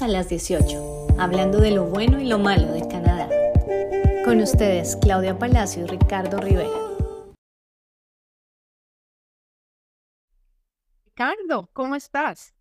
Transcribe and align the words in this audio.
A 0.00 0.08
las 0.08 0.30
18, 0.30 1.08
hablando 1.18 1.60
de 1.60 1.72
lo 1.72 1.84
bueno 1.84 2.18
y 2.18 2.26
lo 2.26 2.38
malo 2.38 2.72
de 2.72 2.80
Canadá. 2.88 3.28
Con 4.24 4.40
ustedes, 4.40 4.96
Claudia 4.96 5.38
Palacio 5.38 5.84
y 5.84 5.88
Ricardo 5.88 6.38
Rivera. 6.38 6.70
Ricardo, 11.04 11.68
¿cómo 11.74 11.96
estás? 11.96 12.54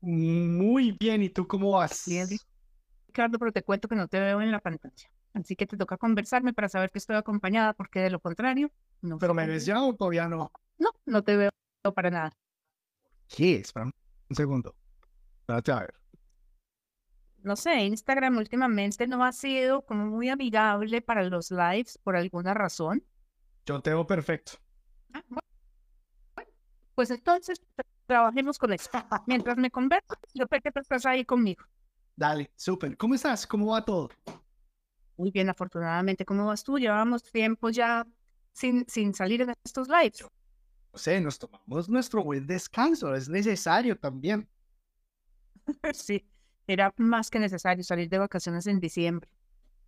Muy 0.00 0.96
bien, 0.98 1.22
¿y 1.22 1.28
tú 1.28 1.46
cómo 1.46 1.70
vas? 1.70 2.06
Bien, 2.08 2.26
Ricardo, 3.06 3.38
pero 3.38 3.52
te 3.52 3.62
cuento 3.62 3.86
que 3.86 3.94
no 3.94 4.08
te 4.08 4.18
veo 4.18 4.40
en 4.40 4.50
la 4.50 4.58
pantalla. 4.58 5.08
Así 5.32 5.54
que 5.54 5.66
te 5.68 5.76
toca 5.76 5.96
conversarme 5.96 6.52
para 6.52 6.68
saber 6.68 6.90
que 6.90 6.98
estoy 6.98 7.14
acompañada, 7.14 7.74
porque 7.74 8.00
de 8.00 8.10
lo 8.10 8.18
contrario, 8.18 8.72
no. 9.00 9.18
¿Pero 9.18 9.32
me 9.32 9.46
ves 9.46 9.64
ya 9.64 9.80
o 9.80 9.94
todavía 9.94 10.26
no? 10.26 10.50
No, 10.78 10.90
no 11.06 11.22
te 11.22 11.36
veo 11.36 11.50
para 11.94 12.10
nada. 12.10 12.32
¿Qué? 13.28 13.58
Espera 13.58 13.86
un 13.86 14.36
segundo. 14.36 14.74
Espérate 15.38 15.70
a 15.70 15.80
ver 15.80 16.03
no 17.44 17.56
sé, 17.56 17.84
Instagram 17.84 18.38
últimamente 18.38 19.06
no 19.06 19.22
ha 19.22 19.30
sido 19.32 19.82
como 19.82 20.06
muy 20.06 20.30
amigable 20.30 21.02
para 21.02 21.22
los 21.24 21.50
lives 21.50 21.98
por 21.98 22.16
alguna 22.16 22.54
razón. 22.54 23.04
Yo 23.66 23.80
te 23.80 23.90
veo 23.90 24.06
perfecto. 24.06 24.52
Ah, 25.12 25.22
pues 26.94 27.10
entonces 27.10 27.60
trabajemos 28.06 28.58
con 28.58 28.72
esto. 28.72 28.98
Mientras 29.26 29.58
me 29.58 29.70
converso, 29.70 30.14
yo 30.32 30.46
sé 30.50 30.60
que 30.60 30.72
tú 30.72 30.80
estás 30.80 31.04
ahí 31.06 31.24
conmigo. 31.24 31.64
Dale, 32.16 32.50
súper. 32.56 32.96
¿Cómo 32.96 33.14
estás? 33.14 33.46
¿Cómo 33.46 33.72
va 33.72 33.84
todo? 33.84 34.08
Muy 35.16 35.30
bien, 35.30 35.48
afortunadamente. 35.50 36.24
¿Cómo 36.24 36.46
vas 36.46 36.64
tú? 36.64 36.78
Llevamos 36.78 37.22
tiempo 37.24 37.68
ya 37.70 38.06
sin, 38.52 38.86
sin 38.88 39.12
salir 39.12 39.42
en 39.42 39.52
estos 39.64 39.88
lives. 39.88 40.24
No 40.92 40.98
sé, 40.98 41.20
nos 41.20 41.38
tomamos 41.38 41.88
nuestro 41.88 42.22
buen 42.22 42.46
descanso. 42.46 43.14
Es 43.14 43.28
necesario 43.28 43.98
también. 43.98 44.48
sí, 45.92 46.24
era 46.66 46.92
más 46.96 47.30
que 47.30 47.38
necesario 47.38 47.84
salir 47.84 48.08
de 48.08 48.18
vacaciones 48.18 48.66
en 48.66 48.80
diciembre. 48.80 49.28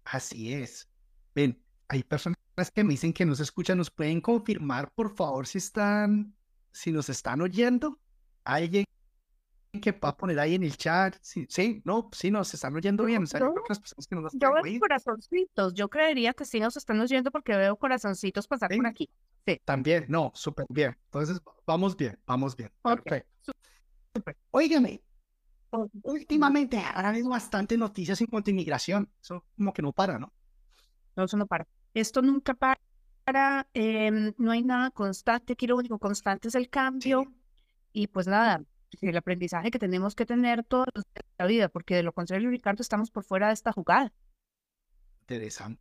Así 0.04 0.52
es. 0.52 0.88
Ven, 1.34 1.60
hay 1.88 2.02
personas 2.02 2.36
que 2.74 2.84
me 2.84 2.90
dicen 2.90 3.12
que 3.12 3.24
nos 3.24 3.40
escuchan, 3.40 3.78
¿nos 3.78 3.90
pueden 3.90 4.20
confirmar, 4.20 4.90
por 4.94 5.14
favor, 5.14 5.46
si 5.46 5.58
están, 5.58 6.34
si 6.72 6.92
nos 6.92 7.08
están 7.08 7.40
oyendo? 7.40 7.98
¿Alguien 8.44 8.84
que 9.80 9.92
pueda 9.92 10.16
poner 10.16 10.38
ahí 10.38 10.54
en 10.54 10.62
el 10.62 10.76
chat? 10.76 11.16
Sí, 11.20 11.46
sí, 11.50 11.82
no, 11.84 12.08
sí 12.12 12.30
nos 12.30 12.52
están 12.54 12.74
oyendo 12.74 13.04
bien. 13.04 13.24
O 13.24 13.26
sea, 13.26 13.40
yo, 13.40 13.54
yo 14.32 14.52
veo 14.62 14.80
corazoncitos, 14.80 15.74
yo 15.74 15.88
creería 15.88 16.32
que 16.32 16.44
sí 16.44 16.60
nos 16.60 16.76
están 16.76 17.00
oyendo 17.00 17.30
porque 17.30 17.56
veo 17.56 17.76
corazoncitos 17.76 18.46
pasar 18.46 18.70
por 18.74 18.86
aquí. 18.86 19.10
Sí. 19.46 19.60
También, 19.64 20.06
no, 20.08 20.32
súper 20.34 20.66
bien. 20.68 20.96
Entonces, 21.06 21.40
vamos 21.66 21.96
bien, 21.96 22.18
vamos 22.26 22.56
bien. 22.56 22.70
Perfecto. 22.82 23.52
Óigame, 24.50 25.02
últimamente 26.02 26.78
ha 26.78 27.08
habido 27.08 27.30
bastantes 27.30 27.78
noticias 27.78 28.20
en 28.20 28.26
cuanto 28.26 28.50
a 28.50 28.52
inmigración. 28.52 29.10
Eso 29.20 29.44
como 29.56 29.72
que 29.72 29.82
no 29.82 29.92
para, 29.92 30.18
¿no? 30.18 30.32
No, 31.16 31.24
eso 31.24 31.36
no 31.36 31.46
para. 31.46 31.66
Esto 31.94 32.22
nunca 32.22 32.54
para. 32.54 32.78
Em, 33.74 34.32
no 34.38 34.52
hay 34.52 34.62
nada 34.62 34.90
constante. 34.90 35.54
Aquí 35.54 35.66
lo 35.66 35.76
único 35.76 35.98
constante 35.98 36.48
es 36.48 36.54
el 36.54 36.68
cambio. 36.68 37.32
Y 37.92 38.08
pues 38.08 38.26
nada, 38.26 38.62
el 39.00 39.16
aprendizaje 39.16 39.70
que 39.70 39.78
tenemos 39.78 40.14
que 40.14 40.26
tener 40.26 40.64
toda 40.64 40.86
la 41.38 41.46
vida, 41.46 41.68
porque 41.68 41.96
de 41.96 42.02
lo 42.02 42.12
contrario, 42.12 42.50
Ricardo, 42.50 42.82
estamos 42.82 43.10
por 43.10 43.24
fuera 43.24 43.48
de 43.48 43.54
esta 43.54 43.72
jugada. 43.72 44.12
Interesante. 45.22 45.80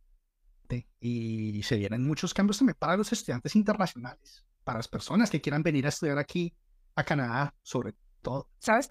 Y 0.98 1.62
se 1.62 1.76
vienen 1.76 2.04
muchos 2.04 2.34
cambios 2.34 2.58
también 2.58 2.76
para 2.78 2.96
los 2.96 3.12
estudiantes 3.12 3.54
internacionales, 3.54 4.44
para 4.64 4.78
las 4.78 4.88
personas 4.88 5.30
que 5.30 5.40
quieran 5.40 5.62
venir 5.62 5.86
a 5.86 5.90
estudiar 5.90 6.18
aquí 6.18 6.52
a 6.96 7.04
Canadá, 7.04 7.54
sobre 7.62 7.94
todo. 8.22 8.48
¿Sabes 8.58 8.88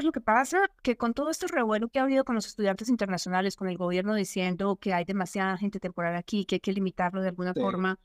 es 0.00 0.04
lo 0.04 0.12
que 0.12 0.20
pasa? 0.20 0.70
Que 0.82 0.96
con 0.96 1.14
todo 1.14 1.30
este 1.30 1.46
revuelo 1.46 1.88
que 1.88 1.98
ha 1.98 2.02
habido 2.02 2.24
con 2.24 2.34
los 2.34 2.46
estudiantes 2.46 2.88
internacionales, 2.88 3.56
con 3.56 3.68
el 3.68 3.76
gobierno 3.76 4.14
diciendo 4.14 4.76
que 4.76 4.94
hay 4.94 5.04
demasiada 5.04 5.56
gente 5.56 5.80
temporal 5.80 6.16
aquí, 6.16 6.44
que 6.44 6.56
hay 6.56 6.60
que 6.60 6.72
limitarlo 6.72 7.22
de 7.22 7.28
alguna 7.28 7.54
forma, 7.54 7.98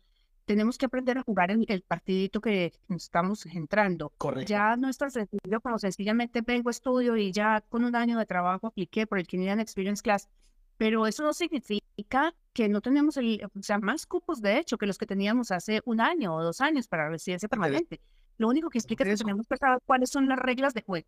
tenemos 0.45 0.77
que 0.77 0.85
aprender 0.85 1.17
a 1.17 1.23
jugar 1.23 1.51
el, 1.51 1.65
el 1.67 1.81
partidito 1.81 2.39
que 2.39 2.73
estamos 2.89 3.45
entrando. 3.47 4.13
Correcto. 4.17 4.49
Ya 4.49 4.77
no 4.77 4.87
es 4.89 4.97
tan 4.97 5.11
sencillo 5.11 5.59
como 5.61 5.77
sencillamente 5.77 6.41
vengo, 6.41 6.69
estudio 6.69 7.17
y 7.17 7.31
ya 7.31 7.61
con 7.69 7.83
un 7.83 7.95
año 7.95 8.17
de 8.17 8.25
trabajo 8.25 8.67
apliqué 8.67 9.05
por 9.05 9.19
el 9.19 9.27
Canadian 9.27 9.59
Experience 9.59 10.01
Class. 10.01 10.29
Pero 10.77 11.07
eso 11.07 11.23
no 11.23 11.33
significa 11.33 12.33
que 12.53 12.69
no 12.69 12.81
tenemos 12.81 13.17
el, 13.17 13.41
o 13.43 13.61
sea, 13.61 13.79
más 13.79 14.05
cupos, 14.05 14.41
de 14.41 14.59
hecho, 14.59 14.77
que 14.77 14.85
los 14.85 14.97
que 14.97 15.05
teníamos 15.05 15.51
hace 15.51 15.81
un 15.85 15.99
año 15.99 16.35
o 16.35 16.43
dos 16.43 16.61
años 16.61 16.87
para 16.87 17.09
residencia 17.09 17.49
permanente. 17.49 17.99
Lo 18.37 18.47
único 18.47 18.69
que 18.69 18.77
explica 18.77 19.03
es 19.03 19.19
que 19.19 19.25
tenemos 19.25 19.47
que 19.47 19.57
saber 19.57 19.79
cuáles 19.85 20.11
son 20.11 20.29
las 20.29 20.39
reglas 20.39 20.73
de 20.73 20.83
juego. 20.83 21.07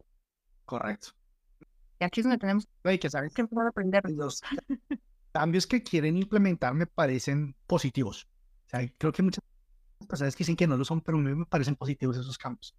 Correcto. 0.70 1.10
Y 2.00 2.04
aquí 2.04 2.20
es 2.20 2.26
donde 2.26 2.38
tenemos 2.38 2.68
que 2.84 3.10
saber 3.10 3.32
que 3.32 3.42
aprender. 3.42 4.04
Los 4.16 4.44
cambios 5.32 5.66
que 5.66 5.82
quieren 5.82 6.16
implementar 6.16 6.76
me 6.76 6.86
parecen 6.86 7.56
positivos. 7.66 8.28
O 8.68 8.70
sea, 8.70 8.88
creo 9.00 9.12
que 9.12 9.24
muchas 9.24 9.44
personas 10.08 10.36
que 10.36 10.44
dicen 10.44 10.56
que 10.56 10.68
no 10.68 10.78
lo 10.78 10.86
son, 10.86 11.02
pero 11.02 11.18
a 11.18 11.22
mí 11.22 11.34
me 11.34 11.46
parecen 11.48 11.76
positivos 11.76 12.18
esos 12.18 12.38
cambios. 12.38 12.76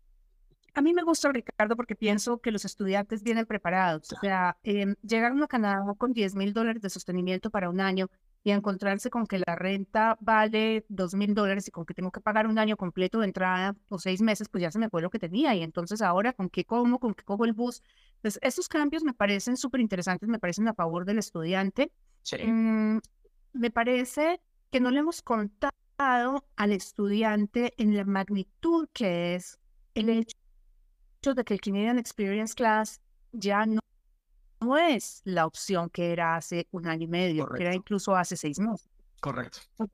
A 0.72 0.82
mí 0.82 0.94
me 0.94 1.02
gusta, 1.02 1.32
Ricardo, 1.32 1.74
porque 1.74 1.96
pienso 1.96 2.38
que 2.38 2.52
los 2.52 2.64
estudiantes 2.64 3.24
vienen 3.24 3.44
preparados. 3.44 4.12
O 4.12 4.20
sea, 4.20 4.56
eh, 4.62 4.94
llegaron 5.02 5.42
a 5.42 5.48
Canadá 5.48 5.82
con 5.98 6.12
10 6.12 6.36
mil 6.36 6.52
dólares 6.52 6.80
de 6.80 6.90
sostenimiento 6.90 7.50
para 7.50 7.70
un 7.70 7.80
año 7.80 8.08
y 8.42 8.52
encontrarse 8.52 9.10
con 9.10 9.26
que 9.26 9.38
la 9.38 9.54
renta 9.54 10.16
vale 10.20 10.86
dos 10.88 11.14
mil 11.14 11.34
dólares 11.34 11.68
y 11.68 11.70
con 11.70 11.84
que 11.84 11.94
tengo 11.94 12.10
que 12.10 12.20
pagar 12.20 12.46
un 12.46 12.58
año 12.58 12.76
completo 12.76 13.20
de 13.20 13.26
entrada 13.26 13.76
o 13.88 13.98
seis 13.98 14.22
meses, 14.22 14.48
pues 14.48 14.62
ya 14.62 14.70
se 14.70 14.78
me 14.78 14.88
fue 14.88 15.02
lo 15.02 15.10
que 15.10 15.18
tenía. 15.18 15.54
Y 15.54 15.62
entonces 15.62 16.00
ahora, 16.00 16.32
¿con 16.32 16.48
qué 16.48 16.64
como? 16.64 16.98
¿Con 16.98 17.14
qué 17.14 17.24
cojo 17.24 17.44
el 17.44 17.52
bus? 17.52 17.82
Entonces, 18.16 18.40
esos 18.42 18.68
cambios 18.68 19.04
me 19.04 19.12
parecen 19.12 19.56
súper 19.56 19.80
interesantes, 19.80 20.28
me 20.28 20.38
parecen 20.38 20.68
a 20.68 20.74
favor 20.74 21.04
del 21.04 21.18
estudiante. 21.18 21.92
Mm, 22.46 22.98
me 23.52 23.70
parece 23.70 24.40
que 24.70 24.80
no 24.80 24.90
le 24.90 25.00
hemos 25.00 25.22
contado 25.22 26.44
al 26.56 26.72
estudiante 26.72 27.74
en 27.76 27.94
la 27.96 28.04
magnitud 28.04 28.88
que 28.92 29.34
es 29.34 29.58
el 29.94 30.08
hecho 30.08 31.34
de 31.34 31.44
que 31.44 31.54
el 31.54 31.60
Canadian 31.60 31.98
Experience 31.98 32.54
Class 32.54 33.00
ya 33.32 33.66
no 33.66 33.80
no 34.60 34.76
es 34.76 35.22
la 35.24 35.46
opción 35.46 35.90
que 35.90 36.12
era 36.12 36.36
hace 36.36 36.66
un 36.70 36.86
año 36.86 37.04
y 37.04 37.08
medio, 37.08 37.48
que 37.48 37.62
era 37.62 37.74
incluso 37.74 38.14
hace 38.14 38.36
seis 38.36 38.58
meses. 38.58 38.88
Correcto. 39.20 39.58
Pues, 39.76 39.90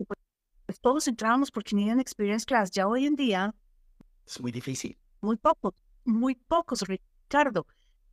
pues, 0.67 0.81
todos 0.81 1.07
entrábamos 1.09 1.51
por 1.51 1.65
Canadian 1.65 2.01
Experience 2.01 2.45
Class. 2.45 2.71
Ya 2.71 2.87
hoy 2.87 3.07
en 3.07 3.17
día... 3.17 3.55
Es 4.27 4.41
muy 4.41 4.53
difícil. 4.53 4.99
Muy 5.21 5.37
pocos, 5.37 5.75
muy 6.05 6.35
pocos, 6.35 6.83
Ricardo. 6.83 7.67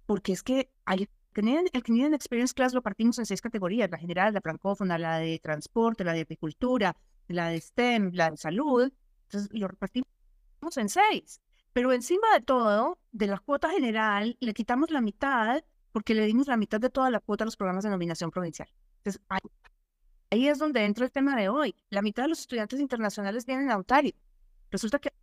Porque 0.06 0.34
es 0.34 0.44
que 0.44 0.70
hay, 0.86 1.10
el 1.34 1.84
Canadian 1.84 2.14
Experience 2.14 2.54
Class 2.54 2.74
lo 2.74 2.82
partimos 2.82 3.18
en 3.20 3.26
seis 3.26 3.42
categorías. 3.42 3.90
La 3.90 3.98
general, 3.98 4.34
la 4.34 4.42
francófona, 4.42 4.98
la 4.98 5.18
de 5.18 5.40
transporte, 5.40 6.04
la 6.04 6.14
de 6.14 6.22
agricultura, 6.22 6.96
la 7.28 7.50
de 7.50 7.60
STEM, 7.60 8.12
la 8.14 8.32
de 8.32 8.38
salud. 8.38 8.92
Entonces 9.24 9.50
lo 9.52 9.68
repartimos 9.68 10.08
en 10.76 10.90
seis. 10.90 11.42
Pero 11.74 11.92
encima 11.92 12.28
de 12.36 12.42
todo, 12.42 13.00
de 13.12 13.28
la 13.28 13.40
cuota 13.40 13.70
general, 13.72 14.38
le 14.40 14.54
quitamos 14.54 14.92
la 14.92 15.02
mitad 15.02 15.64
porque 15.94 16.14
le 16.14 16.26
dimos 16.26 16.48
la 16.48 16.58
mitad 16.58 16.82
de 16.82 16.90
toda 16.90 17.10
la 17.10 17.22
cuota 17.22 17.46
a 17.46 17.46
los 17.46 17.56
programas 17.56 17.86
de 17.86 17.92
nominación 17.92 18.32
provincial. 18.32 18.68
Entonces, 18.98 19.22
ahí, 20.30 20.48
es 20.48 20.58
donde 20.58 20.84
entra 20.84 21.06
el 21.06 21.12
tema 21.12 21.36
de 21.36 21.48
hoy. 21.48 21.76
La 21.90 22.02
mitad 22.02 22.24
de 22.24 22.30
los 22.30 22.40
estudiantes 22.40 22.80
internacionales 22.80 23.46
vienen 23.46 23.72
a 23.72 23.78
Ontario. 23.78 24.14
Resulta 24.72 25.00
que 25.00 25.14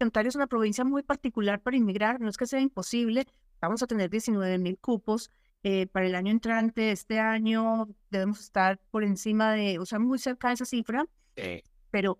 Ontario 0.00 0.28
es 0.28 0.34
una 0.34 0.48
provincia 0.48 0.84
muy 0.84 1.02
particular 1.02 1.60
para 1.60 1.76
inmigrar, 1.76 2.20
no 2.20 2.28
es 2.28 2.36
que 2.36 2.46
sea 2.46 2.60
imposible, 2.60 3.26
vamos 3.60 3.82
a 3.82 3.86
tener 3.86 4.10
19 4.10 4.58
mil 4.58 4.78
cupos. 4.78 5.30
Eh, 5.62 5.86
para 5.86 6.06
el 6.06 6.14
año 6.14 6.32
entrante, 6.32 6.90
este 6.90 7.20
año 7.20 7.88
debemos 8.10 8.40
estar 8.40 8.78
por 8.90 9.04
encima 9.04 9.52
de, 9.52 9.78
o 9.78 9.84
sea, 9.84 9.98
muy 9.98 10.18
cerca 10.18 10.48
de 10.48 10.54
esa 10.54 10.64
cifra, 10.64 11.06
pero 11.90 12.18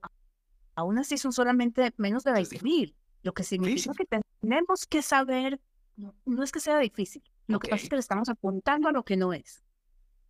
aún 0.75 0.99
así 0.99 1.17
son 1.19 1.33
solamente 1.33 1.93
menos 1.97 2.23
de 2.23 2.33
20 2.33 2.61
mil, 2.63 2.95
lo 3.23 3.33
que 3.33 3.43
significa 3.43 3.95
que 3.95 4.23
tenemos 4.41 4.87
que 4.87 5.03
saber, 5.03 5.59
no 6.25 6.43
es 6.43 6.53
que 6.53 6.61
sea 6.61 6.79
difícil, 6.79 7.23
lo 7.47 7.59
que 7.59 7.69
pasa 7.69 7.85
es 7.85 7.89
que 7.89 7.97
le 7.97 8.01
estamos 8.01 8.29
apuntando 8.29 8.89
a 8.89 8.93
lo 8.93 9.05
que 9.05 9.17
no 9.17 9.33
es. 9.33 9.65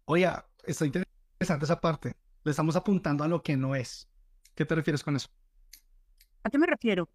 Oye, 0.07 0.29
está 0.65 0.87
interesante 0.87 1.65
esa 1.65 1.81
parte. 1.81 2.17
Le 2.43 2.51
estamos 2.51 2.77
apuntando 2.77 3.23
a 3.23 3.29
lo 3.29 3.43
que 3.43 3.57
no 3.57 3.75
es. 3.75 4.09
¿Qué 4.55 4.65
te 4.65 4.75
refieres 4.75 5.05
con 5.05 5.17
eso? 5.17 5.29
¿A 6.43 6.51
qué 6.51 6.59
me 6.59 6.67
refiero? 6.67 7.09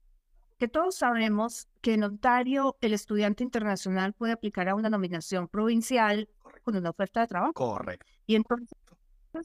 Que 0.58 0.68
todos 0.68 0.96
sabemos 0.96 1.68
que 1.82 1.96
en 1.96 2.04
Ontario 2.04 2.78
el 2.82 2.94
estudiante 2.94 3.44
internacional 3.44 4.14
puede 4.14 4.34
aplicar 4.34 4.70
a 4.70 4.76
una 4.76 4.90
nominación 4.90 5.48
provincial 5.48 6.30
con 6.64 6.76
una 6.76 6.92
oferta 6.92 7.22
de 7.22 7.28
trabajo. 7.28 7.54
Correcto. 7.54 8.06
Y 8.26 8.36
entonces 8.36 8.70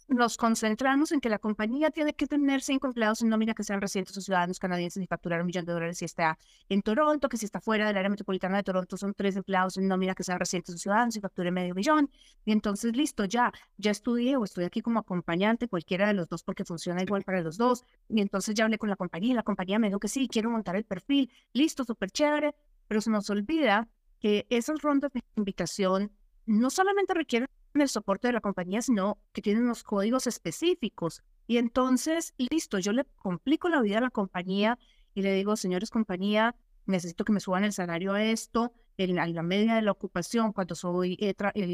nos 0.09 0.37
concentramos 0.37 1.13
en 1.13 1.21
que 1.21 1.29
la 1.29 1.39
compañía 1.39 1.91
tiene 1.91 2.15
que 2.15 2.27
tener 2.27 2.63
cinco 2.63 2.87
empleados 2.87 3.23
en 3.23 3.29
nómina 3.29 3.55
que 3.55 3.65
sean 3.65 3.81
residentes 3.81 4.17
o 4.17 4.21
ciudadanos 4.21 4.59
canadienses 4.59 5.03
y 5.03 5.07
facturar 5.07 5.41
un 5.41 5.47
millón 5.47 5.65
de 5.65 5.73
dólares 5.73 5.99
si 5.99 6.05
está 6.05 6.39
en 6.69 6.83
Toronto, 6.83 7.29
que 7.29 7.37
si 7.37 7.47
está 7.47 7.61
fuera 7.61 7.87
del 7.87 7.97
área 7.97 8.09
metropolitana 8.09 8.59
de 8.59 8.63
Toronto 8.63 8.97
son 8.97 9.15
tres 9.15 9.37
empleados 9.37 9.77
en 9.77 9.89
nómina 9.89 10.15
que 10.15 10.23
sean 10.23 10.39
residentes 10.39 10.75
o 10.75 10.79
ciudadanos 10.79 11.17
y 11.17 11.21
facturen 11.21 11.55
medio 11.55 11.75
millón. 11.75 12.11
Y 12.45 12.53
entonces, 12.53 12.97
listo, 12.97 13.25
ya, 13.25 13.53
ya 13.77 13.91
estudié 13.91 14.37
o 14.37 14.45
estoy 14.45 14.65
aquí 14.65 14.81
como 14.81 15.01
acompañante, 15.01 15.69
cualquiera 15.69 16.07
de 16.07 16.15
los 16.15 16.29
dos, 16.29 16.43
porque 16.43 16.65
funciona 16.65 17.03
igual 17.03 17.23
para 17.23 17.41
los 17.41 17.57
dos. 17.57 17.85
Y 18.09 18.21
entonces 18.21 18.55
ya 18.55 18.65
hablé 18.65 18.79
con 18.79 18.89
la 18.89 18.97
compañía 18.97 19.33
y 19.33 19.35
la 19.35 19.43
compañía 19.43 19.79
me 19.79 19.89
dijo 19.89 20.01
que 20.01 20.09
sí, 20.09 20.29
quiero 20.29 20.51
montar 20.51 20.77
el 20.77 20.85
perfil. 20.85 21.31
Listo, 21.53 21.85
súper 21.85 22.11
chévere, 22.11 22.55
pero 22.89 23.01
se 23.01 23.11
nos 23.11 23.29
olvida 23.31 23.89
que 24.21 24.47
esas 24.51 24.83
rondas 24.83 25.13
de 25.13 25.23
invitación 25.37 26.13
no 26.47 26.71
solamente 26.71 27.15
requieren 27.15 27.49
el 27.75 27.89
soporte 27.89 28.29
de 28.29 28.33
la 28.33 28.41
compañía, 28.41 28.83
sino 28.83 29.19
que 29.33 29.43
tienen 29.43 29.65
unos 29.65 29.83
códigos 29.83 30.27
específicos. 30.27 31.23
Y 31.47 31.59
entonces, 31.59 32.35
listo, 32.39 32.79
yo 32.79 32.93
le 32.93 33.05
complico 33.17 33.69
la 33.69 33.81
vida 33.81 33.99
a 33.99 34.03
la 34.03 34.11
compañía 34.11 34.79
y 35.15 35.23
le 35.23 35.35
digo, 35.35 35.57
señores 35.57 35.91
compañía, 35.91 36.55
necesito 36.87 37.25
que 37.25 37.33
me 37.33 37.41
suban 37.41 37.65
el 37.65 37.73
salario 37.73 38.13
a 38.13 38.23
esto, 38.23 38.73
en 38.97 39.15
la, 39.17 39.43
media 39.43 39.77
de 39.77 39.83
la 39.83 39.93
ocupación, 39.93 40.53
cuando 40.53 40.75
soy, 40.75 41.19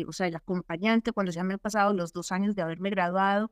o 0.06 0.12
sea, 0.12 0.26
el 0.28 0.36
acompañante, 0.36 1.12
cuando 1.12 1.32
ya 1.32 1.42
me 1.42 1.54
han 1.54 1.58
pasado 1.58 1.92
los 1.92 2.12
dos 2.12 2.30
años 2.30 2.54
de 2.54 2.62
haberme 2.62 2.90
graduado, 2.90 3.50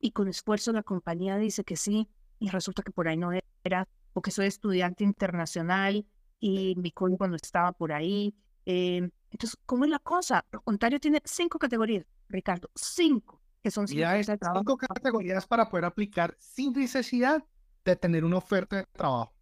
y 0.00 0.10
con 0.10 0.28
esfuerzo 0.28 0.72
la 0.72 0.82
compañía 0.82 1.36
dice 1.36 1.62
que 1.62 1.76
sí, 1.76 2.08
y 2.40 2.48
resulta 2.48 2.82
que 2.82 2.90
por 2.90 3.06
ahí 3.06 3.16
no 3.16 3.30
era, 3.62 3.88
porque 4.12 4.32
soy 4.32 4.46
estudiante 4.46 5.04
internacional 5.04 6.04
y 6.40 6.74
mi 6.76 6.90
código 6.90 7.28
no 7.28 7.36
estaba 7.36 7.72
por 7.72 7.92
ahí. 7.92 8.34
Eh, 8.66 9.10
entonces, 9.30 9.58
¿cómo 9.66 9.84
es 9.84 9.90
la 9.90 9.98
cosa? 9.98 10.44
Ontario 10.64 11.00
tiene 11.00 11.20
cinco 11.24 11.58
categorías, 11.58 12.04
Ricardo, 12.28 12.70
cinco, 12.74 13.40
que 13.62 13.70
son 13.70 13.88
cinco, 13.88 14.06
cinco 14.54 14.76
categorías 14.76 15.46
para 15.46 15.68
poder 15.68 15.86
aplicar 15.86 16.36
sin 16.38 16.72
necesidad 16.72 17.42
de 17.84 17.96
tener 17.96 18.24
una 18.24 18.36
oferta 18.36 18.76
de 18.76 18.86
trabajo. 18.92 19.32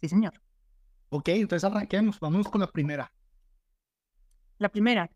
Sí, 0.00 0.08
señor. 0.08 0.34
Ok, 1.08 1.28
entonces 1.28 1.64
arranquemos, 1.64 2.20
vamos 2.20 2.48
con 2.48 2.60
la 2.60 2.66
primera. 2.66 3.12
La 4.58 4.68
primera, 4.68 5.10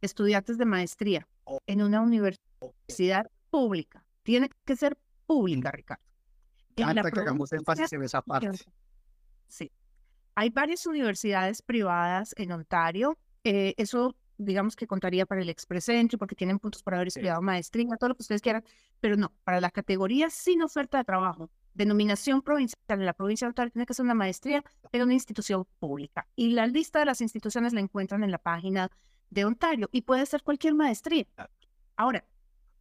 estudiantes 0.00 0.58
de 0.58 0.64
maestría 0.64 1.28
en 1.66 1.82
una 1.82 2.00
universidad 2.00 3.30
pública. 3.50 4.04
Tiene 4.22 4.50
que 4.64 4.76
ser 4.76 4.98
pública, 5.26 5.70
Ricardo. 5.70 6.02
Hasta 6.84 7.10
que 7.10 7.20
hagamos 7.20 7.52
énfasis 7.52 7.92
en 7.92 8.02
esa 8.02 8.22
parte. 8.22 8.58
Sí. 9.48 9.70
Hay 10.38 10.50
varias 10.50 10.86
universidades 10.86 11.62
privadas 11.62 12.32
en 12.38 12.52
Ontario. 12.52 13.18
Eh, 13.42 13.74
eso, 13.76 14.14
digamos 14.36 14.76
que 14.76 14.86
contaría 14.86 15.26
para 15.26 15.42
el 15.42 15.48
Express 15.48 15.88
Entry, 15.88 16.16
porque 16.16 16.36
tienen 16.36 16.60
puntos 16.60 16.84
para 16.84 16.98
haber 16.98 17.08
estudiado 17.08 17.42
maestría, 17.42 17.88
todo 17.98 18.10
lo 18.10 18.14
que 18.14 18.22
ustedes 18.22 18.40
quieran, 18.40 18.62
pero 19.00 19.16
no, 19.16 19.32
para 19.42 19.60
la 19.60 19.72
categoría 19.72 20.30
sin 20.30 20.62
oferta 20.62 20.98
de 20.98 21.02
trabajo, 21.02 21.50
denominación 21.74 22.40
provincial 22.40 22.78
en 22.86 23.04
la 23.04 23.14
provincia 23.14 23.46
de 23.46 23.48
Ontario 23.48 23.72
tiene 23.72 23.84
que 23.86 23.94
ser 23.94 24.04
una 24.04 24.14
maestría 24.14 24.62
en 24.92 25.02
una 25.02 25.12
institución 25.12 25.66
pública. 25.80 26.28
Y 26.36 26.50
la 26.50 26.68
lista 26.68 27.00
de 27.00 27.06
las 27.06 27.20
instituciones 27.20 27.72
la 27.72 27.80
encuentran 27.80 28.22
en 28.22 28.30
la 28.30 28.38
página 28.38 28.92
de 29.30 29.44
Ontario 29.44 29.88
y 29.90 30.02
puede 30.02 30.24
ser 30.24 30.44
cualquier 30.44 30.76
maestría. 30.76 31.26
Ahora, 31.96 32.24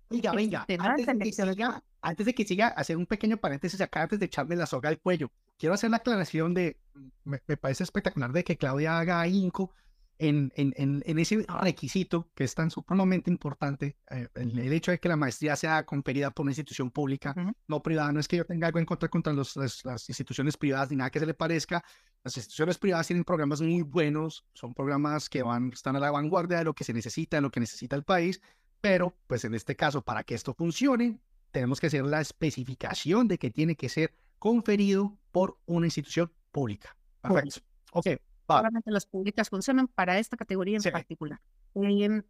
Oiga, 0.09 0.31
venga, 0.31 0.65
antes 0.79 1.05
de, 1.05 1.17
que 1.19 1.33
siga, 1.33 1.83
antes 2.01 2.25
de 2.25 2.33
que 2.33 2.45
siga, 2.45 2.67
hacer 2.69 2.95
un 2.95 3.05
pequeño 3.05 3.37
paréntesis 3.37 3.81
acá, 3.81 4.03
antes 4.03 4.19
de 4.19 4.25
echarme 4.25 4.55
la 4.55 4.65
soga 4.65 4.89
al 4.89 4.99
cuello, 4.99 5.31
quiero 5.57 5.75
hacer 5.75 5.89
la 5.89 5.97
aclaración 5.97 6.53
de, 6.53 6.77
me, 7.25 7.39
parece 7.39 7.83
espectacular 7.83 8.31
de 8.31 8.43
que 8.43 8.57
Claudia 8.57 8.99
haga 8.99 9.19
ahínco 9.19 9.73
en, 10.19 10.51
en, 10.55 10.73
en, 11.05 11.19
ese 11.19 11.45
requisito 11.61 12.29
que 12.33 12.43
es 12.43 12.55
tan 12.55 12.71
supremamente 12.71 13.29
importante, 13.29 13.97
eh, 14.09 14.27
el, 14.35 14.73
hecho 14.73 14.91
de 14.91 14.99
que 14.99 15.09
la 15.09 15.15
maestría 15.15 15.55
sea 15.55 15.85
conferida 15.85 16.31
por 16.31 16.43
una 16.43 16.51
institución 16.51 16.89
pública, 16.89 17.35
no 17.67 17.83
privada. 17.83 18.11
No 18.11 18.19
es 18.19 18.27
que 18.27 18.37
yo 18.37 18.45
tenga 18.45 18.67
algo 18.67 18.79
en 18.79 18.85
contra 18.85 19.09
contra 19.09 19.33
los, 19.33 19.55
las, 19.55 20.09
instituciones 20.09 20.57
privadas 20.57 20.89
ni 20.89 20.97
nada 20.97 21.11
que 21.11 21.19
se 21.19 21.25
le 21.25 21.33
parezca. 21.33 21.83
Las 22.23 22.35
instituciones 22.35 22.77
privadas 22.79 23.07
tienen 23.07 23.23
programas 23.23 23.61
muy 23.61 23.83
buenos, 23.83 24.43
son 24.53 24.73
programas 24.73 25.29
que 25.29 25.43
van, 25.43 25.71
están 25.71 25.95
a 25.95 25.99
la 25.99 26.09
vanguardia 26.09 26.57
de 26.57 26.63
lo 26.63 26.73
que 26.73 26.83
se 26.83 26.93
necesita, 26.93 27.37
de 27.37 27.41
lo 27.41 27.51
que 27.51 27.59
necesita 27.59 27.95
el 27.95 28.03
país, 28.03 28.41
pero, 28.81 29.15
pues 29.27 29.45
en 29.45 29.53
este 29.53 29.75
caso, 29.75 30.01
para 30.01 30.23
que 30.23 30.35
esto 30.35 30.53
funcione, 30.53 31.19
tenemos 31.51 31.79
que 31.79 31.87
hacer 31.87 32.05
la 32.05 32.21
especificación 32.21 33.27
de 33.27 33.37
que 33.37 33.49
tiene 33.49 33.75
que 33.75 33.89
ser 33.89 34.13
conferido 34.39 35.17
por 35.31 35.57
una 35.65 35.87
institución 35.87 36.31
pública. 36.51 36.95
Perfecto. 37.21 37.61
Ok. 37.93 38.07
Solamente 38.47 38.91
las 38.91 39.05
públicas 39.05 39.49
funcionan 39.49 39.87
para 39.87 40.19
esta 40.19 40.37
categoría 40.37 40.77
en 40.77 40.91
particular. 40.91 41.41
Eh, 41.75 42.21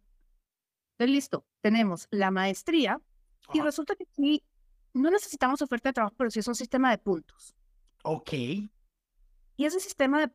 listo. 1.06 1.46
Tenemos 1.60 2.08
la 2.10 2.30
maestría 2.30 3.00
y 3.52 3.60
resulta 3.60 3.94
que 3.94 4.04
aquí 4.04 4.42
no 4.94 5.10
necesitamos 5.10 5.62
oferta 5.62 5.90
de 5.90 5.92
trabajo, 5.92 6.14
pero 6.18 6.30
sí 6.30 6.40
es 6.40 6.48
un 6.48 6.54
sistema 6.54 6.90
de 6.90 6.98
puntos. 6.98 7.54
Ok. 8.02 8.32
Y 8.32 9.64
ese 9.64 9.80
sistema 9.80 10.20
de 10.20 10.32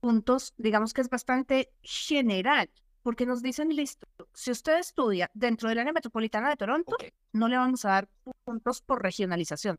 puntos, 0.00 0.54
digamos 0.56 0.92
que 0.92 1.00
es 1.00 1.08
bastante 1.08 1.72
general 1.82 2.70
porque 3.02 3.26
nos 3.26 3.42
dicen, 3.42 3.68
listo, 3.74 4.06
si 4.34 4.50
usted 4.50 4.78
estudia 4.78 5.30
dentro 5.34 5.68
del 5.68 5.78
área 5.78 5.92
metropolitana 5.92 6.50
de 6.50 6.56
Toronto, 6.56 6.96
no 7.32 7.48
le 7.48 7.56
vamos 7.56 7.84
a 7.84 7.90
dar 7.90 8.08
puntos 8.44 8.82
por 8.82 9.02
regionalización. 9.02 9.78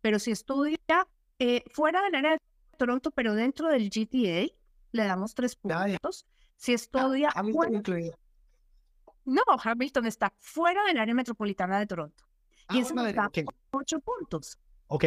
Pero 0.00 0.18
si 0.18 0.30
estudia 0.30 1.06
eh, 1.38 1.64
fuera 1.72 2.02
del 2.02 2.14
área 2.14 2.32
de 2.32 2.40
Toronto, 2.76 3.10
pero 3.10 3.34
dentro 3.34 3.68
del 3.68 3.90
GTA, 3.90 4.52
le 4.92 5.04
damos 5.04 5.34
tres 5.34 5.56
puntos. 5.56 6.26
Si 6.56 6.72
estudia... 6.72 7.30
no, 9.28 9.42
Hamilton 9.62 10.06
está 10.06 10.32
fuera 10.38 10.82
del 10.84 10.98
área 10.98 11.14
metropolitana 11.14 11.78
de 11.78 11.86
Toronto. 11.86 12.24
y 12.70 12.78
ah, 12.78 12.80
eso 12.80 12.94
nos 12.94 13.12
da 13.14 13.30
ocho 13.70 14.00
puntos. 14.00 14.58
Ok. 14.86 15.04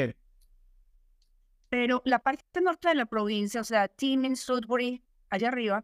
Pero 1.69 2.02
la 2.06 2.19
parte 2.19 2.62
norte 2.62 2.90
de 2.90 2.96
la 2.96 3.06
provincia, 3.06 3.62
o 3.62 3.63
sea, 3.63 3.88
Timmins, 3.88 4.42
Sudbury, 4.42 5.04
allá 5.30 5.48
arriba, 5.48 5.84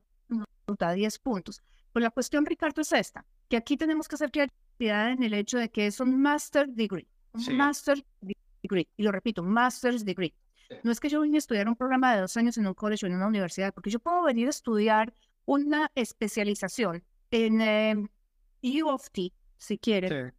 da 0.75 0.92
10 0.92 1.19
puntos. 1.19 1.62
Pues 1.94 2.04
la 2.04 2.10
cuestión, 2.12 2.46
Ricardo, 2.46 2.81
es 2.81 2.92
esta, 2.92 3.25
que 3.50 3.58
aquí 3.58 3.78
tenemos 3.78 4.08
que 4.08 4.16
hacer 4.16 4.31
claridad 4.31 5.12
en 5.12 5.24
el 5.24 5.33
hecho 5.33 5.57
de 5.57 5.69
que 5.69 5.88
es 5.88 6.00
un 6.00 6.19
master 6.21 6.68
degree, 6.68 7.07
un 7.33 7.57
master 7.57 8.04
degree, 8.62 8.88
y 8.97 9.04
lo 9.04 9.12
repito, 9.12 9.42
master's 9.42 10.04
degree. 10.04 10.33
No 10.83 10.92
es 10.92 11.00
que 11.00 11.07
yo 11.07 11.21
vine 11.21 11.38
a 11.38 11.40
estudiar 11.40 11.68
un 11.69 11.78
programa 11.78 12.14
de 12.14 12.21
dos 12.21 12.36
años 12.36 12.57
en 12.57 12.68
un 12.68 12.74
college 12.74 13.06
o 13.06 13.09
en 13.09 13.16
una 13.16 13.28
universidad, 13.28 13.74
porque 13.74 13.90
yo 13.90 14.00
puedo 14.00 14.24
venir 14.24 14.47
a 14.47 14.50
estudiar 14.50 15.14
una 15.45 15.90
especialización 15.95 17.04
en 17.31 17.62
eh, 17.62 17.95
U 18.64 18.90
of 18.90 19.09
T, 19.12 19.31
si 19.57 19.78
quiere. 19.78 20.33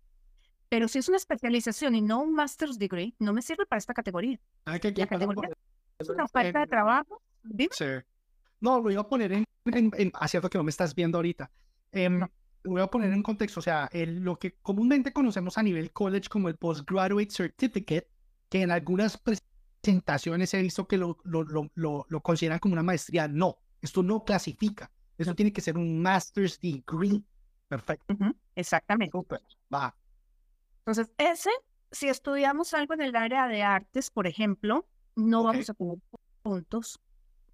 Pero 0.69 0.87
si 0.87 0.99
es 0.99 1.09
una 1.09 1.17
especialización 1.17 1.95
y 1.95 2.03
no 2.03 2.21
un 2.21 2.35
master's 2.35 2.79
degree, 2.79 3.15
no 3.19 3.33
me 3.33 3.41
sirve 3.41 3.65
para 3.65 3.79
esta 3.79 3.95
categoría. 3.95 4.39
Ah, 4.67 4.73
la 4.73 5.07
categoría 5.07 5.51
es 5.99 6.09
una 6.11 6.29
falta 6.29 6.61
de 6.61 6.67
trabajo. 6.67 7.23
Sí. 7.73 7.87
No, 8.61 8.81
lo 8.81 8.91
iba 8.91 9.03
a 9.03 9.09
poner 9.09 9.33
en, 9.33 9.45
en, 9.67 9.91
en 9.97 10.13
ah, 10.15 10.29
cierto 10.29 10.51
que 10.51 10.59
no 10.59 10.65
me 10.65 10.71
estás 10.71 10.95
viendo 10.95 11.19
ahorita. 11.19 11.51
Em, 11.93 12.21
lo 12.63 12.73
voy 12.73 12.83
a 12.83 12.87
poner 12.89 13.13
en 13.13 13.23
contexto, 13.23 13.61
o 13.61 13.63
sea, 13.63 13.89
el, 13.93 14.21
lo 14.21 14.39
que 14.39 14.57
comúnmente 14.57 15.13
conocemos 15.13 15.59
a 15.59 15.63
nivel 15.63 15.93
college 15.93 16.29
como 16.29 16.49
el 16.49 16.57
Postgraduate 16.57 17.31
Certificate, 17.31 18.09
que 18.49 18.63
en 18.63 18.71
algunas 18.71 19.19
presentaciones 19.19 20.53
he 20.55 20.63
visto 20.63 20.87
que 20.87 20.99
lo, 20.99 21.19
lo, 21.25 21.45
lo, 21.45 22.07
lo, 22.09 22.21
consideran 22.21 22.59
como 22.59 22.73
una 22.73 22.83
maestría. 22.83 23.29
No, 23.29 23.59
esto 23.81 24.03
no 24.03 24.25
clasifica. 24.25 24.91
Eso 25.17 25.35
tiene 25.35 25.53
que 25.53 25.61
ser 25.61 25.77
un 25.77 26.01
master's 26.01 26.61
degree. 26.61 27.23
Perfecto. 27.69 28.17
Exactamente. 28.55 29.17
Va. 29.73 29.95
Entonces, 30.79 31.13
ese, 31.19 31.51
si 31.91 32.09
estudiamos 32.09 32.73
algo 32.75 32.95
en 32.95 33.03
el 33.03 33.17
área 33.17 33.47
de 33.47 33.63
artes, 33.63 34.11
por 34.11 34.27
ejemplo, 34.27 34.87
no 35.17 35.43
vamos 35.43 35.69
a 35.69 35.75
tener 35.75 35.99
puntos 36.43 37.01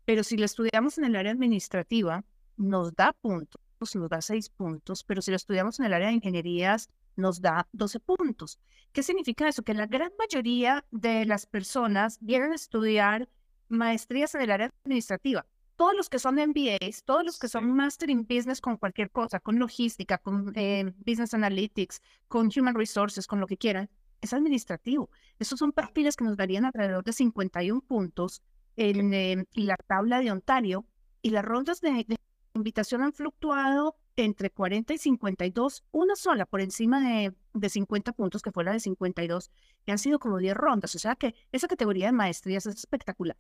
pero 0.05 0.25
si 0.25 0.37
lo 0.37 0.45
estudiamos 0.45 0.99
en 0.99 1.05
el 1.05 1.17
área 1.17 1.33
administrativa, 1.33 2.25
nos 2.57 2.95
da 2.95 3.13
puntos, 3.13 3.61
nos 3.95 4.09
da 4.09 4.23
seis 4.23 4.49
puntos, 4.49 5.05
pero 5.05 5.21
si 5.21 5.31
lo 5.31 5.37
estudiamos 5.37 5.79
en 5.79 5.87
el 5.87 5.95
área 5.95 6.09
de 6.09 6.15
ingenierías, 6.15 6.89
nos 7.17 7.41
da 7.41 7.69
12 7.73 8.01
puntos. 8.01 8.59
¿Qué 8.93 9.03
significa 9.03 9.49
eso? 9.49 9.63
Que 9.63 9.75
la 9.75 9.87
gran 9.87 10.11
mayoría 10.19 10.85
de 10.91 11.25
las 11.27 11.47
personas 11.47 12.19
vienen 12.21 12.53
a 12.53 12.57
estudiar 12.57 13.29
maestrías 13.69 14.35
en 14.35 14.43
el 14.43 14.51
área 14.51 14.71
administrativa. 14.85 15.47
Todos 15.77 15.95
los 15.97 16.09
que 16.09 16.21
son 16.21 16.37
MBAs, 16.37 17.03
todos 17.05 17.25
los 17.25 17.39
que 17.39 17.49
son 17.49 17.73
Master 17.73 18.09
in 18.09 18.27
Business 18.29 18.61
con 18.61 18.77
cualquier 18.77 19.11
cosa, 19.11 19.41
con 19.41 19.59
logística, 19.59 20.19
con 20.19 20.53
eh, 20.55 20.93
Business 21.05 21.35
Analytics, 21.35 22.01
con 22.29 22.51
Human 22.57 22.77
Resources, 22.77 23.27
con 23.27 23.41
lo 23.41 23.47
que 23.47 23.57
quieran, 23.57 23.91
es 24.21 24.33
administrativo. 24.33 25.11
Esos 25.39 25.59
son 25.59 25.73
perfiles 25.73 26.17
que 26.17 26.25
nos 26.25 26.37
darían 26.37 26.65
alrededor 26.65 27.03
de 27.05 27.13
51 27.13 27.81
puntos 27.83 28.43
en 28.77 29.15
em, 29.15 29.45
la 29.55 29.77
tabla 29.77 30.21
de 30.21 30.31
Ontario 30.31 30.87
y 31.23 31.31
las 31.31 31.45
rondas 31.45 31.81
de, 31.81 32.07
invitación 32.55 33.03
han 33.03 33.13
fluctuado 33.13 33.97
entre 34.17 34.51
40 34.51 34.95
y 34.95 34.99
52, 34.99 35.85
una 35.91 36.15
sola 36.15 36.47
por 36.47 36.61
encima 36.61 37.01
de, 37.01 37.35
de 37.53 37.69
50 37.69 38.13
puntos, 38.13 38.43
que 38.43 38.53
fue 38.53 38.63
la 38.63 38.73
de 38.73 38.81
52, 38.81 39.51
que 39.85 39.93
han 39.93 39.99
sido 39.99 40.21
como 40.21 40.39
10 40.39 40.55
rondas. 40.55 40.95
O 40.95 40.99
sea 40.99 41.17
que 41.17 41.35
esa 41.51 41.67
categoría 41.67 42.07
de 42.07 42.13
maestrías 42.13 42.67
es 42.67 42.77
espectacular, 42.77 43.37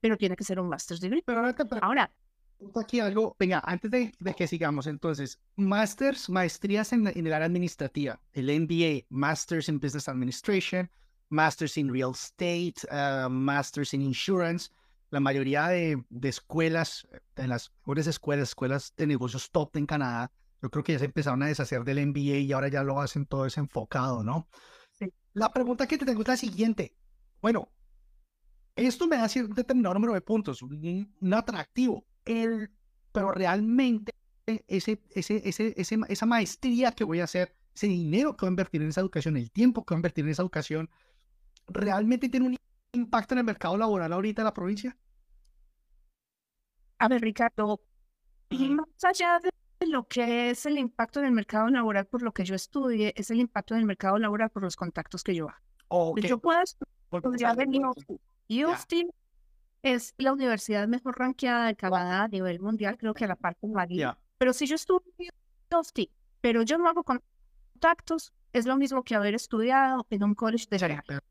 pero 0.00 0.18
tiene 0.18 0.36
que 0.36 0.44
ser 0.44 0.60
un 0.60 0.68
master's 0.68 1.00
degree. 1.00 1.22
Pero 1.24 1.40
ahora, 1.80 2.12
aquí 2.80 3.00
algo, 3.00 3.36
venga, 3.38 3.62
antes 3.64 3.90
de, 3.90 4.12
que 4.36 4.46
sigamos, 4.46 4.86
entonces, 4.86 5.40
masters, 5.56 6.28
maestrías 6.28 6.92
en, 6.92 7.06
en, 7.06 7.26
el 7.26 7.32
área 7.32 7.46
administrativa, 7.46 8.20
el 8.32 8.48
MBA, 8.60 9.06
Masters 9.08 9.68
in 9.68 9.80
Business 9.80 10.08
Administration, 10.08 10.90
Masters 11.32 11.76
in 11.78 11.92
Real 11.92 12.12
Estate, 12.12 12.74
uh, 12.90 13.28
Masters 13.28 13.94
in 13.94 14.02
Insurance. 14.02 14.70
La 15.10 15.20
mayoría 15.20 15.68
de, 15.68 16.02
escuelas, 16.22 17.06
en 17.36 17.48
las 17.50 17.72
mejores 17.80 18.06
escuelas, 18.06 18.50
escuelas 18.50 18.94
de 18.96 19.06
negocios 19.06 19.50
top 19.50 19.76
en 19.76 19.86
Canadá, 19.86 20.30
yo 20.62 20.70
creo 20.70 20.84
que 20.84 20.92
ya 20.92 20.98
se 21.00 21.06
empezaron 21.06 21.42
a 21.42 21.46
deshacer 21.46 21.84
del 21.84 22.06
MBA 22.06 22.38
y 22.38 22.52
ahora 22.52 22.68
ya 22.68 22.82
lo 22.82 23.00
hacen 23.00 23.26
todo 23.26 23.44
desenfocado, 23.44 24.22
¿no? 24.22 24.48
La 25.34 25.52
pregunta 25.52 25.86
que 25.86 25.98
te 25.98 26.04
tengo 26.04 26.22
es 26.22 26.28
la 26.28 26.36
siguiente. 26.36 26.94
Bueno, 27.40 27.68
esto 28.76 29.06
me 29.06 29.16
da 29.16 29.28
un 29.34 29.54
determinado 29.54 29.94
número 29.94 30.14
de 30.14 30.20
puntos, 30.20 30.62
un, 30.62 31.34
atractivo. 31.34 32.06
El, 32.24 32.70
pero 33.12 33.32
realmente 33.32 34.12
ese, 34.46 35.02
ese, 35.10 35.42
ese, 35.44 35.74
ese, 35.76 35.98
esa 36.08 36.26
maestría 36.26 36.92
que 36.92 37.04
voy 37.04 37.20
a 37.20 37.24
hacer, 37.24 37.54
ese 37.74 37.86
dinero 37.86 38.36
que 38.36 38.44
voy 38.44 38.50
a 38.50 38.52
invertir 38.52 38.82
en 38.82 38.88
esa 38.88 39.00
educación, 39.00 39.36
el 39.36 39.50
tiempo 39.50 39.84
que 39.84 39.94
voy 39.94 39.98
a 39.98 40.00
invertir 40.00 40.24
en 40.24 40.30
esa 40.30 40.42
educación, 40.42 40.90
realmente 41.68 42.28
tiene 42.28 42.46
un 42.46 42.56
impacto 42.92 43.34
en 43.34 43.38
el 43.38 43.44
mercado 43.44 43.76
laboral 43.76 44.12
ahorita 44.12 44.42
en 44.42 44.46
la 44.46 44.54
provincia? 44.54 44.96
A 46.98 47.08
ver, 47.08 47.20
Ricardo, 47.20 47.80
más 48.50 49.04
allá 49.04 49.40
de 49.40 49.86
lo 49.86 50.06
que 50.06 50.50
es 50.50 50.66
el 50.66 50.78
impacto 50.78 51.20
en 51.20 51.26
el 51.26 51.32
mercado 51.32 51.68
laboral 51.68 52.06
por 52.06 52.22
lo 52.22 52.32
que 52.32 52.44
yo 52.44 52.54
estudie, 52.54 53.12
es 53.16 53.30
el 53.30 53.40
impacto 53.40 53.74
en 53.74 53.80
el 53.80 53.86
mercado 53.86 54.18
laboral 54.18 54.50
por 54.50 54.62
los 54.62 54.76
contactos 54.76 55.24
que 55.24 55.34
yo 55.34 55.48
hago. 55.48 56.16
Yo 56.16 56.38
puedo 56.38 56.60
estudiar 56.62 57.60
en. 57.60 57.84
UFT 57.84 58.92
es 59.82 60.14
la 60.18 60.32
universidad 60.32 60.86
mejor 60.86 61.18
rankeada 61.18 61.66
de 61.66 61.76
Canadá 61.76 62.24
a 62.24 62.28
nivel 62.28 62.60
mundial, 62.60 62.96
creo 62.96 63.14
que 63.14 63.24
a 63.24 63.28
la 63.28 63.36
parte 63.36 63.66
de 63.66 64.14
Pero 64.38 64.52
si 64.52 64.66
yo 64.66 64.76
estudio 64.76 65.02
en 65.18 66.08
pero 66.40 66.62
yo 66.62 66.76
no 66.78 66.88
hago 66.88 67.02
contactos, 67.02 68.32
es 68.52 68.66
lo 68.66 68.76
mismo 68.76 69.02
que 69.02 69.14
haber 69.14 69.34
estudiado 69.34 70.06
en 70.10 70.22
un 70.22 70.34
college 70.34 70.66
de 70.70 71.22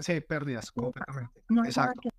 Sí, 0.00 0.20
pérdidas 0.20 0.70
completamente. 0.72 1.42
Exacto. 1.64 2.10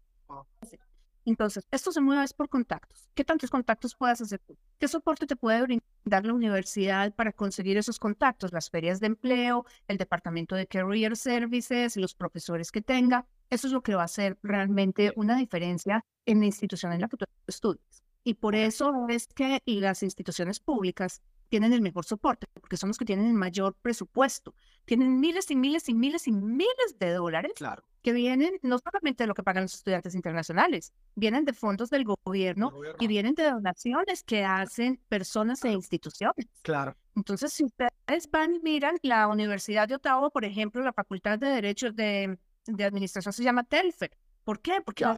Entonces, 1.25 1.67
esto 1.71 1.91
se 1.91 2.00
mueve 2.00 2.25
por 2.38 2.47
contactos. 2.47 3.09
¿Qué 3.13 3.25
tantos 3.25 3.50
contactos 3.50 3.95
puedes 3.95 4.21
hacer 4.21 4.39
tú? 4.47 4.57
¿Qué 4.79 4.88
soporte 4.88 5.27
te 5.27 5.36
puede 5.36 5.62
brindar 5.62 6.25
la 6.25 6.33
universidad 6.33 7.13
para 7.13 7.33
conseguir 7.33 7.77
esos 7.77 8.00
contactos? 8.00 8.53
Las 8.53 8.69
ferias 8.69 9.01
de 9.01 9.07
empleo, 9.07 9.65
el 9.89 9.97
departamento 9.97 10.55
de 10.55 10.67
Career 10.67 11.17
Services, 11.17 11.97
los 11.97 12.15
profesores 12.15 12.71
que 12.71 12.81
tenga. 12.81 13.25
Eso 13.50 13.67
es 13.67 13.74
lo 13.74 13.83
que 13.83 13.95
va 13.95 14.03
a 14.03 14.05
hacer 14.05 14.38
realmente 14.41 15.12
una 15.17 15.36
diferencia 15.36 16.05
en 16.25 16.39
la 16.39 16.45
institución 16.45 16.93
en 16.93 17.01
la 17.01 17.09
que 17.09 17.17
tú 17.17 17.25
estudias. 17.45 18.03
Y 18.24 18.36
por 18.36 18.55
eso 18.55 19.07
es 19.09 19.27
que 19.27 19.62
las 19.65 20.03
instituciones 20.03 20.62
públicas 20.62 21.21
tienen 21.48 21.74
el 21.74 21.82
mejor 21.82 22.06
soporte, 22.06 22.48
porque 22.54 22.77
son 22.77 22.89
los 22.89 22.98
que 22.98 23.06
tienen 23.06 23.27
el 23.27 23.34
mayor 23.34 23.75
presupuesto. 23.82 24.54
Tienen 24.86 25.20
miles 25.20 25.50
y 25.51 25.56
miles 25.56 25.89
y 25.89 25.94
miles 25.94 26.27
y 26.27 26.32
miles 26.32 26.98
de 27.00 27.12
dólares 27.13 27.54
claro. 27.56 27.84
que 28.01 28.13
vienen 28.13 28.60
no 28.62 28.80
solamente 28.80 29.24
de 29.24 29.27
lo 29.27 29.34
que 29.34 29.44
pagan 29.44 29.63
los 29.63 29.75
estudiantes 29.75 30.16
internacionales, 30.16 30.94
vienen 31.16 31.46
de 31.46 31.54
fondos 31.54 31.89
del 31.89 32.06
gobierno, 32.06 32.74
y 33.00 33.08
vienen 33.08 33.36
de 33.36 33.50
donaciones 33.50 34.24
que 34.24 34.44
hacen 34.44 35.00
personas 35.10 35.63
e 35.66 35.72
instituciones. 35.72 36.48
Claro. 36.62 36.96
Entonces, 37.16 37.54
si 37.54 37.63
ustedes 37.63 38.30
van 38.32 38.56
y 38.56 38.60
miran 38.60 38.98
la 39.01 39.27
Universidad 39.27 39.88
de 39.88 39.96
Ottawa, 39.96 40.30
por 40.30 40.46
ejemplo, 40.46 40.84
la 40.84 40.94
Facultad 40.94 41.39
de 41.39 41.48
Derecho 41.48 41.92
de, 41.92 42.38
de 42.66 42.84
Administración 42.84 43.34
se 43.34 43.44
llama 43.44 43.63
Telfer. 43.63 44.16
¿Por 44.44 44.62
qué? 44.62 44.82
Porque 44.86 45.04
las 45.04 45.18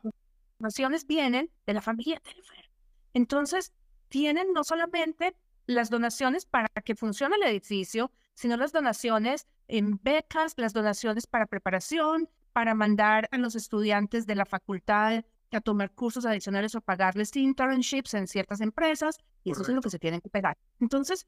donaciones 0.57 1.05
vienen 1.05 1.51
de 1.65 1.74
la 1.74 1.81
familia 1.81 2.19
Telfer. 2.19 2.69
Entonces, 3.13 3.74
tienen 4.09 4.53
no 4.53 4.63
solamente 4.63 5.36
las 5.69 5.91
donaciones 5.91 6.45
para 6.45 6.67
que 6.83 6.95
funcione 6.95 7.35
el 7.35 7.43
edificio, 7.43 8.11
sino 8.33 8.57
las 8.57 8.71
donaciones 8.71 9.45
en 9.67 9.99
becas, 10.01 10.55
las 10.57 10.73
donaciones 10.73 11.27
para 11.27 11.45
preparación, 11.45 12.27
para 12.53 12.73
mandar 12.73 13.29
a 13.31 13.38
los 13.38 13.53
estudiantes 13.53 14.25
de 14.25 14.33
la 14.33 14.45
facultad 14.45 15.23
a 15.51 15.61
tomar 15.61 15.91
cursos 15.91 16.25
adicionales 16.25 16.73
o 16.73 16.81
pagarles 16.81 17.35
internships 17.35 18.15
en 18.15 18.27
ciertas 18.27 18.61
empresas, 18.61 19.17
y 19.43 19.51
eso 19.51 19.61
es 19.61 19.69
lo 19.69 19.81
que 19.81 19.91
se 19.91 19.99
tienen 19.99 20.21
que 20.21 20.29
pegar. 20.29 20.57
Entonces, 20.79 21.27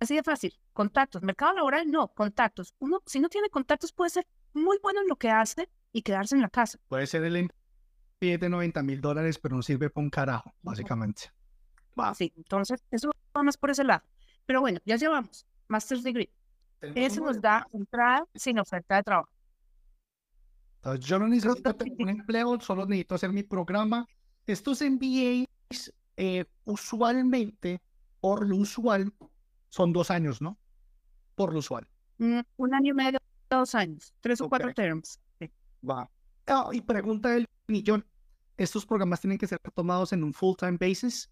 así 0.00 0.16
de 0.16 0.24
fácil, 0.24 0.58
contactos. 0.72 1.22
Mercado 1.22 1.54
laboral, 1.54 1.88
no, 1.88 2.08
contactos. 2.08 2.74
Uno, 2.80 3.00
si 3.06 3.20
no 3.20 3.28
tiene 3.28 3.48
contactos, 3.48 3.92
puede 3.92 4.10
ser 4.10 4.26
muy 4.54 4.78
bueno 4.82 5.02
en 5.02 5.08
lo 5.08 5.14
que 5.14 5.30
hace 5.30 5.68
y 5.92 6.02
quedarse 6.02 6.34
en 6.34 6.42
la 6.42 6.50
casa. 6.50 6.80
Puede 6.88 7.06
ser 7.06 7.22
el 7.22 7.48
pie 8.18 8.38
de 8.38 8.48
90 8.48 8.82
mil 8.82 9.00
dólares, 9.00 9.38
pero 9.38 9.54
no 9.54 9.62
sirve 9.62 9.88
para 9.88 10.02
un 10.02 10.10
carajo, 10.10 10.52
básicamente. 10.62 11.30
Sí, 12.14 12.32
entonces 12.36 12.82
eso 12.90 13.10
más 13.42 13.56
por 13.56 13.70
ese 13.70 13.84
lado. 13.84 14.02
Pero 14.46 14.60
bueno, 14.60 14.80
ya 14.84 14.96
llevamos 14.96 15.46
Master's 15.68 16.02
Degree. 16.02 16.30
Eso 16.80 17.20
nos 17.20 17.40
da 17.40 17.66
entrada 17.72 18.24
sin 18.34 18.58
oferta 18.58 18.96
de 18.96 19.02
trabajo. 19.02 19.30
Entonces, 20.76 21.04
yo 21.04 21.18
no 21.18 21.28
necesito 21.28 21.76
un 21.98 22.08
empleo, 22.08 22.60
solo 22.60 22.86
necesito 22.86 23.16
hacer 23.16 23.32
mi 23.32 23.42
programa. 23.42 24.06
Estos 24.46 24.80
MBAs, 24.80 25.92
eh, 26.16 26.44
usualmente, 26.64 27.80
por 28.20 28.46
lo 28.46 28.56
usual, 28.56 29.12
son 29.68 29.92
dos 29.92 30.10
años, 30.10 30.40
¿no? 30.40 30.56
Por 31.34 31.52
lo 31.52 31.58
usual. 31.58 31.86
Mm, 32.18 32.40
un 32.56 32.74
año 32.74 32.92
y 32.92 32.94
medio, 32.94 33.18
dos 33.50 33.74
años, 33.74 34.14
tres 34.20 34.40
o 34.40 34.48
cuatro 34.48 34.72
terms. 34.72 35.20
Va. 35.88 36.10
Ah, 36.46 36.68
y 36.72 36.80
pregunta 36.80 37.36
el 37.36 37.46
millón. 37.66 38.06
¿Estos 38.56 38.86
programas 38.86 39.20
tienen 39.20 39.38
que 39.38 39.46
ser 39.46 39.58
tomados 39.74 40.12
en 40.12 40.24
un 40.24 40.32
full-time 40.32 40.78
basis? 40.80 41.30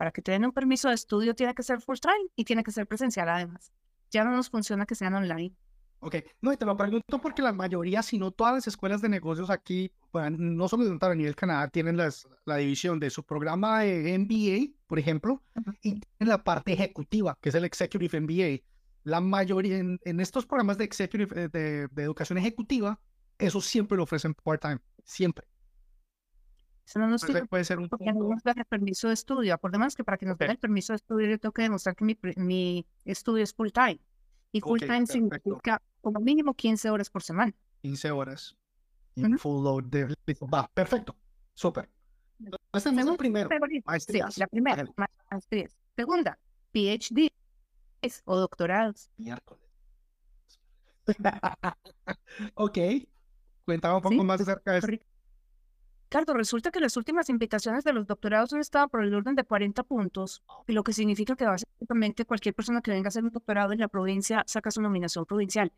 Para 0.00 0.12
que 0.12 0.22
te 0.22 0.32
den 0.32 0.46
un 0.46 0.52
permiso 0.52 0.88
de 0.88 0.94
estudio 0.94 1.34
tiene 1.34 1.54
que 1.54 1.62
ser 1.62 1.82
full 1.82 1.98
time 2.00 2.30
y 2.34 2.44
tiene 2.44 2.64
que 2.64 2.70
ser 2.70 2.86
presencial 2.86 3.28
además. 3.28 3.70
Ya 4.10 4.24
no 4.24 4.30
nos 4.30 4.48
funciona 4.48 4.86
que 4.86 4.94
sean 4.94 5.12
online. 5.12 5.52
Ok, 5.98 6.16
no, 6.40 6.54
y 6.54 6.56
te 6.56 6.64
lo 6.64 6.74
pregunto 6.74 7.20
porque 7.20 7.42
la 7.42 7.52
mayoría, 7.52 8.02
si 8.02 8.16
no 8.16 8.30
todas 8.30 8.54
las 8.54 8.66
escuelas 8.66 9.02
de 9.02 9.10
negocios 9.10 9.50
aquí, 9.50 9.92
no 10.14 10.68
solo 10.68 10.86
de 10.86 10.98
a 10.98 11.14
nivel 11.14 11.36
Canadá, 11.36 11.68
tienen 11.68 11.98
las, 11.98 12.26
la 12.46 12.56
división 12.56 12.98
de 12.98 13.10
su 13.10 13.24
programa 13.24 13.80
de 13.80 14.18
MBA, 14.18 14.74
por 14.86 14.98
ejemplo, 14.98 15.42
y 15.82 16.00
tienen 16.00 16.30
la 16.30 16.42
parte 16.42 16.72
ejecutiva, 16.72 17.36
que 17.38 17.50
es 17.50 17.54
el 17.54 17.66
Executive 17.66 18.22
MBA. 18.22 18.64
La 19.04 19.20
mayoría, 19.20 19.76
en, 19.76 20.20
estos 20.20 20.46
programas 20.46 20.78
de, 20.78 20.84
executive, 20.84 21.42
eh, 21.42 21.48
de, 21.52 21.88
de 21.88 22.02
educación 22.02 22.38
ejecutiva, 22.38 22.98
eso 23.36 23.60
siempre 23.60 23.98
lo 23.98 24.04
ofrecen 24.04 24.32
part-time, 24.32 24.80
siempre. 25.04 25.46
Eso 26.90 26.98
no 26.98 27.06
nos 27.06 27.24
puede, 27.24 27.46
puede 27.46 27.62
ser 27.64 27.78
un 27.78 27.88
porque 27.88 28.12
no 28.12 28.30
nos 28.30 28.42
dan 28.42 28.58
el 28.58 28.64
permiso 28.64 29.06
de 29.06 29.14
estudio. 29.14 29.54
Acordemos 29.54 29.94
que 29.94 30.02
para 30.02 30.18
que 30.18 30.26
nos 30.26 30.36
den 30.36 30.50
el 30.50 30.58
permiso 30.58 30.92
de 30.92 30.96
estudio 30.96 31.28
yo 31.28 31.38
tengo 31.38 31.52
que 31.52 31.62
demostrar 31.62 31.94
que 31.94 32.04
mi, 32.04 32.18
mi 32.34 32.84
estudio 33.04 33.44
es 33.44 33.54
full 33.54 33.68
time. 33.68 34.00
Y 34.50 34.60
full 34.60 34.80
time 34.80 35.06
significa 35.06 35.80
como 36.00 36.18
mínimo 36.18 36.52
15 36.52 36.90
horas 36.90 37.08
por 37.08 37.22
semana. 37.22 37.54
15 37.82 38.10
horas. 38.10 38.56
Y 39.14 39.22
full 39.34 39.62
load 39.62 39.84
de... 39.84 40.16
Va, 40.52 40.68
perfecto. 40.74 41.14
Súper. 41.54 41.88
Entonces, 42.40 42.92
es 42.92 43.16
primero. 43.16 43.48
Sí, 44.00 44.18
la 44.36 44.48
primera, 44.48 44.84
maestría. 45.30 45.70
Segunda, 45.94 46.40
PhD 46.72 47.30
o 48.24 48.36
doctorados. 48.36 49.12
Miércoles. 49.16 49.62
ok. 52.54 52.78
Cuéntame 53.64 53.94
un 53.94 54.02
poco 54.02 54.24
más 54.24 54.40
acerca 54.40 54.72
de 54.72 54.78
esto. 54.78 55.09
Claro, 56.10 56.34
resulta 56.34 56.72
que 56.72 56.80
las 56.80 56.96
últimas 56.96 57.28
invitaciones 57.28 57.84
de 57.84 57.92
los 57.92 58.04
doctorados 58.04 58.52
han 58.52 58.58
estado 58.58 58.88
por 58.88 59.04
el 59.04 59.14
orden 59.14 59.36
de 59.36 59.44
40 59.44 59.84
puntos, 59.84 60.42
y 60.66 60.72
lo 60.72 60.82
que 60.82 60.92
significa 60.92 61.36
que 61.36 61.44
básicamente 61.44 62.24
cualquier 62.24 62.52
persona 62.52 62.82
que 62.82 62.90
venga 62.90 63.06
a 63.06 63.10
hacer 63.10 63.22
un 63.22 63.30
doctorado 63.30 63.72
en 63.72 63.78
la 63.78 63.86
provincia 63.86 64.42
saca 64.44 64.72
su 64.72 64.82
nominación 64.82 65.24
provincial. 65.24 65.72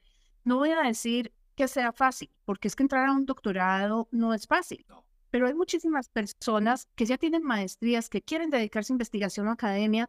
No 0.44 0.56
voy 0.56 0.70
a 0.70 0.80
decir 0.80 1.34
que 1.54 1.68
sea 1.68 1.92
fácil, 1.92 2.30
porque 2.46 2.68
es 2.68 2.74
que 2.74 2.82
entrar 2.82 3.08
a 3.08 3.12
un 3.12 3.26
doctorado 3.26 4.08
no 4.10 4.32
es 4.32 4.46
fácil, 4.46 4.86
pero 5.30 5.48
hay 5.48 5.52
muchísimas 5.52 6.08
personas 6.08 6.88
que 6.94 7.04
ya 7.04 7.18
tienen 7.18 7.42
maestrías, 7.42 8.08
que 8.08 8.22
quieren 8.22 8.48
dedicarse 8.48 8.90
a 8.90 8.94
investigación 8.94 9.48
o 9.48 9.50
academia, 9.50 10.08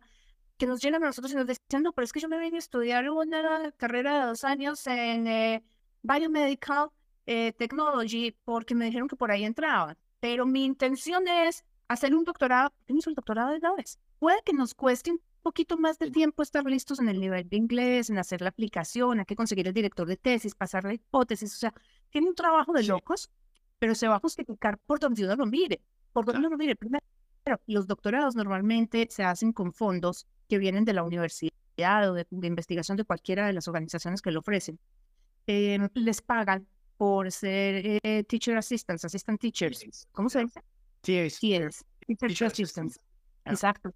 que 0.57 0.67
nos 0.67 0.81
llegan 0.81 1.03
a 1.03 1.07
nosotros 1.07 1.33
y 1.33 1.35
nos 1.35 1.47
dicen, 1.47 1.83
no, 1.83 1.91
pero 1.91 2.05
es 2.05 2.13
que 2.13 2.21
yo 2.21 2.29
me 2.29 2.39
vine 2.39 2.55
a 2.55 2.59
estudiar 2.59 3.09
una 3.09 3.73
carrera 3.73 4.21
de 4.21 4.27
dos 4.27 4.45
años 4.45 4.87
en 4.87 5.27
eh, 5.27 5.65
Biomedical 6.01 6.91
eh, 7.25 7.51
Technology 7.57 8.31
porque 8.45 8.73
me 8.73 8.85
dijeron 8.85 9.09
que 9.09 9.17
por 9.17 9.29
ahí 9.29 9.43
entraban 9.43 9.97
pero 10.23 10.45
mi 10.45 10.63
intención 10.63 11.27
es 11.27 11.65
hacer 11.89 12.15
un 12.15 12.23
doctorado. 12.23 12.71
¿Qué 12.87 12.93
el 12.93 13.13
doctorado 13.13 13.51
de 13.51 13.59
vez? 13.75 13.99
Puede 14.19 14.41
que 14.45 14.53
nos 14.53 14.73
cueste 14.73 15.11
un 15.11 15.19
poquito 15.41 15.77
más 15.77 15.99
de 15.99 16.11
tiempo 16.11 16.41
estar 16.41 16.63
listos 16.63 17.01
en 17.01 17.09
el 17.09 17.19
nivel 17.19 17.49
de 17.49 17.57
inglés, 17.57 18.09
en 18.09 18.17
hacer 18.17 18.39
la 18.39 18.47
aplicación, 18.47 19.19
hay 19.19 19.25
que 19.25 19.35
conseguir 19.35 19.67
el 19.67 19.73
director 19.73 20.07
de 20.07 20.15
tesis, 20.15 20.55
pasar 20.55 20.85
la 20.85 20.93
hipótesis, 20.93 21.53
o 21.53 21.57
sea, 21.57 21.73
tiene 22.09 22.29
un 22.29 22.35
trabajo 22.35 22.71
de 22.71 22.83
locos, 22.83 23.29
pero 23.79 23.95
se 23.95 24.07
va 24.07 24.15
a 24.15 24.19
justificar 24.21 24.77
por 24.77 24.97
donde 24.97 25.25
uno 25.25 25.35
lo 25.35 25.45
mire, 25.45 25.81
por 26.13 26.23
donde 26.23 26.39
uno 26.39 26.51
lo 26.51 26.57
mire. 26.57 26.77
Primero, 26.77 27.03
los 27.67 27.85
doctorados 27.85 28.33
normalmente 28.33 29.09
se 29.11 29.25
hacen 29.25 29.51
con 29.51 29.73
fondos 29.73 30.25
que 30.47 30.57
vienen 30.57 30.85
de 30.85 30.93
la 30.93 31.03
universidad 31.03 32.09
o 32.09 32.13
de, 32.13 32.25
investigación 32.31 32.95
de 32.95 33.03
cualquiera 33.03 33.45
de 33.45 33.51
las 33.51 33.67
organizaciones 33.67 34.21
que 34.21 34.31
lo 34.31 34.39
ofrecen. 34.39 34.79
Eh, 35.47 35.85
les 35.95 36.21
pagan 36.21 36.65
por 37.03 37.29
ser 37.33 37.99
eh, 38.01 38.23
teacher 38.23 38.55
assistants, 38.55 39.03
assistant 39.03 39.37
teachers. 39.37 40.07
¿Cómo 40.13 40.29
se 40.29 40.39
dice? 40.39 40.61
TAs. 41.01 41.37
TAs. 41.37 41.85
Teacher, 42.17 42.47
assistants. 42.47 42.97
Exacto. 43.43 43.93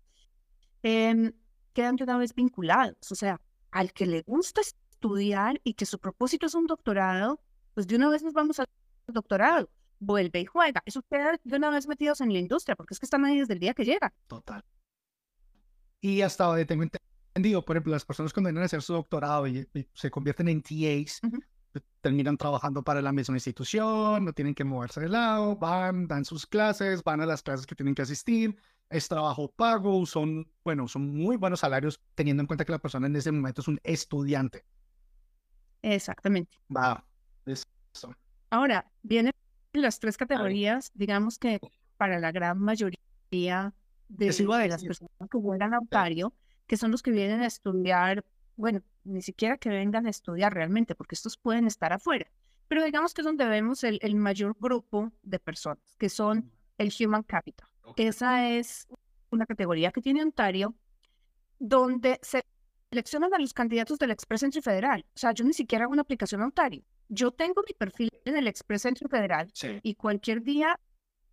Eh, 0.84 1.32
quedan 1.72 1.96
de 1.96 2.04
una 2.04 2.18
vez 2.18 2.36
vinculados. 2.36 3.10
O 3.10 3.16
sea, 3.16 3.40
al 3.72 3.94
que 3.94 4.06
le 4.06 4.24
gusta 4.24 4.60
estudiar 4.60 5.62
y 5.64 5.76
que 5.76 5.86
su 5.86 6.00
propósito 6.00 6.48
es 6.48 6.54
un 6.54 6.68
doctorado, 6.68 7.40
pues 7.76 7.88
de 7.88 7.96
una 7.96 8.10
vez 8.10 8.24
nos 8.24 8.34
vamos 8.34 8.60
al 8.60 8.68
doctorado. 9.08 9.70
Vuelve 10.00 10.42
y 10.42 10.46
juega. 10.46 10.84
Eso 10.86 11.02
queda 11.10 11.40
de 11.42 11.56
una 11.56 11.70
vez 11.70 11.88
metidos 11.88 12.20
en 12.20 12.34
la 12.34 12.40
industria, 12.40 12.76
porque 12.76 12.94
es 12.94 13.00
que 13.00 13.06
están 13.06 13.24
ahí 13.24 13.40
desde 13.40 13.54
el 13.54 13.60
día 13.62 13.74
que 13.74 13.86
llega. 13.86 14.14
Total. 14.28 14.66
Y 16.02 16.24
hasta 16.24 16.44
donde 16.44 16.66
tengo 16.66 16.84
entendido, 16.84 17.64
por 17.64 17.78
ejemplo, 17.78 17.94
las 17.94 18.04
personas 18.04 18.34
cuando 18.34 18.50
vienen 18.50 18.64
a 18.64 18.66
hacer 18.66 18.82
su 18.82 18.92
doctorado 18.92 19.48
y, 19.48 19.66
se 19.94 20.12
convierten 20.12 20.50
en 20.50 20.62
TAs, 20.62 21.22
terminan 22.02 22.38
trabajando 22.38 22.84
para 22.84 23.02
la 23.02 23.12
misma 23.12 23.36
institución, 23.36 24.26
no 24.26 24.34
tienen 24.34 24.54
que 24.54 24.64
moverse 24.64 25.02
de 25.02 25.10
lado, 25.10 25.56
van, 25.56 26.08
dan 26.08 26.26
sus 26.26 26.46
clases, 26.46 27.04
van 27.04 27.22
a 27.22 27.26
las 27.26 27.42
clases 27.42 27.66
que 27.66 27.76
tienen 27.76 27.96
que 27.96 28.02
asistir, 28.02 28.56
es 28.90 29.08
trabajo 29.08 29.52
pago, 29.52 30.06
son, 30.06 30.50
bueno, 30.64 30.88
son 30.88 31.14
muy 31.14 31.36
buenos 31.36 31.60
salarios 31.60 32.02
teniendo 32.16 32.42
en 32.42 32.48
cuenta 32.48 32.66
que 32.66 32.72
la 32.72 32.80
persona 32.80 33.08
en 33.08 33.16
ese 33.16 33.32
momento 33.32 33.62
es 33.62 33.68
un 33.68 33.80
estudiante. 33.84 34.66
Exactamente. 35.82 36.58
Va, 36.76 37.04
eso. 37.46 37.66
Ahora, 38.50 38.90
vienen 39.04 39.34
las 39.74 40.00
tres 40.00 40.18
categorías, 40.18 40.92
digamos 40.94 41.38
que 41.38 41.60
para 41.98 42.20
la 42.20 42.32
gran 42.32 42.60
mayoría 42.60 43.00
de, 43.32 43.74
las 44.68 44.84
personas 44.84 45.30
que 45.30 45.40
juegan 45.40 45.74
a 45.74 45.80
Ontario, 45.80 46.34
que 46.66 46.78
son 46.78 46.92
los 46.92 47.02
que 47.02 47.12
vienen 47.12 47.42
a 47.42 47.48
estudiar, 47.48 48.24
bueno, 48.58 48.82
ni 49.04 49.22
siquiera 49.22 49.58
que 49.58 49.70
vengan 49.70 50.06
a 50.08 50.10
estudiar 50.10 50.54
realmente, 50.54 50.96
porque 50.96 51.16
estos 51.16 51.38
pueden 51.38 51.66
estar 51.68 51.94
afuera, 51.94 52.30
pero 52.68 52.84
digamos 52.84 53.14
que 53.14 53.22
es 53.22 53.26
donde 53.26 53.46
vemos 53.46 53.84
el, 53.84 54.00
el 54.02 54.16
mayor 54.16 54.56
grupo 54.60 55.12
de 55.24 55.40
personas, 55.40 55.96
que 55.98 56.10
son 56.10 56.52
el 56.78 56.92
Human 57.00 57.24
Capital. 57.24 57.70
Esa 57.96 58.50
es 58.50 58.88
una 59.30 59.46
categoría 59.46 59.92
que 59.92 60.02
tiene 60.02 60.22
Ontario, 60.22 60.76
donde 61.60 62.20
se 62.22 62.44
seleccionan 62.90 63.34
a 63.34 63.40
los 63.40 63.54
candidatos 63.54 63.98
del 64.00 64.12
Express 64.12 64.44
Entry 64.44 64.62
Federal. 64.62 65.06
O 65.16 65.18
sea, 65.18 65.32
yo 65.32 65.44
ni 65.46 65.54
siquiera 65.54 65.86
hago 65.86 65.94
una 65.94 66.02
aplicación 66.02 66.42
a 66.42 66.46
Ontario. 66.46 66.84
Yo 67.10 67.32
tengo 67.32 67.64
mi 67.68 67.74
perfil 67.74 68.10
en 68.26 68.36
el 68.36 68.48
Express 68.48 68.86
Entry 68.86 69.08
Federal 69.08 69.52
y 69.82 69.96
cualquier 69.96 70.44
día 70.44 70.80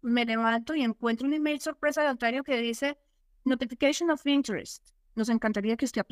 me 0.02 0.24
levanto 0.24 0.74
y 0.74 0.82
encuentro 0.82 1.26
un 1.26 1.34
email 1.34 1.60
sorpresa 1.60 2.02
de 2.02 2.10
Ontario 2.10 2.44
que 2.44 2.56
dice 2.58 2.96
Notification 3.44 4.10
of 4.10 4.24
Interest. 4.26 4.90
Nos 5.14 5.28
encantaría 5.28 5.76
que 5.76 5.84
usted 5.84 6.02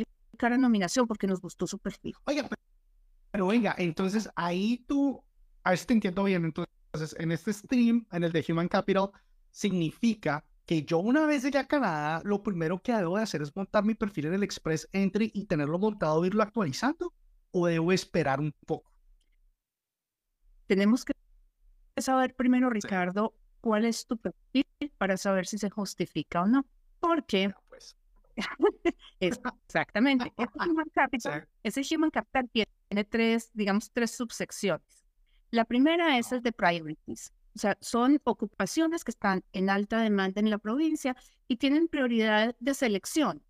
aplicara 0.43 0.59
nominación 0.59 1.07
porque 1.07 1.27
nos 1.27 1.41
gustó 1.41 1.67
su 1.67 1.79
perfil. 1.79 2.15
Oiga, 2.25 2.49
pero, 3.31 3.47
oiga, 3.47 3.75
entonces 3.79 4.29
ahí 4.35 4.85
tú, 4.89 5.23
a 5.63 5.71
ver 5.71 5.79
si 5.79 5.87
te 5.87 5.95
entiendo 5.95 6.25
bien, 6.25 6.45
entonces 6.45 7.17
en 7.19 7.33
este 7.33 7.53
stream, 7.53 8.07
en 8.11 8.25
el 8.25 8.33
de 8.33 8.45
Human 8.49 8.69
Capital, 8.69 9.11
significa 9.51 10.45
que 10.67 10.85
yo 10.85 10.99
una 10.99 11.27
vez 11.27 11.43
llegué 11.43 11.59
a 11.59 11.67
Canadá, 11.67 12.21
lo 12.25 12.43
primero 12.43 12.81
que 12.83 12.93
debo 12.93 13.17
de 13.17 13.23
hacer 13.23 13.43
es 13.43 13.55
montar 13.55 13.85
mi 13.85 13.95
perfil 13.95 14.27
en 14.27 14.35
el 14.35 14.43
Express 14.43 14.89
Entry 14.93 15.31
y 15.35 15.47
tenerlo 15.47 15.79
montado, 15.79 16.25
irlo 16.25 16.43
actualizando, 16.43 17.13
o 17.53 17.67
debo 17.67 17.93
esperar 17.93 18.41
un 18.41 18.53
poco. 18.67 18.91
Tenemos 20.67 21.05
que 21.05 21.13
saber 21.99 22.35
primero, 22.35 22.71
Ricardo, 22.71 23.35
cuál 23.61 23.85
es 23.85 24.07
tu 24.07 24.17
perfil 24.17 24.67
para 24.99 25.17
saber 25.17 25.47
si 25.47 25.59
se 25.59 25.71
justifica 25.71 26.43
o 26.43 26.47
no. 26.47 26.67
Porque. 27.01 27.53
exactamente, 29.21 30.33
ese 30.39 30.71
Human 30.71 30.89
Capital, 30.95 31.49
ese 31.63 31.83
Human 31.95 32.11
Capital 32.11 32.49
tiene 32.51 33.05
tres, 33.05 33.51
digamos, 33.53 33.91
tres 33.91 34.11
subsecciones. 34.13 35.05
La 35.51 35.65
primera 35.65 36.19
es 36.19 36.33
el 36.33 36.43
de 36.43 36.53
priorities. 36.53 37.33
O 37.55 37.59
sea, 37.59 37.77
son 37.81 38.19
ocupaciones 38.25 39.05
que 39.05 39.11
están 39.11 39.45
en 39.53 39.69
alta 39.69 40.01
demanda 40.01 40.41
en 40.41 40.49
la 40.49 40.57
provincia 40.57 41.15
y 41.49 41.57
tienen 41.57 41.89
prioridad 41.89 42.57
de 42.59 42.73
selección. 42.73 43.43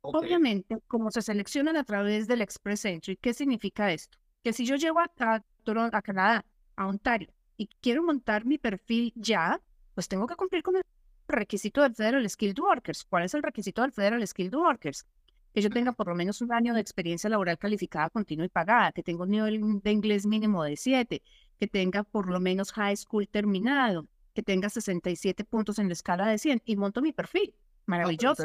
Obviamente, 0.00 0.78
como 0.86 1.10
se 1.10 1.20
seleccionan 1.20 1.76
a 1.76 1.84
través 1.84 2.28
del 2.28 2.40
Express 2.40 2.84
Entry, 2.84 3.16
¿qué 3.16 3.34
significa 3.34 3.92
esto? 3.92 4.16
Que 4.42 4.52
si 4.52 4.64
yo 4.64 4.76
llego 4.76 5.00
a, 5.00 5.10
a 5.16 6.02
Canadá, 6.02 6.44
a 6.76 6.86
Ontario, 6.86 7.28
y 7.56 7.68
quiero 7.80 8.02
montar 8.02 8.44
mi 8.44 8.56
perfil 8.56 9.12
ya, 9.16 9.60
pues 9.94 10.08
tengo 10.08 10.26
que 10.26 10.36
cumplir 10.36 10.62
con 10.62 10.76
el 10.76 10.82
requisito 11.28 11.82
del 11.82 11.94
Federal 11.94 12.28
Skilled 12.28 12.58
Workers. 12.58 13.04
¿Cuál 13.04 13.24
es 13.24 13.34
el 13.34 13.42
requisito 13.42 13.82
del 13.82 13.92
Federal 13.92 14.26
Skilled 14.26 14.54
Workers? 14.54 15.06
Que 15.52 15.62
yo 15.62 15.70
tenga 15.70 15.92
por 15.92 16.08
lo 16.08 16.14
menos 16.14 16.42
un 16.42 16.52
año 16.52 16.74
de 16.74 16.80
experiencia 16.80 17.30
laboral 17.30 17.58
calificada, 17.58 18.10
continua 18.10 18.44
y 18.44 18.50
pagada, 18.50 18.92
que 18.92 19.02
tenga 19.02 19.22
un 19.22 19.30
nivel 19.30 19.80
de 19.82 19.90
inglés 19.90 20.26
mínimo 20.26 20.62
de 20.64 20.76
7, 20.76 21.22
que 21.58 21.66
tenga 21.66 22.02
por 22.02 22.28
lo 22.30 22.40
menos 22.40 22.72
high 22.72 22.96
school 22.96 23.26
terminado, 23.26 24.06
que 24.34 24.42
tenga 24.42 24.68
67 24.68 25.44
puntos 25.44 25.78
en 25.78 25.86
la 25.86 25.94
escala 25.94 26.26
de 26.26 26.38
100 26.38 26.62
y 26.64 26.76
monto 26.76 27.00
mi 27.00 27.12
perfil. 27.12 27.54
Maravilloso. 27.86 28.44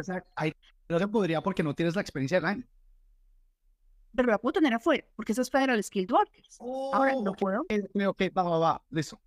No, 0.89 0.99
se 0.99 1.07
podría 1.07 1.41
porque 1.41 1.63
no 1.63 1.73
tienes 1.73 1.95
la 1.95 2.01
experiencia 2.01 2.37
del 2.37 2.45
año. 2.45 2.63
Pero 4.15 4.29
la 4.29 4.37
puedo 4.37 4.53
tener 4.53 4.73
afuera, 4.73 5.05
porque 5.15 5.31
eso 5.31 5.41
es 5.41 5.49
Federal 5.49 5.81
Skilled 5.83 6.11
Workers. 6.11 6.59
Ahora, 6.59 7.13
¿no 7.21 7.33
puedo? 7.33 7.61
Ok, 7.61 8.21
va, 8.37 8.43
va, 8.43 8.57
va, 8.57 8.83
listo. 8.89 9.19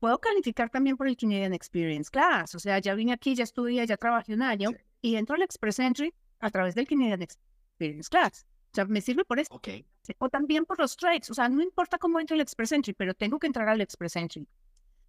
Puedo 0.00 0.18
calificar 0.18 0.70
también 0.70 0.96
por 0.96 1.06
el 1.06 1.16
Canadian 1.16 1.52
Experience 1.52 2.10
Class. 2.10 2.54
O 2.54 2.58
sea, 2.58 2.78
ya 2.78 2.94
vine 2.94 3.12
aquí, 3.12 3.34
ya 3.34 3.44
estudié, 3.44 3.86
ya 3.86 3.98
trabajé 3.98 4.32
un 4.32 4.42
año 4.42 4.70
y 5.02 5.16
entro 5.16 5.36
al 5.36 5.42
Express 5.42 5.78
Entry 5.78 6.14
a 6.40 6.50
través 6.50 6.74
del 6.74 6.86
Canadian 6.88 7.20
Experience 7.22 8.08
Class. 8.08 8.46
O 8.72 8.74
sea, 8.74 8.86
me 8.86 9.02
sirve 9.02 9.24
por 9.24 9.38
eso. 9.38 9.54
Okay. 9.54 9.84
O 10.18 10.28
también 10.30 10.64
por 10.64 10.78
los 10.78 10.96
trades. 10.96 11.30
O 11.30 11.34
sea, 11.34 11.48
no 11.50 11.62
importa 11.62 11.98
cómo 11.98 12.18
entre 12.18 12.34
el 12.36 12.40
Express 12.40 12.72
Entry, 12.72 12.94
pero 12.94 13.12
tengo 13.14 13.38
que 13.38 13.46
entrar 13.46 13.68
al 13.68 13.80
Express 13.82 14.16
Entry. 14.16 14.48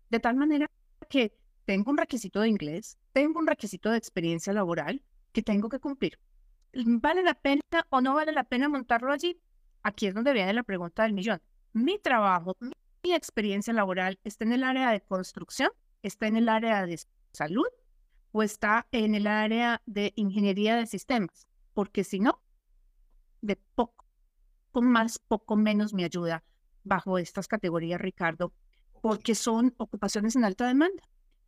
De 0.10 0.20
tal 0.20 0.36
manera 0.36 0.70
que 1.10 1.34
tengo 1.64 1.90
un 1.90 1.98
requisito 1.98 2.42
de 2.42 2.50
inglés, 2.50 2.98
tengo 3.14 3.40
un 3.40 3.48
requisito 3.48 3.92
de 3.92 3.98
experiencia 3.98 4.52
laboral 4.52 5.02
que 5.32 5.42
tengo 5.42 5.70
que 5.70 5.80
cumplir. 5.80 6.20
¿Vale 6.74 7.24
la 7.24 7.34
pena 7.34 7.62
o 7.90 8.02
no 8.02 8.16
vale 8.16 8.34
la 8.34 8.44
pena 8.44 8.68
montarlo 8.68 9.14
allí? 9.14 9.40
Aquí 9.84 10.08
es 10.08 10.14
donde 10.14 10.34
viene 10.34 10.54
la 10.54 10.64
pregunta 10.64 11.04
del 11.04 11.14
millón. 11.14 11.42
Mi 11.72 11.98
trabajo, 11.98 12.58
mi 12.60 12.74
experiencia 13.04 13.74
laboral 13.74 14.20
está 14.24 14.46
en 14.46 14.54
el 14.54 14.64
área 14.64 14.92
de 14.92 15.02
construcción, 15.02 15.72
está 16.04 16.28
en 16.28 16.38
el 16.38 16.50
área 16.50 16.86
de 16.86 17.00
salud 17.32 17.68
o 18.32 18.44
está 18.44 18.88
en 18.92 19.16
el 19.16 19.28
área 19.28 19.82
de 19.86 20.14
ingeniería 20.16 20.76
de 20.76 20.86
sistemas. 20.86 21.48
Porque 21.74 22.04
si 22.04 22.20
no, 22.20 22.42
de 23.42 23.58
poco, 23.76 24.06
con 24.72 24.86
más, 24.86 25.20
poco 25.20 25.56
menos 25.56 25.94
me 25.94 26.06
ayuda 26.06 26.44
bajo 26.84 27.18
estas 27.18 27.48
categorías, 27.48 28.00
Ricardo, 28.00 28.54
porque 29.02 29.36
son 29.36 29.74
ocupaciones 29.78 30.36
en 30.36 30.46
alta 30.46 30.68
demanda. 30.68 31.04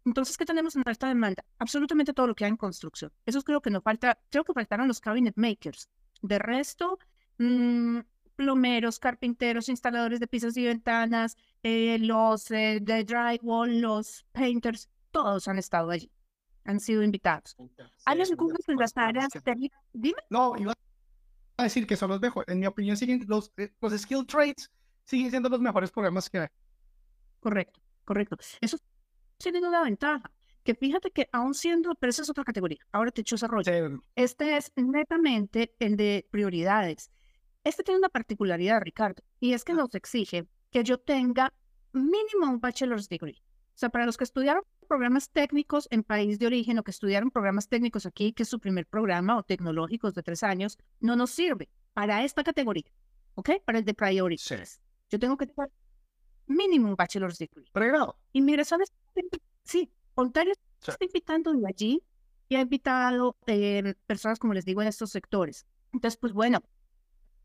Entonces, 0.05 0.37
¿qué 0.37 0.45
tenemos 0.45 0.75
en 0.75 0.83
alta 0.85 1.07
demanda? 1.07 1.45
Absolutamente 1.59 2.13
todo 2.13 2.27
lo 2.27 2.35
que 2.35 2.45
hay 2.45 2.49
en 2.49 2.57
construcción. 2.57 3.11
Eso 3.25 3.41
creo 3.41 3.61
que 3.61 3.69
no 3.69 3.81
falta, 3.81 4.19
creo 4.29 4.43
que 4.43 4.53
faltaron 4.53 4.87
los 4.87 4.99
cabinet 4.99 5.35
makers. 5.37 5.89
De 6.21 6.39
resto, 6.39 6.99
mm, 7.37 7.99
plomeros, 8.35 8.99
carpinteros, 8.99 9.69
instaladores 9.69 10.19
de 10.19 10.27
pisos 10.27 10.57
y 10.57 10.65
ventanas, 10.65 11.37
eh, 11.63 11.97
los 11.99 12.49
eh, 12.51 12.79
de 12.81 13.03
drywall, 13.03 13.79
los 13.79 14.25
painters, 14.31 14.89
todos 15.11 15.47
han 15.47 15.57
estado 15.57 15.91
allí, 15.91 16.11
han 16.65 16.79
sido 16.79 17.03
invitados. 17.03 17.55
¿Hay 18.05 18.21
algunos 18.21 18.67
en 18.67 18.77
las 18.77 18.97
áreas 18.97 19.29
técnicas? 19.43 19.79
Dime. 19.93 20.21
No, 20.29 20.53
iba 20.57 20.73
a 21.57 21.63
decir 21.63 21.85
que 21.85 21.95
son 21.95 22.09
los 22.09 22.19
mejores. 22.19 22.47
En 22.51 22.59
mi 22.59 22.65
opinión, 22.65 22.97
siguen 22.97 23.23
los, 23.27 23.51
eh, 23.57 23.71
los 23.79 23.93
skill 23.93 24.25
trades 24.25 24.71
siguen 25.05 25.29
siendo 25.29 25.49
los 25.49 25.59
mejores 25.59 25.91
programas 25.91 26.29
que 26.29 26.39
hay. 26.39 26.47
Correcto, 27.39 27.81
correcto. 28.05 28.37
Eso 28.61 28.77
tiene 29.37 29.67
una 29.67 29.83
ventaja. 29.83 30.31
Que 30.63 30.75
fíjate 30.75 31.11
que 31.11 31.27
aún 31.33 31.53
siendo, 31.53 31.93
pero 31.95 32.09
esa 32.09 32.21
es 32.21 32.29
otra 32.29 32.45
categoría. 32.45 32.79
Ahora 32.93 33.11
te 33.11 33.19
echo 33.19 33.35
desarrollo. 33.35 33.99
Este 34.15 34.55
es 34.55 34.71
netamente 34.77 35.75
el 35.79 35.97
de 35.97 36.25
prioridades. 36.31 37.11
Este 37.63 37.83
tiene 37.83 37.99
una 37.99 38.09
particularidad, 38.09 38.81
Ricardo, 38.81 39.23
y 39.39 39.53
es 39.53 39.63
que 39.63 39.73
nos 39.73 39.93
exige 39.95 40.47
que 40.71 40.83
yo 40.83 40.97
tenga 40.97 41.53
mínimo 41.93 42.49
un 42.49 42.59
bachelor's 42.59 43.07
degree. 43.07 43.41
O 43.41 43.77
sea, 43.77 43.89
para 43.89 44.05
los 44.05 44.17
que 44.17 44.23
estudiaron 44.23 44.63
programas 44.87 45.29
técnicos 45.29 45.87
en 45.89 46.03
país 46.03 46.39
de 46.39 46.45
origen 46.45 46.77
o 46.77 46.83
que 46.83 46.91
estudiaron 46.91 47.31
programas 47.31 47.69
técnicos 47.69 48.05
aquí, 48.05 48.33
que 48.33 48.43
es 48.43 48.49
su 48.49 48.59
primer 48.59 48.85
programa 48.85 49.37
o 49.37 49.43
tecnológicos 49.43 50.13
de 50.13 50.23
tres 50.23 50.43
años, 50.43 50.77
no 50.99 51.15
nos 51.15 51.31
sirve 51.31 51.69
para 51.93 52.23
esta 52.23 52.43
categoría, 52.43 52.91
¿ok? 53.35 53.51
Para 53.65 53.79
el 53.79 53.85
de 53.85 53.93
priorities. 53.93 54.81
Yo 55.09 55.19
tengo 55.19 55.37
que 55.37 55.47
tener 55.47 55.71
mínimo 56.47 56.89
un 56.89 56.95
bachelor's 56.95 57.37
degree. 57.37 57.65
Pregrado. 57.71 58.17
Inmigración 58.33 58.81
sí, 59.63 59.89
Ontario 60.15 60.53
está 60.81 61.05
invitando 61.05 61.53
de 61.53 61.65
allí 61.67 62.03
y 62.49 62.55
ha 62.55 62.61
invitado 62.61 63.37
eh, 63.47 63.95
personas, 64.05 64.37
como 64.37 64.53
les 64.53 64.65
digo, 64.65 64.81
en 64.81 64.89
estos 64.89 65.11
sectores. 65.11 65.65
Entonces, 65.93 66.17
pues 66.17 66.33
bueno, 66.33 66.61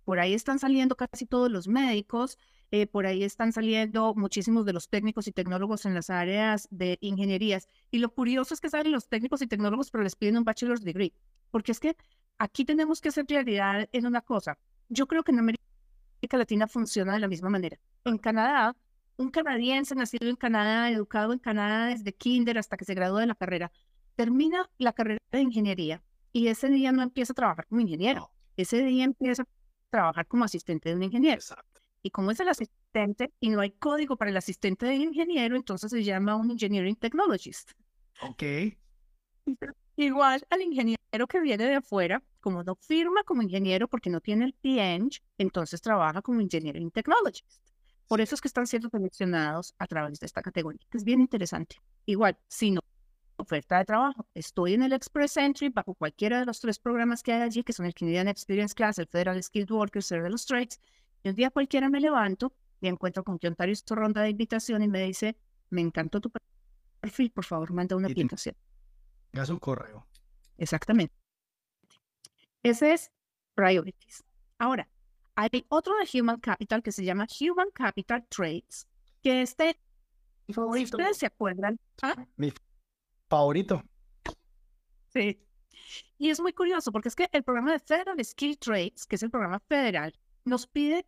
por 0.08 0.20
ahí 0.20 0.32
están 0.32 0.58
saliendo 0.58 0.96
casi 0.96 1.26
todos 1.26 1.50
los 1.50 1.68
médicos, 1.68 2.38
eh, 2.70 2.86
por 2.86 3.04
ahí 3.04 3.24
están 3.24 3.52
saliendo 3.52 4.14
muchísimos 4.14 4.64
de 4.64 4.72
los 4.72 4.88
técnicos 4.88 5.26
y 5.28 5.32
tecnólogos 5.32 5.84
en 5.84 5.92
las 5.92 6.08
áreas 6.08 6.66
de 6.70 6.96
ingenierías. 7.02 7.68
Y 7.90 7.98
lo 7.98 8.08
curioso 8.14 8.54
es 8.54 8.60
que 8.62 8.70
salen 8.70 8.92
los 8.92 9.06
técnicos 9.10 9.42
y 9.42 9.46
tecnólogos, 9.46 9.90
pero 9.90 10.02
les 10.02 10.16
piden 10.16 10.38
un 10.38 10.44
bachelor's 10.44 10.82
degree. 10.82 11.12
Porque 11.50 11.72
es 11.72 11.78
que 11.78 11.94
aquí 12.38 12.64
tenemos 12.64 13.02
que 13.02 13.10
hacer 13.10 13.26
realidad 13.28 13.86
en 13.92 14.06
una 14.06 14.22
cosa. 14.22 14.56
Yo 14.88 15.06
creo 15.06 15.22
que 15.24 15.32
en 15.32 15.40
América 15.40 15.60
Latina 16.32 16.66
funciona 16.66 17.12
de 17.12 17.18
la 17.18 17.28
misma 17.28 17.50
manera. 17.50 17.78
En 18.06 18.16
Canadá, 18.16 18.74
un 19.18 19.30
canadiense 19.30 19.94
nacido 19.94 20.30
en 20.30 20.36
Canadá, 20.36 20.90
educado 20.90 21.34
en 21.34 21.38
Canadá 21.38 21.88
desde 21.88 22.14
kinder 22.14 22.56
hasta 22.56 22.78
que 22.78 22.86
se 22.86 22.94
graduó 22.94 23.18
de 23.18 23.26
la 23.26 23.34
carrera, 23.34 23.70
termina 24.16 24.70
la 24.78 24.94
carrera 24.94 25.20
de 25.30 25.42
ingeniería 25.42 26.02
y 26.32 26.46
ese 26.46 26.70
día 26.70 26.92
no 26.92 27.02
empieza 27.02 27.34
a 27.34 27.36
trabajar 27.36 27.66
como 27.66 27.82
ingeniero. 27.82 28.30
Ese 28.56 28.82
día 28.82 29.04
empieza 29.04 29.42
a 29.42 29.57
trabajar 29.90 30.26
como 30.26 30.44
asistente 30.44 30.88
de 30.88 30.96
un 30.96 31.02
ingeniero. 31.02 31.36
Exacto. 31.36 31.80
Y 32.02 32.10
como 32.10 32.30
es 32.30 32.40
el 32.40 32.48
asistente 32.48 33.32
y 33.40 33.50
no 33.50 33.60
hay 33.60 33.72
código 33.72 34.16
para 34.16 34.30
el 34.30 34.36
asistente 34.36 34.86
de 34.86 34.96
ingeniero, 34.96 35.56
entonces 35.56 35.90
se 35.90 36.04
llama 36.04 36.36
un 36.36 36.50
engineering 36.50 36.96
technologist. 36.96 37.72
Ok. 38.22 38.42
Igual 39.96 40.46
al 40.50 40.62
ingeniero 40.62 41.26
que 41.28 41.40
viene 41.40 41.64
de 41.64 41.74
afuera, 41.74 42.22
como 42.40 42.62
no 42.62 42.76
firma 42.76 43.24
como 43.24 43.42
ingeniero 43.42 43.88
porque 43.88 44.10
no 44.10 44.20
tiene 44.20 44.44
el 44.44 44.54
PEng, 44.54 45.10
entonces 45.38 45.80
trabaja 45.80 46.22
como 46.22 46.40
Engineering 46.40 46.92
Technologist. 46.92 47.44
Por 48.06 48.20
eso 48.20 48.36
es 48.36 48.40
que 48.40 48.48
están 48.48 48.66
siendo 48.66 48.88
seleccionados 48.88 49.74
a 49.78 49.86
través 49.86 50.20
de 50.20 50.26
esta 50.26 50.40
categoría, 50.40 50.86
que 50.88 50.98
es 50.98 51.04
bien 51.04 51.20
interesante. 51.20 51.76
Igual, 52.06 52.38
si 52.46 52.70
no 52.70 52.80
oferta 53.48 53.78
de 53.78 53.86
trabajo, 53.86 54.26
estoy 54.34 54.74
en 54.74 54.82
el 54.82 54.92
Express 54.92 55.38
Entry 55.38 55.70
bajo 55.70 55.94
cualquiera 55.94 56.40
de 56.40 56.44
los 56.44 56.60
tres 56.60 56.78
programas 56.78 57.22
que 57.22 57.32
hay 57.32 57.40
allí, 57.40 57.64
que 57.64 57.72
son 57.72 57.86
el 57.86 57.94
Canadian 57.94 58.28
Experience 58.28 58.74
Class, 58.74 58.98
el 58.98 59.06
Federal 59.06 59.42
Skilled 59.42 59.70
Workers, 59.70 60.12
el 60.12 60.22
de 60.22 60.30
los 60.30 60.44
Trades, 60.44 60.78
y 61.22 61.30
un 61.30 61.34
día 61.34 61.50
cualquiera 61.50 61.88
me 61.88 61.98
levanto 61.98 62.52
y 62.80 62.88
encuentro 62.88 63.24
con 63.24 63.38
que 63.38 63.48
Ontario 63.48 63.74
ronda 63.88 64.22
de 64.22 64.30
invitación 64.30 64.82
y 64.82 64.88
me 64.88 65.02
dice, 65.02 65.36
me 65.70 65.80
encantó 65.80 66.20
tu 66.20 66.30
perfil, 67.00 67.30
por 67.30 67.44
favor, 67.44 67.72
manda 67.72 67.96
una 67.96 68.08
aplicación. 68.08 68.54
Haz 69.32 69.48
un 69.48 69.58
correo. 69.58 70.06
Exactamente. 70.58 71.14
Ese 72.62 72.92
es 72.92 73.10
Priorities. 73.54 74.24
Ahora, 74.58 74.88
hay 75.36 75.64
otro 75.68 75.94
de 75.96 76.20
Human 76.20 76.38
Capital 76.38 76.82
que 76.82 76.92
se 76.92 77.04
llama 77.04 77.26
Human 77.40 77.70
Capital 77.72 78.26
Traits, 78.28 78.86
que 79.22 79.42
este, 79.42 79.80
si 80.48 80.84
ustedes 80.84 81.16
se 81.16 81.26
acuerdan, 81.26 81.78
¿ah? 82.02 82.26
Mi 82.36 82.52
favorito. 83.28 83.82
Sí. 85.12 85.40
Y 86.18 86.30
es 86.30 86.40
muy 86.40 86.52
curioso 86.52 86.92
porque 86.92 87.08
es 87.08 87.14
que 87.14 87.28
el 87.32 87.44
programa 87.44 87.72
de 87.72 87.78
Federal 87.78 88.22
Skill 88.24 88.58
Traits, 88.58 89.06
que 89.06 89.16
es 89.16 89.22
el 89.22 89.30
programa 89.30 89.60
federal, 89.60 90.12
nos 90.44 90.66
pide 90.66 91.06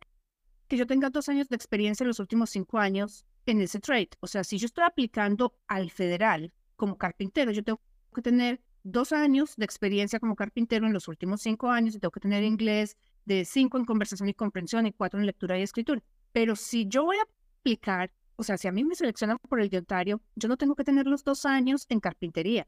que 0.67 0.77
yo 0.77 0.87
tenga 0.87 1.09
dos 1.09 1.27
años 1.29 1.49
de 1.49 1.55
experiencia 1.55 2.03
en 2.03 2.07
los 2.07 2.19
últimos 2.19 2.49
cinco 2.49 2.79
años 2.79 3.25
en 3.45 3.61
ese 3.61 3.79
trade. 3.79 4.11
O 4.21 4.27
sea, 4.27 4.43
si 4.43 4.57
yo 4.57 4.65
estoy 4.65 4.85
aplicando 4.85 5.53
al 5.67 5.91
federal 5.91 6.53
como 6.75 6.97
carpintero, 6.97 7.51
yo 7.51 7.63
tengo 7.63 7.81
que 8.13 8.21
tener 8.21 8.61
dos 8.83 9.11
años 9.11 9.55
de 9.57 9.65
experiencia 9.65 10.19
como 10.19 10.35
carpintero 10.35 10.87
en 10.87 10.93
los 10.93 11.07
últimos 11.07 11.41
cinco 11.41 11.69
años 11.69 11.95
y 11.95 11.99
tengo 11.99 12.11
que 12.11 12.19
tener 12.19 12.43
inglés 12.43 12.97
de 13.25 13.45
cinco 13.45 13.77
en 13.77 13.85
conversación 13.85 14.29
y 14.29 14.33
comprensión 14.33 14.87
y 14.87 14.93
cuatro 14.93 15.19
en 15.19 15.25
lectura 15.25 15.57
y 15.57 15.61
escritura. 15.61 16.01
Pero 16.31 16.55
si 16.55 16.87
yo 16.87 17.03
voy 17.03 17.17
a 17.17 17.27
aplicar, 17.59 18.11
o 18.41 18.43
sea, 18.43 18.57
si 18.57 18.67
a 18.67 18.71
mí 18.71 18.83
me 18.83 18.95
seleccionan 18.95 19.37
por 19.37 19.61
el 19.61 19.69
de 19.69 19.77
Ontario, 19.77 20.19
yo 20.35 20.49
no 20.49 20.57
tengo 20.57 20.73
que 20.73 20.83
tener 20.83 21.05
los 21.05 21.23
dos 21.23 21.45
años 21.45 21.85
en 21.89 21.99
carpintería. 21.99 22.67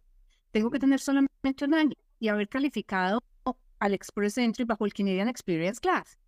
Tengo 0.52 0.70
que 0.70 0.78
tener 0.78 1.00
solamente 1.00 1.66
un 1.66 1.74
año 1.74 1.96
y 2.20 2.28
haber 2.28 2.48
calificado 2.48 3.24
al 3.80 3.94
Express 3.96 4.38
Entry 4.38 4.66
bajo 4.66 4.86
el 4.86 4.94
Canadian 4.94 5.28
Experience 5.28 5.82
Class. 5.82 6.20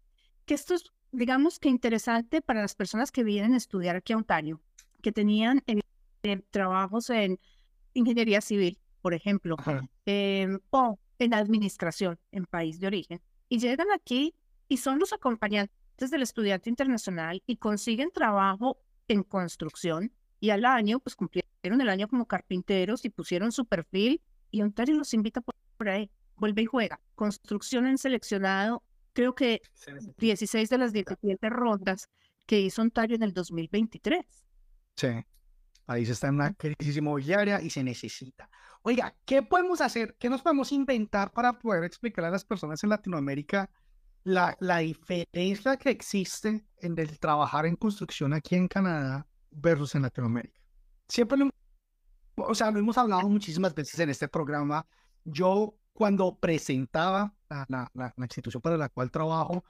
Que 0.47 0.55
esto 0.55 0.73
es, 0.73 0.91
digamos 1.12 1.60
que 1.60 1.69
interesante 1.69 2.41
para 2.41 2.63
las 2.63 2.73
personas 2.73 3.12
que 3.12 3.23
vienen 3.23 3.53
a 3.53 3.58
estudiar 3.58 3.95
aquí 3.95 4.13
a 4.13 4.17
Ontario, 4.17 4.60
que 5.03 5.12
tenían 5.12 5.62
eh, 5.67 5.81
eh, 6.23 6.41
trabajos 6.49 7.12
en 7.12 7.39
ingeniería 7.93 8.41
civil, 8.41 8.79
por 9.03 9.13
ejemplo, 9.13 9.58
em, 10.08 10.60
o 10.71 10.97
en 11.19 11.36
administración 11.36 12.17
en 12.31 12.47
país 12.47 12.79
de 12.79 12.88
origen 12.88 13.21
y 13.47 13.60
llegan 13.60 13.91
aquí 13.93 14.34
y 14.67 14.77
son 14.77 14.97
los 14.97 15.13
acompañantes 15.13 16.10
del 16.10 16.23
estudiante 16.23 16.67
internacional 16.71 17.43
y 17.45 17.58
consiguen 17.58 18.10
trabajo 18.10 18.79
en 19.07 19.23
construcción 19.23 20.11
y 20.39 20.49
al 20.49 20.65
año 20.65 20.99
pues 20.99 21.15
cumplieron 21.15 21.81
el 21.81 21.89
año 21.89 22.07
como 22.07 22.27
carpinteros 22.27 23.05
y 23.05 23.09
pusieron 23.09 23.51
su 23.51 23.65
perfil 23.65 24.21
y 24.51 24.61
Ontario 24.61 24.95
los 24.95 25.13
invita 25.13 25.41
por, 25.41 25.89
ahí, 25.89 26.09
vuelve 26.35 26.61
y 26.61 26.65
juega. 26.65 27.01
Construcción 27.15 27.87
en 27.87 27.97
seleccionado, 27.97 28.83
creo 29.13 29.35
que 29.35 29.61
16 30.17 30.69
de 30.69 30.77
las 30.77 30.93
17 30.93 31.49
rondas 31.49 32.09
que 32.45 32.61
hizo 32.61 32.81
Ontario 32.81 33.15
en 33.15 33.23
el 33.23 33.33
2023. 33.33 34.25
Sí, 34.95 35.07
ahí 35.87 36.05
se 36.05 36.13
está 36.13 36.27
en 36.27 36.35
una 36.35 36.53
crisis 36.53 36.97
inmobiliaria 36.97 37.61
y 37.61 37.69
se 37.69 37.83
necesita. 37.83 38.49
Oiga, 38.83 39.15
¿qué 39.25 39.41
podemos 39.41 39.81
hacer? 39.81 40.15
¿Qué 40.19 40.29
nos 40.29 40.41
podemos 40.41 40.71
inventar 40.71 41.31
para 41.31 41.57
poder 41.59 41.83
explicar 41.83 42.25
a 42.25 42.29
las 42.29 42.45
personas 42.45 42.83
en 42.83 42.91
Latinoamérica 42.91 43.69
la, 44.25 44.57
la 44.59 44.79
diferencia 44.79 45.77
que 45.77 45.89
existe 45.91 46.65
en 46.79 46.99
el 46.99 47.17
trabajar 47.17 47.65
en 47.65 47.77
construcción 47.77 48.33
aquí 48.33 48.55
en 48.55 48.67
Canadá 48.67 49.25
versus 49.51 49.95
en 49.95 50.01
Latinoamérica? 50.01 50.59
Siempre 51.07 51.38
lo, 51.38 51.49
o 52.35 52.53
sea, 52.53 52.71
lo 52.71 52.79
hemos 52.79 52.97
hablado 52.97 53.29
muchísimas 53.29 53.73
veces 53.73 53.97
en 53.99 54.09
este 54.09 54.27
programa. 54.27 54.85
Yo 55.23 55.77
cuando 55.93 56.35
presentaba 56.38 57.33
la, 57.47 57.89
la 57.93 58.13
institución 58.17 58.61
para 58.61 58.77
la 58.77 58.89
cual 58.89 59.09
trabajo, 59.11 59.63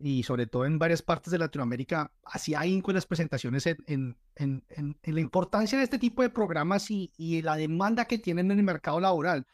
y 0.00 0.22
sobre 0.22 0.46
todo 0.46 0.64
en 0.64 0.78
varias 0.78 1.02
partes 1.02 1.30
de 1.30 1.38
Latinoamérica, 1.38 2.10
hacía 2.24 2.60
ahínco 2.60 2.90
en 2.90 2.96
las 2.96 3.06
presentaciones 3.06 3.66
en, 3.66 4.16
en, 4.34 4.64
en, 4.70 4.96
la 5.02 5.20
importancia 5.20 5.76
de 5.76 5.84
este 5.84 5.98
tipo 5.98 6.22
de 6.22 6.30
programas 6.30 6.90
y, 6.90 7.12
y, 7.16 7.42
la 7.42 7.56
demanda 7.56 8.06
que 8.06 8.18
tienen 8.18 8.50
en 8.50 8.58
el 8.58 8.64
mercado 8.64 8.98
laboral. 8.98 9.46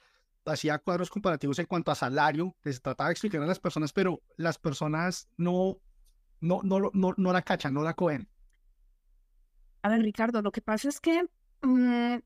Hacía 0.46 0.78
cuadros 0.78 1.10
comparativos 1.10 1.58
en 1.58 1.66
cuanto 1.66 1.90
a 1.90 1.94
salario, 1.94 2.54
les 2.62 2.80
trataba 2.80 3.08
de 3.08 3.12
explicar 3.12 3.42
a 3.42 3.46
las 3.46 3.58
personas, 3.58 3.92
pero 3.92 4.22
las 4.36 4.58
personas 4.58 5.28
no, 5.36 5.78
no, 6.40 6.60
no, 6.62 6.90
no, 6.92 7.14
no 7.16 7.32
la 7.32 7.42
cachan, 7.42 7.74
no 7.74 7.82
la 7.82 7.94
cogen. 7.94 8.28
A 9.82 9.88
ver, 9.88 10.02
Ricardo, 10.02 10.42
lo 10.42 10.52
que 10.52 10.60
pasa 10.60 10.88
es 10.88 11.00
que 11.00 11.24
mm, 11.62 12.16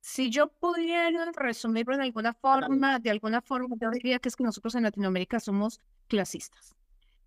si 0.00 0.30
yo 0.30 0.48
pudiera 0.48 1.32
resumirlo 1.32 1.96
de 1.96 2.04
alguna 2.04 2.34
forma, 2.34 2.98
de 2.98 3.10
alguna 3.10 3.40
forma, 3.40 3.74
yo 3.80 3.90
diría 3.90 4.18
que 4.18 4.28
es 4.28 4.36
que 4.36 4.44
nosotros 4.44 4.74
en 4.74 4.82
Latinoamérica 4.82 5.40
somos 5.40 5.80
clasistas. 6.08 6.74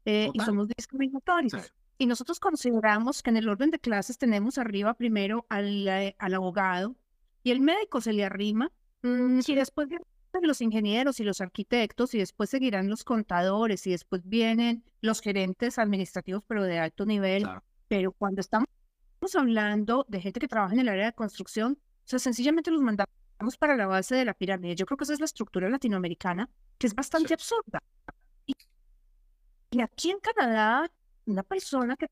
Eh, 0.05 0.29
y 0.31 0.39
somos 0.39 0.69
discriminatorios. 0.69 1.73
Y 1.97 2.05
nosotros 2.05 2.39
consideramos 2.39 3.21
que 3.21 3.29
en 3.29 3.37
el 3.37 3.49
orden 3.49 3.71
de 3.71 3.79
clases 3.79 4.17
tenemos 4.17 4.57
arriba 4.57 4.93
primero 4.93 5.45
al, 5.49 5.87
eh, 5.87 6.15
al 6.19 6.33
abogado 6.35 6.95
y 7.43 7.51
el 7.51 7.59
médico 7.59 7.99
se 7.99 8.13
le 8.13 8.23
arrima 8.23 8.71
mm, 9.01 9.39
y 9.45 9.55
después 9.55 9.89
vienen 9.89 10.07
los 10.45 10.61
ingenieros 10.61 11.19
y 11.19 11.23
los 11.23 11.41
arquitectos 11.41 12.13
y 12.13 12.19
después 12.19 12.49
seguirán 12.49 12.89
los 12.89 13.03
contadores 13.03 13.87
y 13.87 13.91
después 13.91 14.21
vienen 14.25 14.83
los 15.01 15.21
gerentes 15.21 15.79
administrativos 15.79 16.43
pero 16.47 16.63
de 16.63 16.79
alto 16.79 17.05
nivel. 17.05 17.47
Pero 17.87 18.11
cuando 18.11 18.41
estamos 18.41 18.67
hablando 19.35 20.05
de 20.07 20.21
gente 20.21 20.39
que 20.39 20.47
trabaja 20.47 20.73
en 20.73 20.81
el 20.81 20.89
área 20.89 21.05
de 21.05 21.13
construcción, 21.13 21.79
o 21.81 22.07
sea, 22.09 22.19
sencillamente 22.19 22.71
los 22.71 22.81
mandamos 22.81 23.57
para 23.57 23.75
la 23.75 23.87
base 23.87 24.15
de 24.15 24.25
la 24.25 24.33
pirámide. 24.33 24.75
Yo 24.75 24.85
creo 24.85 24.97
que 24.97 25.05
esa 25.05 25.13
es 25.13 25.19
la 25.19 25.25
estructura 25.25 25.69
latinoamericana 25.69 26.49
que 26.77 26.87
es 26.87 26.93
bastante 26.93 27.33
absurda. 27.33 27.81
Y 29.71 29.81
aquí 29.81 30.11
en 30.11 30.19
Canadá, 30.19 30.89
una 31.25 31.43
persona 31.43 31.95
que 31.97 32.07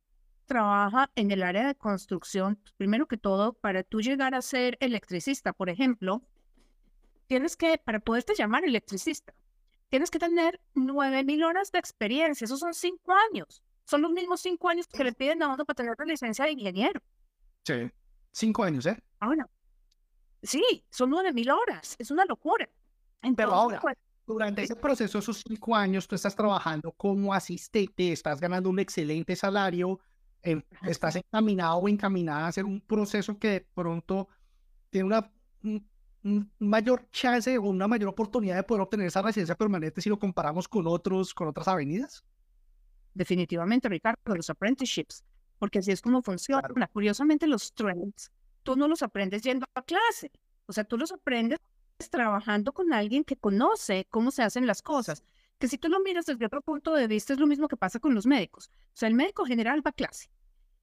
trabaja 0.45 1.09
en 1.15 1.31
el 1.31 1.43
área 1.43 1.67
de 1.67 1.75
construcción, 1.75 2.59
primero 2.77 3.07
que 3.07 3.17
todo, 3.17 3.53
para 3.53 3.83
tú 3.83 4.01
llegar 4.01 4.35
a 4.35 4.41
ser 4.41 4.77
electricista, 4.79 5.53
por 5.53 5.69
ejemplo, 5.69 6.21
tienes 7.27 7.55
que, 7.57 7.77
para 7.77 7.99
poderte 7.99 8.35
llamar 8.35 8.63
electricista, 8.63 9.33
tienes 9.89 10.09
que 10.09 10.19
tener 10.19 10.59
9000 10.73 11.43
horas 11.43 11.71
de 11.71 11.79
experiencia. 11.79 12.45
Esos 12.45 12.59
son 12.59 12.73
cinco 12.73 13.13
años. 13.31 13.61
Son 13.85 14.01
los 14.01 14.11
mismos 14.11 14.41
cinco 14.41 14.69
años 14.69 14.87
que 14.87 15.03
le 15.03 15.13
piden 15.13 15.43
a 15.43 15.53
uno 15.53 15.65
para 15.65 15.75
tener 15.75 15.95
la 15.97 16.05
licencia 16.05 16.45
de 16.45 16.51
ingeniero. 16.51 17.01
Sí, 17.63 17.91
cinco 18.31 18.63
años, 18.63 18.85
¿eh? 18.87 18.97
Ahora, 19.19 19.47
sí, 20.41 20.83
son 20.89 21.11
9000 21.11 21.51
horas. 21.51 21.95
Es 21.99 22.11
una 22.11 22.25
locura. 22.25 22.67
Pero 23.35 23.53
ahora, 23.53 23.79
pues 23.79 23.97
durante 24.27 24.63
ese 24.63 24.75
proceso, 24.75 25.19
esos 25.19 25.43
cinco 25.47 25.75
años, 25.75 26.07
tú 26.07 26.15
estás 26.15 26.35
trabajando 26.35 26.91
como 26.91 27.33
asistente, 27.33 28.11
estás 28.11 28.39
ganando 28.39 28.69
un 28.69 28.79
excelente 28.79 29.35
salario, 29.35 29.99
em, 30.41 30.61
estás 30.83 31.15
encaminado 31.15 31.77
o 31.77 31.89
encaminada 31.89 32.45
a 32.45 32.47
hacer 32.47 32.65
un 32.65 32.81
proceso 32.81 33.37
que 33.37 33.49
de 33.49 33.61
pronto 33.61 34.27
tiene 34.89 35.07
una 35.07 35.31
mayor 36.57 37.07
chance 37.11 37.55
o 37.57 37.61
una 37.63 37.87
mayor 37.87 38.09
oportunidad 38.09 38.55
de 38.55 38.63
poder 38.63 38.81
obtener 38.81 39.07
esa 39.07 39.21
residencia 39.21 39.55
permanente 39.55 40.01
si 40.01 40.09
lo 40.09 40.17
comparamos 40.17 40.67
con 40.67 40.87
otros, 40.87 41.33
con 41.33 41.47
otras 41.47 41.67
avenidas? 41.67 42.25
Definitivamente, 43.13 43.87
Ricardo, 43.87 44.35
los 44.35 44.49
apprenticeships, 44.49 45.23
porque 45.59 45.79
así 45.79 45.91
es 45.91 46.01
como 46.01 46.21
funciona. 46.21 46.67
Curiosamente, 46.91 47.47
los 47.47 47.73
trades, 47.73 48.31
tú 48.63 48.75
no 48.75 48.87
los 48.87 49.03
aprendes 49.03 49.43
yendo 49.43 49.67
a 49.75 49.83
clase, 49.83 50.31
o 50.65 50.73
sea, 50.73 50.83
tú 50.83 50.97
los 50.97 51.11
aprendes 51.11 51.59
trabajando 52.09 52.73
con 52.73 52.91
alguien 52.91 53.23
que 53.23 53.37
conoce 53.37 54.07
cómo 54.09 54.31
se 54.31 54.43
hacen 54.43 54.65
las 54.65 54.81
cosas. 54.81 55.23
Que 55.59 55.67
si 55.67 55.77
tú 55.77 55.87
lo 55.87 56.01
miras 56.01 56.25
desde 56.25 56.45
otro 56.45 56.61
punto 56.61 56.93
de 56.93 57.07
vista, 57.07 57.31
es 57.33 57.39
lo 57.39 57.47
mismo 57.47 57.67
que 57.67 57.77
pasa 57.77 57.99
con 57.99 58.13
los 58.13 58.25
médicos. 58.25 58.69
O 58.69 58.97
sea, 58.97 59.07
el 59.07 59.15
médico 59.15 59.45
general 59.45 59.85
va 59.85 59.91
a 59.91 59.93
clase 59.93 60.29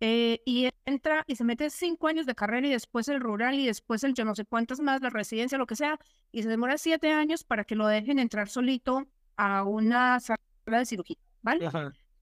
eh, 0.05 0.43
y 0.45 0.69
entra 0.85 1.23
y 1.29 1.37
se 1.37 1.45
mete 1.45 1.71
cinco 1.71 2.09
años 2.09 2.27
de 2.27 2.35
carrera 2.35 2.67
y 2.67 2.73
después 2.73 3.07
el 3.07 3.21
rural 3.21 3.55
y 3.55 3.67
después 3.67 4.03
el 4.03 4.15
yo 4.15 4.25
no 4.25 4.35
sé 4.35 4.45
cuántas 4.45 4.81
más, 4.81 5.01
la 5.01 5.11
residencia, 5.11 5.57
lo 5.59 5.67
que 5.67 5.77
sea, 5.77 5.97
y 6.33 6.43
se 6.43 6.49
demora 6.49 6.77
siete 6.77 7.13
años 7.13 7.45
para 7.45 7.63
que 7.63 7.77
lo 7.77 7.87
dejen 7.87 8.19
entrar 8.19 8.49
solito 8.49 9.07
a 9.37 9.63
una 9.63 10.19
sala 10.19 10.41
de 10.67 10.87
cirugía, 10.87 11.19
¿vale? 11.43 11.71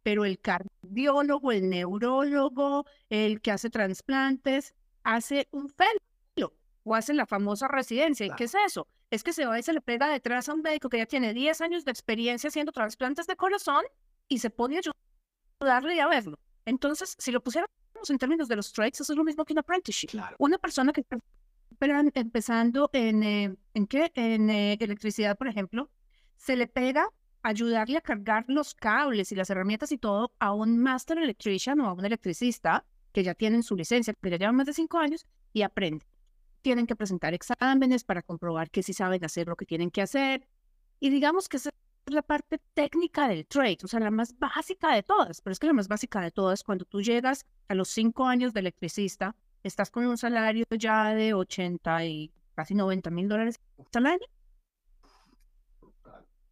Pero 0.02 0.26
el 0.26 0.38
cardiólogo, 0.40 1.52
el 1.52 1.70
neurólogo, 1.70 2.84
el 3.08 3.40
que 3.40 3.50
hace 3.50 3.70
trasplantes, 3.70 4.74
hace 5.02 5.48
un 5.50 5.70
fel 5.70 5.88
o 6.84 6.94
hacen 6.94 7.16
la 7.16 7.24
famosa 7.24 7.66
residencia. 7.66 8.26
¿Y 8.26 8.30
qué 8.32 8.44
es 8.44 8.54
eso? 8.66 8.88
Es 9.10 9.22
que 9.22 9.32
se 9.32 9.46
va 9.46 9.58
y 9.58 9.62
se 9.62 9.72
le 9.72 9.80
pega 9.80 10.06
detrás 10.08 10.50
a 10.50 10.54
un 10.54 10.60
médico 10.60 10.90
que 10.90 10.98
ya 10.98 11.06
tiene 11.06 11.32
10 11.32 11.62
años 11.62 11.86
de 11.86 11.92
experiencia 11.92 12.48
haciendo 12.48 12.72
trasplantes 12.72 13.26
de 13.26 13.36
corazón 13.36 13.84
y 14.28 14.38
se 14.38 14.50
pone 14.50 14.76
a 14.76 14.80
ayudarle 15.60 15.96
y 15.96 16.00
a 16.00 16.08
verlo. 16.08 16.38
Entonces, 16.70 17.16
si 17.18 17.32
lo 17.32 17.42
pusiéramos 17.42 17.68
en 18.08 18.18
términos 18.18 18.46
de 18.46 18.54
los 18.54 18.72
trades, 18.72 19.00
eso 19.00 19.12
es 19.12 19.16
lo 19.16 19.24
mismo 19.24 19.44
que 19.44 19.52
un 19.52 19.58
apprenticeship. 19.58 20.10
Una 20.38 20.56
persona 20.56 20.92
que 20.92 21.04
empezando 22.14 22.90
en, 22.92 23.24
eh, 23.24 23.56
¿en 23.74 23.86
qué? 23.88 24.12
En 24.14 24.48
eh, 24.50 24.78
electricidad, 24.80 25.36
por 25.36 25.48
ejemplo, 25.48 25.90
se 26.36 26.54
le 26.54 26.68
pega 26.68 27.08
ayudarle 27.42 27.96
a 27.96 28.00
cargar 28.00 28.44
los 28.46 28.74
cables 28.74 29.32
y 29.32 29.34
las 29.34 29.50
herramientas 29.50 29.90
y 29.90 29.98
todo 29.98 30.32
a 30.38 30.52
un 30.52 30.78
master 30.78 31.18
electrician 31.18 31.80
o 31.80 31.88
a 31.88 31.92
un 31.92 32.04
electricista 32.04 32.84
que 33.10 33.24
ya 33.24 33.34
tienen 33.34 33.64
su 33.64 33.74
licencia, 33.74 34.14
que 34.14 34.30
ya 34.30 34.36
llevan 34.36 34.54
más 34.54 34.66
de 34.66 34.72
cinco 34.72 34.98
años 34.98 35.26
y 35.52 35.62
aprenden. 35.62 36.06
Tienen 36.62 36.86
que 36.86 36.94
presentar 36.94 37.34
exámenes 37.34 38.04
para 38.04 38.22
comprobar 38.22 38.70
que 38.70 38.84
sí 38.84 38.92
saben 38.92 39.24
hacer 39.24 39.48
lo 39.48 39.56
que 39.56 39.66
tienen 39.66 39.90
que 39.90 40.02
hacer. 40.02 40.46
Y 41.00 41.10
digamos 41.10 41.48
que 41.48 41.56
esa 41.56 41.70
es 41.70 41.74
la 42.12 42.22
parte 42.22 42.60
técnica 42.74 43.28
del 43.28 43.46
trade, 43.46 43.78
o 43.82 43.88
sea, 43.88 44.00
la 44.00 44.10
más 44.10 44.38
básica 44.38 44.94
de 44.94 45.02
todas. 45.02 45.40
Pero 45.40 45.52
es 45.52 45.58
que 45.58 45.66
la 45.66 45.72
más 45.72 45.88
básica 45.88 46.20
de 46.20 46.30
todas, 46.30 46.62
cuando 46.62 46.84
tú 46.84 47.00
llegas 47.02 47.46
a 47.68 47.74
los 47.74 47.88
cinco 47.88 48.26
años 48.26 48.52
de 48.52 48.60
electricista, 48.60 49.34
estás 49.62 49.90
con 49.90 50.06
un 50.06 50.16
salario 50.18 50.64
ya 50.78 51.14
de 51.14 51.34
80 51.34 52.04
y 52.06 52.32
casi 52.54 52.74
90 52.74 53.10
mil 53.10 53.28
dólares 53.28 53.60
al 53.94 54.06
año. 54.06 54.26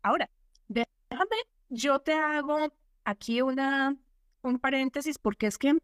Ahora, 0.03 0.31
déjame, 0.69 1.37
yo 1.69 1.99
te 2.01 2.15
hago 2.15 2.73
aquí 3.05 3.43
una, 3.43 3.97
un 4.43 4.59
paréntesis 4.59 5.19
porque 5.19 5.47
es 5.47 5.59
que 5.59 5.79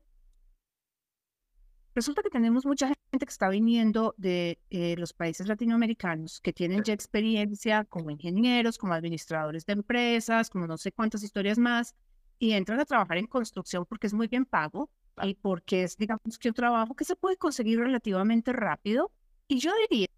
resulta 1.94 2.22
que 2.22 2.30
tenemos 2.30 2.66
mucha 2.66 2.88
gente 2.88 3.26
que 3.26 3.30
está 3.30 3.48
viniendo 3.48 4.14
de 4.16 4.58
eh, 4.70 4.96
los 4.96 5.12
países 5.12 5.46
latinoamericanos 5.46 6.40
que 6.40 6.52
tienen 6.52 6.82
ya 6.82 6.92
experiencia 6.92 7.84
como 7.84 8.10
ingenieros, 8.10 8.78
como 8.78 8.94
administradores 8.94 9.64
de 9.66 9.74
empresas, 9.74 10.50
como 10.50 10.66
no 10.66 10.76
sé 10.76 10.92
cuántas 10.92 11.22
historias 11.22 11.58
más, 11.58 11.94
y 12.38 12.52
entran 12.52 12.80
a 12.80 12.84
trabajar 12.84 13.18
en 13.18 13.26
construcción 13.26 13.86
porque 13.86 14.08
es 14.08 14.14
muy 14.14 14.26
bien 14.26 14.44
pago 14.44 14.90
y 15.22 15.34
porque 15.34 15.84
es, 15.84 15.96
digamos, 15.96 16.38
que 16.38 16.48
un 16.48 16.54
trabajo 16.54 16.94
que 16.94 17.04
se 17.04 17.14
puede 17.14 17.36
conseguir 17.36 17.78
relativamente 17.78 18.52
rápido. 18.52 19.12
Y 19.46 19.58
yo 19.58 19.70
diría, 19.88 20.08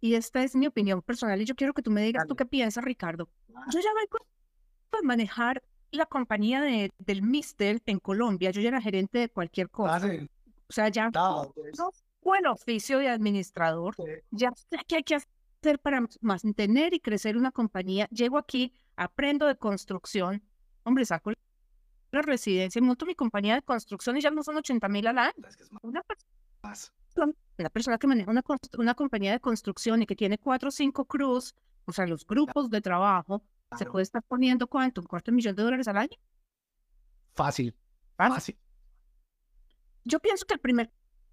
y 0.00 0.14
esta 0.14 0.42
es 0.42 0.54
mi 0.54 0.66
opinión 0.66 1.00
personal, 1.00 1.40
y 1.40 1.44
yo 1.44 1.54
quiero 1.54 1.72
que 1.72 1.80
tú 1.80 1.90
me 1.90 2.02
digas 2.02 2.26
tú 2.26 2.36
qué 2.36 2.44
piensas, 2.44 2.84
Ricardo. 2.84 3.30
Yo 3.70 3.80
ya 3.80 3.90
vengo 3.94 4.18
a 4.92 5.02
manejar 5.02 5.62
la 5.92 6.06
compañía 6.06 6.60
de, 6.60 6.90
del 6.98 7.22
Mister 7.22 7.80
en 7.86 8.00
Colombia, 8.00 8.50
yo 8.50 8.60
ya 8.60 8.68
era 8.68 8.82
gerente 8.82 9.18
de 9.18 9.28
cualquier 9.28 9.70
cosa. 9.70 10.06
O 10.06 10.33
sea, 10.74 10.88
ya 10.88 11.10
no, 11.10 11.52
pues. 11.54 11.78
buen 12.20 12.46
oficio 12.46 12.98
de 12.98 13.08
administrador, 13.08 13.94
ya 14.30 14.52
sé 14.56 14.78
qué 14.86 14.96
hay 14.96 15.02
que 15.02 15.16
hacer 15.16 15.78
para 15.78 16.04
mantener 16.20 16.94
y 16.94 17.00
crecer 17.00 17.36
una 17.36 17.50
compañía. 17.50 18.08
Llego 18.10 18.38
aquí, 18.38 18.72
aprendo 18.96 19.46
de 19.46 19.56
construcción, 19.56 20.42
hombre, 20.82 21.04
saco 21.04 21.32
la 22.10 22.22
residencia, 22.22 22.80
monto 22.80 23.06
mi 23.06 23.14
compañía 23.14 23.54
de 23.56 23.62
construcción 23.62 24.16
y 24.16 24.20
ya 24.20 24.30
no 24.30 24.42
son 24.42 24.56
80 24.56 24.88
mil 24.88 25.06
al 25.06 25.18
año. 25.18 25.34
Una 25.82 26.02
persona, 26.02 27.32
una 27.58 27.70
persona 27.70 27.98
que 27.98 28.06
maneja 28.06 28.30
una, 28.30 28.42
una 28.78 28.94
compañía 28.94 29.32
de 29.32 29.40
construcción 29.40 30.02
y 30.02 30.06
que 30.06 30.16
tiene 30.16 30.38
cuatro 30.38 30.68
o 30.68 30.72
cinco 30.72 31.04
crews, 31.04 31.54
o 31.86 31.92
sea, 31.92 32.06
los 32.06 32.26
grupos 32.26 32.70
de 32.70 32.80
trabajo, 32.80 33.42
se 33.76 33.86
puede 33.86 34.04
estar 34.04 34.22
poniendo 34.22 34.66
cuánto, 34.66 35.00
un 35.00 35.06
cuarto 35.06 35.30
de 35.30 35.36
millón 35.36 35.56
de 35.56 35.62
dólares 35.62 35.88
al 35.88 35.96
año. 35.96 36.16
Fácil. 37.34 37.74
Fácil. 38.16 38.56
Yo 40.04 40.20
pienso 40.20 40.46
que 40.46 40.54
el 40.54 40.60
primer 40.60 40.90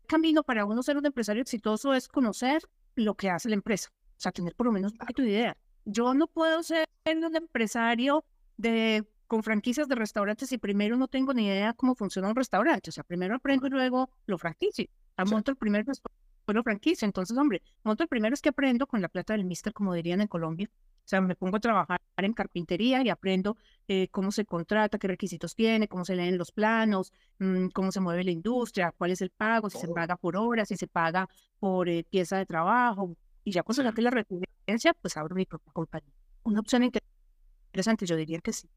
camino 0.08 0.44
para 0.44 0.66
uno 0.66 0.84
ser 0.84 0.98
un 0.98 1.06
empresario 1.06 1.42
exitoso 1.42 1.94
es 1.94 2.08
conocer 2.08 2.64
lo 2.96 3.16
que 3.16 3.30
hace 3.30 3.50
la 3.50 3.56
empresa, 3.56 3.90
o 3.94 4.20
sea, 4.20 4.32
tener 4.32 4.56
por 4.56 4.66
lo 4.66 4.72
menos 4.72 4.94
un 4.94 4.98
poquito 4.98 5.22
de 5.22 5.30
idea. 5.30 5.58
Yo 5.86 6.14
no 6.14 6.28
puedo 6.28 6.62
ser 6.64 6.88
un 7.06 7.36
empresario 7.36 8.26
de 8.58 9.06
con 9.28 9.44
franquicias 9.44 9.88
de 9.88 9.96
restaurantes 9.96 10.52
y 10.52 10.58
primero 10.58 10.98
no 10.98 11.08
tengo 11.08 11.34
ni 11.34 11.48
idea 11.48 11.74
cómo 11.74 11.96
funciona 11.96 12.28
un 12.28 12.36
restaurante. 12.36 12.90
O 12.90 12.92
sea, 12.92 13.06
primero 13.06 13.34
aprendo 13.34 13.68
y 13.68 13.70
luego 13.70 14.10
lo 14.26 14.38
franquicio. 14.38 14.88
Ah, 15.16 15.24
monto 15.24 15.52
el 15.52 15.58
primer 15.58 15.86
después 15.86 16.14
lo 16.54 16.64
franquicio. 16.64 17.06
Entonces, 17.06 17.38
hombre, 17.38 17.62
monto 17.84 18.04
el 18.04 18.10
primero 18.10 18.34
es 18.34 18.42
que 18.42 18.50
aprendo 18.50 18.88
con 18.88 19.02
la 19.02 19.08
plata 19.08 19.34
del 19.34 19.46
mister, 19.46 19.74
como 19.74 19.94
dirían 19.94 20.20
en 20.20 20.28
Colombia. 20.28 20.70
O 21.04 21.08
sea, 21.12 21.22
me 21.22 21.36
pongo 21.36 21.58
a 21.58 21.60
trabajar 21.60 22.00
en 22.18 22.34
carpintería 22.34 23.02
y 23.04 23.10
aprendo 23.10 23.58
eh, 23.88 24.08
cómo 24.12 24.32
se 24.32 24.46
contrata, 24.46 24.98
qué 24.98 25.08
requisitos 25.08 25.56
tiene, 25.56 25.88
cómo 25.88 26.06
se 26.06 26.16
leen 26.16 26.38
los 26.38 26.52
planos, 26.52 27.12
mm, 27.40 27.68
cómo 27.70 27.92
se 27.92 28.00
mueve 28.00 28.24
la 28.24 28.32
industria, 28.32 28.94
cuál 28.98 29.12
es 29.12 29.22
el 29.22 29.32
pago, 29.32 29.70
si 29.70 29.78
se 29.80 29.88
paga 29.88 30.16
por 30.16 30.38
horas, 30.38 30.68
si 30.70 30.78
se 30.78 30.88
paga 30.88 31.28
por 31.60 31.90
eh, 31.90 32.06
pieza 32.10 32.38
de 32.38 32.46
trabajo. 32.46 33.16
Y 33.44 33.52
ya 33.52 33.64
cuando 33.64 33.84
saque 33.84 34.02
la 34.02 34.12
residencia, 34.12 34.94
pues 34.94 35.18
abro 35.18 35.36
mi 35.36 35.46
propia 35.46 35.74
compañía. 35.74 36.14
Una 36.44 36.60
opción 36.60 36.84
interesante, 36.84 38.06
yo 38.06 38.16
diría 38.16 38.40
que 38.40 38.54
sí. 38.54 38.70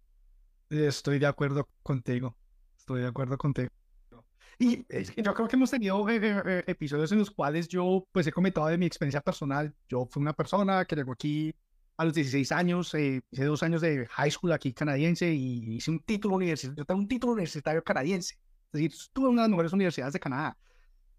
Estoy 0.70 1.18
de 1.18 1.26
acuerdo 1.26 1.68
contigo. 1.82 2.37
Estoy 2.76 3.02
de 3.02 3.08
acuerdo 3.08 3.38
contigo. 3.38 3.70
Y 4.58 4.84
yo 5.22 5.34
creo 5.34 5.48
que 5.48 5.56
hemos 5.56 5.70
tenido 5.70 6.08
eh, 6.08 6.20
eh, 6.22 6.64
episodios 6.66 7.10
en 7.12 7.18
los 7.18 7.30
cuales 7.30 7.68
yo 7.68 8.06
pues 8.12 8.26
he 8.26 8.32
comentado 8.32 8.68
de 8.68 8.78
mi 8.78 8.87
experiencia 8.87 9.20
personal. 9.20 9.74
Yo 9.88 10.06
fui 10.06 10.22
una 10.22 10.32
persona 10.32 10.84
que 10.84 10.96
llegó 10.96 11.12
aquí 11.12 11.54
a 11.96 12.04
los 12.04 12.14
16 12.14 12.50
años, 12.52 12.94
hice 12.94 13.44
dos 13.44 13.62
años 13.62 13.80
de 13.80 14.07
high 14.07 14.30
school 14.30 14.52
aquí 14.52 14.72
canadiense 14.72 15.33
y 15.33 15.76
hice 15.76 15.90
un 15.90 16.00
título 16.00 16.37
universitario. 16.37 16.76
Yo 16.76 16.85
tengo 16.85 17.00
un 17.00 17.09
título 17.09 17.35
universitario 17.35 17.83
canadiense. 17.85 18.35
Es 18.66 18.72
decir, 18.72 18.92
estuve 18.92 19.26
en 19.26 19.33
una 19.33 19.42
de 19.42 19.48
las 19.48 19.50
mejores 19.50 19.72
universidades 19.72 20.12
de 20.12 20.20
Canadá. 20.20 20.59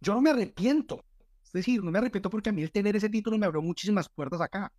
Yo 0.02 0.14
no 0.14 0.22
me 0.22 0.32
arrepiento. 0.32 1.06
Es 1.44 1.54
decir, 1.54 1.82
no 1.84 1.92
me 1.92 2.00
arrepiento 2.00 2.30
porque 2.30 2.50
a 2.50 2.52
mí 2.52 2.62
el 2.62 2.72
tener 2.72 2.96
ese 2.96 3.10
título 3.10 3.38
me 3.38 3.46
abrió 3.46 3.62
muchísimas 3.62 4.10
puertas 4.10 4.42
acá. 4.42 4.74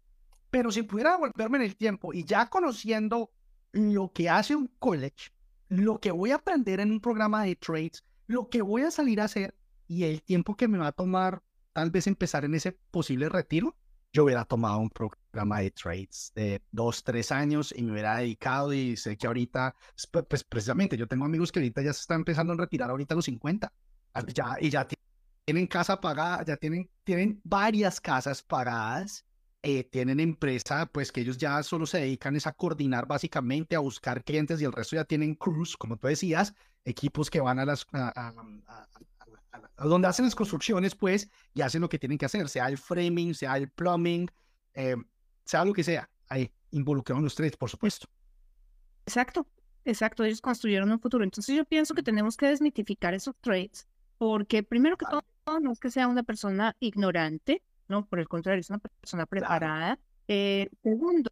Pero 0.50 0.70
si 0.70 0.82
pudiera 0.82 1.16
volverme 1.16 1.58
en 1.58 1.64
el 1.64 1.76
tiempo 1.76 2.12
y 2.12 2.24
ya 2.24 2.46
conociendo 2.50 3.30
lo 3.72 4.12
que 4.12 4.28
hace 4.28 4.54
un 4.54 4.68
college, 4.78 5.30
lo 5.68 5.98
que 5.98 6.10
voy 6.10 6.30
a 6.30 6.36
aprender 6.36 6.80
en 6.80 6.92
un 6.92 7.00
programa 7.00 7.44
de 7.44 7.56
trades, 7.56 8.04
lo 8.26 8.48
que 8.48 8.60
voy 8.62 8.82
a 8.82 8.90
salir 8.90 9.20
a 9.20 9.24
hacer 9.24 9.56
y 9.88 10.04
el 10.04 10.22
tiempo 10.22 10.56
que 10.56 10.68
me 10.68 10.78
va 10.78 10.88
a 10.88 10.92
tomar 10.92 11.42
tal 11.72 11.90
vez 11.90 12.06
empezar 12.06 12.44
en 12.44 12.54
ese 12.54 12.72
posible 12.90 13.28
retiro, 13.28 13.76
yo 14.12 14.24
hubiera 14.24 14.44
tomado 14.44 14.78
un 14.78 14.90
programa 14.90 15.25
de 15.44 15.70
trades 15.70 16.32
de 16.34 16.62
dos, 16.70 17.04
tres 17.04 17.30
años 17.32 17.74
y 17.76 17.82
me 17.82 17.92
hubiera 17.92 18.16
dedicado 18.16 18.72
y 18.72 18.96
sé 18.96 19.16
que 19.16 19.26
ahorita, 19.26 19.74
pues 20.28 20.44
precisamente 20.44 20.96
yo 20.96 21.06
tengo 21.06 21.24
amigos 21.24 21.52
que 21.52 21.60
ahorita 21.60 21.82
ya 21.82 21.92
se 21.92 22.00
están 22.00 22.18
empezando 22.18 22.52
a 22.52 22.56
retirar 22.56 22.90
ahorita 22.90 23.14
a 23.14 23.16
los 23.16 23.24
50 23.26 23.72
ya, 24.34 24.56
y 24.60 24.70
ya 24.70 24.86
tienen 25.44 25.66
casa 25.66 26.00
pagada, 26.00 26.44
ya 26.44 26.56
tienen, 26.56 26.88
tienen 27.04 27.40
varias 27.44 28.00
casas 28.00 28.42
pagadas 28.42 29.26
eh, 29.68 29.82
tienen 29.82 30.20
empresa, 30.20 30.86
pues 30.86 31.10
que 31.10 31.22
ellos 31.22 31.38
ya 31.38 31.60
solo 31.64 31.86
se 31.86 31.98
dedican 31.98 32.36
es 32.36 32.46
a 32.46 32.52
coordinar 32.52 33.08
básicamente, 33.08 33.74
a 33.74 33.80
buscar 33.80 34.22
clientes 34.22 34.60
y 34.60 34.64
el 34.64 34.72
resto 34.72 34.94
ya 34.94 35.04
tienen 35.04 35.34
crews, 35.34 35.76
como 35.76 35.96
tú 35.96 36.06
decías, 36.06 36.54
equipos 36.84 37.30
que 37.30 37.40
van 37.40 37.58
a 37.58 37.64
las, 37.64 37.84
a, 37.92 38.32
donde 39.78 40.06
hacen 40.06 40.24
las 40.24 40.36
construcciones, 40.36 40.94
pues, 40.94 41.28
y 41.52 41.62
hacen 41.62 41.80
lo 41.80 41.88
que 41.88 41.98
tienen 41.98 42.16
que 42.16 42.26
hacer, 42.26 42.48
sea 42.48 42.68
el 42.68 42.78
framing, 42.78 43.34
sea 43.34 43.56
el 43.56 43.68
plumbing, 43.68 44.30
eh, 44.74 44.94
sea 45.46 45.64
lo 45.64 45.72
que 45.72 45.82
sea, 45.82 46.08
ahí 46.28 46.50
involucraron 46.72 47.24
los 47.24 47.34
trades, 47.34 47.56
por 47.56 47.70
supuesto. 47.70 48.06
Exacto, 49.06 49.46
exacto, 49.84 50.24
ellos 50.24 50.40
construyeron 50.40 50.90
un 50.90 51.00
futuro. 51.00 51.24
Entonces 51.24 51.56
yo 51.56 51.64
pienso 51.64 51.94
que 51.94 52.02
tenemos 52.02 52.36
que 52.36 52.46
desmitificar 52.48 53.14
esos 53.14 53.34
trades, 53.40 53.86
porque 54.18 54.62
primero 54.62 54.98
que 54.98 55.06
todo, 55.06 55.22
no 55.60 55.72
es 55.72 55.80
que 55.80 55.90
sea 55.90 56.08
una 56.08 56.24
persona 56.24 56.76
ignorante, 56.80 57.62
¿no? 57.88 58.04
Por 58.04 58.18
el 58.18 58.28
contrario, 58.28 58.60
es 58.60 58.68
una 58.68 58.80
persona 58.80 59.26
preparada. 59.26 59.98
Eh, 60.28 60.68
segundo, 60.82 61.30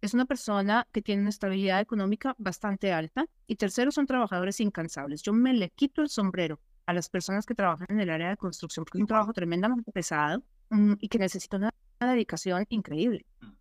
es 0.00 0.14
una 0.14 0.24
persona 0.24 0.86
que 0.92 1.02
tiene 1.02 1.22
una 1.22 1.30
estabilidad 1.30 1.80
económica 1.80 2.34
bastante 2.38 2.92
alta. 2.92 3.26
Y 3.46 3.56
tercero, 3.56 3.90
son 3.90 4.06
trabajadores 4.06 4.60
incansables. 4.60 5.22
Yo 5.22 5.32
me 5.32 5.52
le 5.52 5.70
quito 5.70 6.02
el 6.02 6.08
sombrero 6.08 6.60
a 6.86 6.92
las 6.92 7.08
personas 7.08 7.46
que 7.46 7.54
trabajan 7.54 7.86
en 7.90 8.00
el 8.00 8.10
área 8.10 8.30
de 8.30 8.36
construcción, 8.36 8.84
porque 8.84 8.98
es 8.98 9.02
un 9.02 9.08
trabajo 9.08 9.32
tremendamente 9.32 9.90
pesado 9.92 10.42
mm, 10.70 10.94
y 11.00 11.08
que 11.08 11.18
necesita 11.18 11.56
una, 11.56 11.70
dedicación 12.00 12.66
increíble. 12.68 13.24
Mm. 13.40 13.52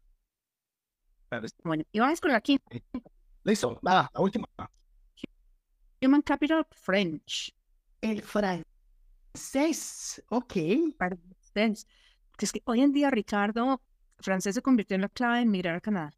Bueno, 1.63 1.83
y 1.91 1.99
vamos 1.99 2.21
con 2.21 2.31
la 2.31 2.41
quinta. 2.41 2.65
Listo, 3.43 3.79
va, 3.85 4.09
la 4.13 4.21
última. 4.21 4.47
Human 6.01 6.21
Capital 6.21 6.65
French. 6.71 7.53
El 8.01 8.21
francés, 8.21 8.63
ok. 10.29 10.53
Francés 10.97 11.87
es 12.39 12.51
que 12.51 12.61
hoy 12.65 12.81
en 12.81 12.91
día, 12.91 13.09
Ricardo, 13.09 13.81
francés 14.19 14.55
se 14.55 14.61
convirtió 14.61 14.95
en 14.95 15.01
la 15.01 15.09
clave 15.09 15.41
en 15.41 15.51
migrar 15.51 15.75
a 15.75 15.81
Canadá. 15.81 16.13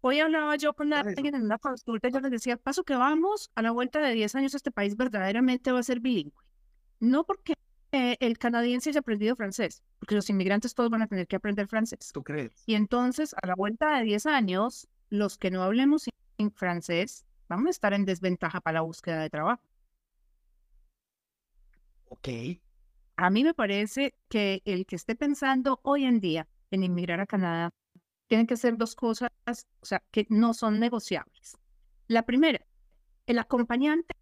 Hoy 0.00 0.20
hablaba 0.20 0.56
yo 0.56 0.72
con 0.74 0.92
alguien 0.92 1.34
en 1.34 1.42
una 1.42 1.58
consulta 1.58 2.08
y 2.08 2.12
yo 2.12 2.20
les 2.20 2.30
decía, 2.30 2.56
paso 2.56 2.84
que 2.84 2.94
vamos, 2.94 3.50
a 3.54 3.62
la 3.62 3.70
vuelta 3.70 4.00
de 4.00 4.14
10 4.14 4.34
años 4.36 4.54
este 4.54 4.70
país 4.70 4.96
verdaderamente 4.96 5.72
va 5.72 5.80
a 5.80 5.82
ser 5.82 6.00
bilingüe. 6.00 6.42
No 7.00 7.24
porque 7.24 7.54
el 7.92 8.38
canadiense 8.38 8.90
haya 8.90 9.00
aprendido 9.00 9.36
francés, 9.36 9.82
porque 9.98 10.14
los 10.14 10.28
inmigrantes 10.30 10.74
todos 10.74 10.90
van 10.90 11.02
a 11.02 11.06
tener 11.06 11.26
que 11.26 11.36
aprender 11.36 11.68
francés. 11.68 12.10
¿Tú 12.12 12.22
crees? 12.22 12.52
Y 12.66 12.74
entonces, 12.74 13.34
a 13.40 13.46
la 13.46 13.54
vuelta 13.54 13.98
de 13.98 14.04
10 14.04 14.26
años, 14.26 14.88
los 15.10 15.38
que 15.38 15.50
no 15.50 15.62
hablemos 15.62 16.08
en 16.38 16.52
francés 16.52 17.24
vamos 17.48 17.68
a 17.68 17.70
estar 17.70 17.94
en 17.94 18.04
desventaja 18.04 18.60
para 18.60 18.74
la 18.74 18.80
búsqueda 18.82 19.20
de 19.22 19.30
trabajo. 19.30 19.62
Ok 22.10 22.28
a 23.18 23.30
mí 23.30 23.42
me 23.42 23.52
parece 23.52 24.14
que 24.28 24.62
el 24.64 24.86
que 24.86 24.94
esté 24.94 25.16
pensando 25.16 25.80
hoy 25.82 26.04
en 26.04 26.20
día 26.20 26.46
en 26.70 26.84
inmigrar 26.84 27.20
a 27.20 27.26
Canadá 27.26 27.70
tiene 28.28 28.46
que 28.46 28.54
hacer 28.54 28.76
dos 28.76 28.94
cosas, 28.94 29.30
o 29.80 29.86
sea, 29.86 30.04
que 30.12 30.26
no 30.30 30.54
son 30.54 30.78
negociables. 30.78 31.58
La 32.06 32.22
primera, 32.22 32.64
el 33.26 33.40
acompañante 33.40 34.14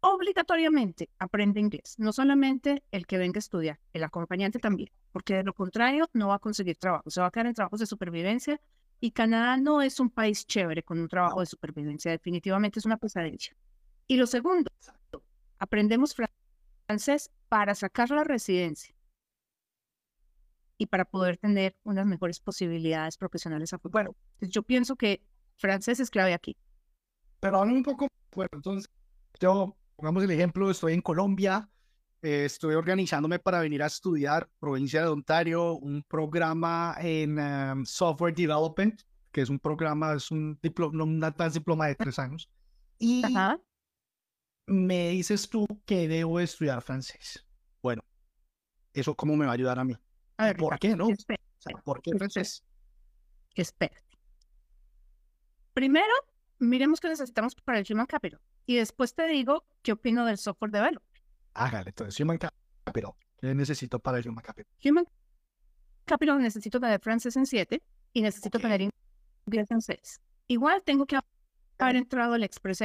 obligatoriamente 0.00 1.08
aprende 1.18 1.60
inglés, 1.60 1.94
no 1.98 2.12
solamente 2.12 2.82
el 2.90 3.06
que 3.06 3.18
venga 3.18 3.38
a 3.38 3.40
estudiar, 3.40 3.80
el 3.92 4.04
acompañante 4.04 4.58
también, 4.58 4.90
porque 5.12 5.34
de 5.34 5.44
lo 5.44 5.54
contrario 5.54 6.08
no 6.12 6.28
va 6.28 6.34
a 6.34 6.38
conseguir 6.38 6.76
trabajo, 6.76 7.08
se 7.08 7.20
va 7.20 7.28
a 7.28 7.30
quedar 7.30 7.46
en 7.46 7.54
trabajos 7.54 7.80
de 7.80 7.86
supervivencia 7.86 8.60
y 9.00 9.12
Canadá 9.12 9.56
no 9.56 9.80
es 9.80 9.98
un 9.98 10.10
país 10.10 10.46
chévere 10.46 10.82
con 10.82 11.00
un 11.00 11.08
trabajo 11.08 11.40
de 11.40 11.46
supervivencia, 11.46 12.10
definitivamente 12.10 12.78
es 12.78 12.84
una 12.84 12.98
pesadilla. 12.98 13.56
Y 14.06 14.16
lo 14.16 14.26
segundo, 14.26 14.70
aprendemos 15.58 16.14
francés 16.86 17.30
para 17.48 17.74
sacar 17.74 18.10
la 18.10 18.24
residencia 18.24 18.94
y 20.76 20.86
para 20.86 21.04
poder 21.04 21.36
tener 21.38 21.76
unas 21.84 22.06
mejores 22.06 22.40
posibilidades 22.40 23.16
profesionales 23.16 23.72
a 23.72 23.78
futuro. 23.78 24.16
yo 24.40 24.62
pienso 24.62 24.96
que 24.96 25.22
francés 25.56 26.00
es 26.00 26.10
clave 26.10 26.34
aquí. 26.34 26.56
Pero 27.40 27.62
un 27.62 27.82
poco, 27.82 28.08
bueno, 28.34 28.50
entonces 28.52 28.90
yo, 29.38 29.76
pongamos 29.96 30.24
el 30.24 30.30
ejemplo, 30.30 30.70
estoy 30.70 30.94
en 30.94 31.02
Colombia, 31.02 31.68
eh, 32.22 32.44
estoy 32.44 32.74
organizándome 32.74 33.38
para 33.38 33.60
venir 33.60 33.82
a 33.82 33.86
estudiar 33.86 34.48
provincia 34.58 35.02
de 35.02 35.08
Ontario, 35.08 35.74
un 35.74 36.02
programa 36.02 36.94
en 37.00 37.38
em, 37.38 37.84
software 37.86 38.34
development, 38.34 39.02
que 39.32 39.40
es 39.40 39.48
un 39.48 39.58
programa, 39.58 40.14
es 40.14 40.30
un 40.30 40.58
diploma, 40.62 41.04
un 41.04 41.22
advanced 41.22 41.60
diploma 41.60 41.86
de 41.86 41.94
tres 41.94 42.18
años. 42.18 42.50
Y 42.98 43.22
me 44.66 45.10
dices 45.10 45.48
tú 45.48 45.66
que 45.86 46.06
debo 46.08 46.38
estudiar 46.40 46.82
francés. 46.82 47.46
Bueno, 47.82 48.02
¿eso 48.92 49.14
cómo 49.14 49.36
me 49.36 49.46
va 49.46 49.52
a 49.52 49.54
ayudar 49.54 49.78
a 49.78 49.84
mí? 49.84 49.96
¿Por 50.58 50.78
qué 50.78 50.94
no? 50.96 51.08
¿Por 51.84 52.02
qué 52.02 52.12
francés? 52.16 52.64
Espérate. 53.54 54.18
Primero, 55.72 56.12
miremos 56.58 57.00
qué 57.00 57.08
necesitamos 57.08 57.54
para 57.54 57.78
el 57.78 57.86
Human 57.90 58.06
Capital. 58.06 58.40
Y 58.70 58.76
después 58.76 59.12
te 59.14 59.26
digo 59.26 59.64
qué 59.82 59.90
opino 59.90 60.24
del 60.24 60.38
software 60.38 60.70
development. 60.70 61.04
Hágale, 61.54 61.88
entonces 61.88 62.20
Human 62.20 62.38
Capital. 62.38 63.10
¿Qué 63.40 63.52
necesito 63.52 63.98
para 63.98 64.18
el 64.18 64.28
Human 64.28 64.44
Capital? 64.44 64.72
Human 64.84 65.08
Capital 66.04 66.40
necesito 66.40 66.78
tener 66.78 67.00
francés 67.00 67.34
en 67.34 67.46
7 67.46 67.82
y 68.12 68.22
necesito 68.22 68.60
tener 68.60 68.80
inglés 69.44 69.68
en 69.72 69.80
6. 69.80 70.20
Igual 70.46 70.84
tengo 70.84 71.04
que 71.04 71.18
haber 71.78 71.96
entrado 71.96 72.34
al 72.34 72.44
Express 72.44 72.80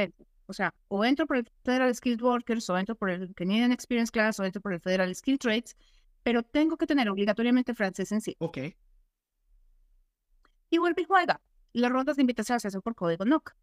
O 0.46 0.52
sea, 0.52 0.74
o 0.88 1.04
entro 1.04 1.24
por 1.24 1.36
el 1.36 1.48
Federal 1.62 1.94
Skilled 1.94 2.20
Workers, 2.20 2.68
o 2.68 2.76
entro 2.76 2.96
por 2.96 3.08
el 3.08 3.32
Canadian 3.36 3.70
Experience 3.70 4.10
Class, 4.10 4.40
o 4.40 4.44
entro 4.44 4.60
por 4.60 4.72
el 4.72 4.80
Federal 4.80 5.14
Skilled 5.14 5.38
Trades, 5.38 5.76
pero 6.24 6.42
tengo 6.42 6.76
que 6.76 6.88
tener 6.88 7.08
obligatoriamente 7.08 7.74
francés 7.74 8.10
en 8.10 8.20
sí. 8.20 8.34
Ok. 8.40 8.58
Y 10.68 10.78
vuelve 10.78 11.02
y 11.02 11.04
juega. 11.04 11.40
Las 11.74 11.92
rondas 11.92 12.16
de 12.16 12.22
invitación 12.22 12.58
se 12.58 12.66
hacen 12.66 12.82
por 12.82 12.96
código 12.96 13.24
NOC. 13.24 13.54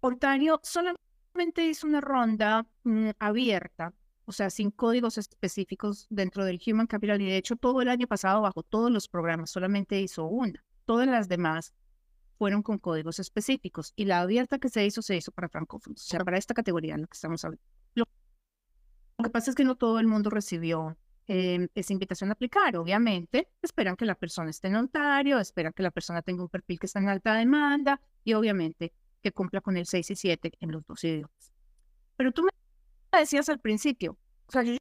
Ontario 0.00 0.60
solamente 0.62 1.66
hizo 1.66 1.86
una 1.86 2.00
ronda 2.00 2.66
mm, 2.84 3.10
abierta, 3.18 3.92
o 4.24 4.32
sea, 4.32 4.50
sin 4.50 4.70
códigos 4.70 5.18
específicos 5.18 6.06
dentro 6.10 6.44
del 6.44 6.60
Human 6.66 6.86
Capital 6.86 7.20
y 7.20 7.26
de 7.26 7.36
hecho 7.36 7.56
todo 7.56 7.82
el 7.82 7.88
año 7.88 8.06
pasado 8.06 8.42
bajo 8.42 8.62
todos 8.62 8.90
los 8.90 9.08
programas 9.08 9.50
solamente 9.50 10.00
hizo 10.00 10.24
una. 10.24 10.64
Todas 10.84 11.06
las 11.06 11.28
demás 11.28 11.74
fueron 12.38 12.62
con 12.62 12.78
códigos 12.78 13.18
específicos 13.18 13.92
y 13.96 14.06
la 14.06 14.20
abierta 14.20 14.58
que 14.58 14.70
se 14.70 14.84
hizo 14.86 15.02
se 15.02 15.16
hizo 15.16 15.32
para 15.32 15.48
francófonos, 15.48 16.02
o 16.02 16.04
sea, 16.04 16.24
para 16.24 16.38
esta 16.38 16.54
categoría 16.54 16.94
en 16.94 17.02
la 17.02 17.06
que 17.06 17.14
estamos 17.14 17.44
hablando. 17.44 17.62
Lo, 17.94 18.06
que 19.22 19.30
pasa 19.30 19.50
es 19.50 19.56
que 19.56 19.64
no 19.64 19.76
todo 19.76 20.00
el 20.00 20.06
mundo 20.06 20.30
recibió 20.30 20.96
Em, 21.32 21.68
esa 21.76 21.92
invitación 21.92 22.30
a 22.30 22.32
aplicar. 22.32 22.76
Obviamente, 22.76 23.48
esperan 23.62 23.94
que 23.94 24.04
la 24.04 24.16
persona 24.16 24.50
esté 24.50 24.66
en 24.66 24.74
Ontario, 24.74 25.38
esperan 25.38 25.72
que 25.72 25.84
la 25.84 25.92
persona 25.92 26.22
tenga 26.22 26.42
un 26.42 26.48
perfil 26.48 26.80
que 26.80 26.86
está 26.86 26.98
en 26.98 27.08
alta 27.08 27.34
demanda 27.34 28.00
y 28.24 28.32
obviamente 28.32 28.92
que 29.22 29.32
cumpla 29.32 29.60
con 29.60 29.76
el 29.76 29.86
6 29.86 30.10
y 30.10 30.16
7 30.16 30.52
en 30.60 30.72
los 30.72 30.84
dos 30.86 31.02
idiomas. 31.04 31.52
Pero 32.16 32.32
tú 32.32 32.42
me 32.42 32.50
decías 33.18 33.48
al 33.48 33.60
principio, 33.60 34.18
o 34.46 34.52
sea, 34.52 34.62
yo 34.62 34.76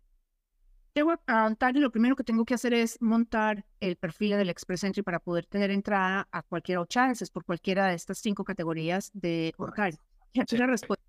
llego 0.93 1.13
a 1.27 1.45
Ontario 1.45 1.79
y 1.79 1.83
lo 1.83 1.91
primero 1.91 2.15
que 2.15 2.23
tengo 2.23 2.45
que 2.45 2.53
hacer 2.53 2.73
es 2.73 3.01
montar 3.01 3.65
el 3.79 3.95
perfil 3.95 4.31
del 4.31 4.49
Express 4.49 4.83
Entry 4.83 5.03
para 5.03 5.19
poder 5.19 5.45
tener 5.45 5.71
entrada 5.71 6.27
a 6.31 6.43
cualquiera 6.43 6.81
o 6.81 6.85
chances 6.85 7.29
por 7.29 7.45
cualquiera 7.45 7.87
de 7.87 7.95
estas 7.95 8.17
cinco 8.19 8.43
categorías 8.43 9.11
de 9.13 9.53
Ontario. 9.57 9.99
Y 10.33 10.41
aquí 10.41 10.57
la 10.57 10.67
respuesta 10.67 11.03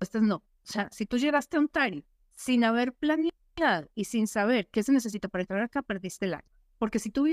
es 0.00 0.14
no. 0.14 0.36
O 0.36 0.42
sea, 0.62 0.88
si 0.90 1.06
tú 1.06 1.18
llegaste 1.18 1.56
a 1.56 1.60
Ontario 1.60 2.02
sin 2.34 2.64
haber 2.64 2.92
planeado 2.92 3.32
y 3.94 4.04
sin 4.04 4.26
saber 4.26 4.68
qué 4.68 4.82
se 4.82 4.92
necesita 4.92 5.28
para 5.28 5.42
entrar 5.42 5.62
acá, 5.62 5.82
perdiste 5.82 6.26
el 6.26 6.34
año. 6.34 6.48
Porque 6.78 6.98
si 6.98 7.10
tú 7.10 7.24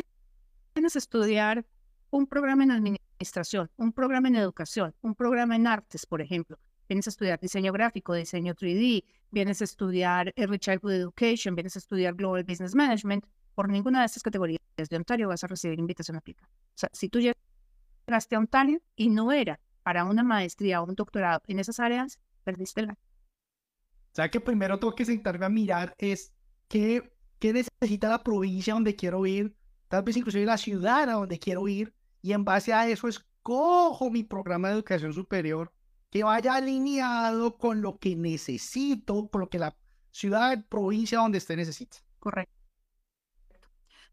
vienes 0.76 0.96
a 0.96 1.00
estudiar 1.00 1.66
un 2.14 2.28
programa 2.28 2.64
en 2.64 2.70
administración, 2.70 3.72
un 3.76 3.92
programa 3.92 4.28
en 4.28 4.36
educación, 4.36 4.94
un 5.02 5.16
programa 5.16 5.56
en 5.56 5.66
artes, 5.66 6.06
por 6.06 6.22
ejemplo, 6.22 6.60
vienes 6.88 7.08
a 7.08 7.10
estudiar 7.10 7.40
diseño 7.40 7.74
gráfico, 7.74 8.14
diseño 8.14 8.54
3D, 8.54 9.04
vienes 9.32 9.62
a 9.62 9.64
estudiar 9.64 10.32
Early 10.36 10.60
Childhood 10.60 10.92
Education, 10.92 11.56
vienes 11.56 11.76
a 11.76 11.80
estudiar 11.80 12.14
Global 12.14 12.44
Business 12.44 12.76
Management, 12.76 13.26
por 13.56 13.68
ninguna 13.68 14.02
de 14.02 14.06
estas 14.06 14.22
categorías 14.22 14.60
de 14.78 14.96
Ontario 14.96 15.28
vas 15.28 15.44
a 15.44 15.48
recibir 15.48 15.80
invitación 15.80 16.14
a 16.16 16.20
aplicar. 16.20 16.48
O 16.48 16.76
sea, 16.76 16.90
si 16.94 17.10
tú 17.10 17.20
llegaste 17.20 18.36
a 18.36 18.40
Ontario 18.40 18.80
y 18.96 19.10
no 19.10 19.32
era 19.32 19.60
para 19.82 20.06
una 20.06 20.22
maestría 20.22 20.82
o 20.82 20.86
un 20.86 20.94
doctorado 20.94 21.42
en 21.48 21.58
esas 21.58 21.80
áreas, 21.80 22.20
perdiste 22.44 22.82
año. 22.82 22.94
O 22.94 24.16
sea 24.16 24.30
que 24.30 24.40
primero 24.40 24.78
tengo 24.78 24.94
que 24.94 25.06
sentarme 25.06 25.48
a 25.48 25.50
mirar 25.50 25.96
es 25.98 26.32
qué, 26.68 27.12
qué 27.40 27.54
necesita 27.54 28.10
la 28.10 28.24
provincia 28.24 28.76
donde 28.76 28.96
quiero 28.96 29.26
ir, 29.26 29.56
tal 29.88 30.04
vez 30.04 30.16
inclusive 30.16 30.46
la 30.46 30.60
ciudad 30.60 31.10
a 31.10 31.14
donde 31.14 31.40
quiero 31.40 31.68
ir, 31.68 31.92
y 32.24 32.32
en 32.34 32.44
base 32.44 32.74
a 32.74 32.88
eso 32.88 33.08
escojo 33.08 34.10
mi 34.10 34.24
programa 34.24 34.70
de 34.70 34.76
educación 34.76 35.14
superior 35.14 35.72
que 36.10 36.24
vaya 36.24 36.56
alineado 36.56 37.58
con 37.58 37.82
lo 37.82 38.00
que 38.00 38.16
necesito, 38.16 39.28
con 39.28 39.42
lo 39.42 39.50
que 39.50 39.60
la 39.60 39.76
ciudad, 40.12 40.66
provincia 40.70 41.20
donde 41.20 41.40
esté 41.40 41.56
necesita. 41.56 41.98
Correcto. 42.20 42.54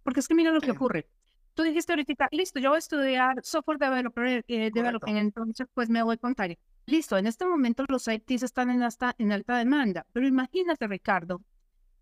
Porque 0.02 0.20
es 0.20 0.28
que 0.28 0.34
mira 0.34 0.50
lo 0.50 0.60
que 0.60 0.72
ocurre. 0.72 1.08
Tú 1.54 1.62
dijiste 1.62 1.92
ahorita, 1.92 2.28
listo, 2.32 2.58
yo 2.58 2.70
voy 2.70 2.76
a 2.76 2.78
estudiar 2.78 3.40
software 3.44 3.78
developer, 3.78 4.44
eh, 4.48 4.70
development, 4.72 5.18
entonces 5.18 5.66
pues 5.72 5.88
me 5.88 6.02
voy 6.02 6.14
a 6.14 6.16
contar 6.16 6.56
listo, 6.86 7.16
en 7.16 7.26
este 7.26 7.46
momento 7.46 7.84
los 7.88 8.08
ITs 8.08 8.42
están 8.42 8.70
en, 8.70 8.82
hasta, 8.82 9.14
en 9.18 9.30
alta 9.30 9.58
demanda, 9.58 10.06
pero 10.12 10.26
imagínate, 10.26 10.88
Ricardo, 10.88 11.42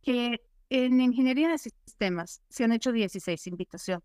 que 0.00 0.40
en 0.70 1.00
ingeniería 1.00 1.50
de 1.50 1.58
sistemas 1.58 2.40
se 2.48 2.64
han 2.64 2.72
hecho 2.72 2.92
16 2.92 3.46
invitaciones. 3.48 4.04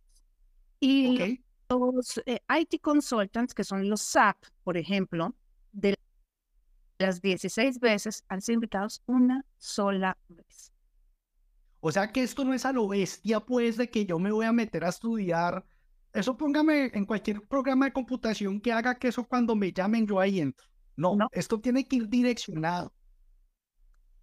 Y 0.79 1.39
los 1.79 2.21
eh, 2.25 2.39
IT 2.49 2.81
consultants, 2.81 3.53
que 3.53 3.63
son 3.63 3.89
los 3.89 4.01
SAP, 4.01 4.37
por 4.63 4.77
ejemplo, 4.77 5.35
de 5.71 5.95
las 6.99 7.21
16 7.21 7.79
veces 7.79 8.23
han 8.27 8.41
sido 8.41 8.55
invitados 8.55 9.01
una 9.05 9.45
sola 9.57 10.17
vez. 10.29 10.71
O 11.79 11.91
sea 11.91 12.11
que 12.11 12.23
esto 12.23 12.45
no 12.45 12.53
es 12.53 12.65
a 12.65 12.71
lo 12.71 12.87
bestia, 12.87 13.41
pues, 13.41 13.75
de 13.75 13.89
que 13.89 14.05
yo 14.05 14.17
me 14.17 14.31
voy 14.31 14.45
a 14.45 14.53
meter 14.53 14.85
a 14.85 14.89
estudiar. 14.89 15.65
Eso 16.13 16.37
póngame 16.37 16.91
en 16.93 17.05
cualquier 17.05 17.41
programa 17.41 17.85
de 17.85 17.93
computación 17.93 18.61
que 18.61 18.71
haga 18.71 18.95
que 18.95 19.09
eso 19.09 19.25
cuando 19.27 19.55
me 19.55 19.73
llamen 19.73 20.07
yo 20.07 20.19
ahí 20.19 20.39
entro. 20.39 20.65
No, 20.95 21.17
esto 21.31 21.59
tiene 21.59 21.87
que 21.87 21.97
ir 21.97 22.07
direccionado. 22.07 22.93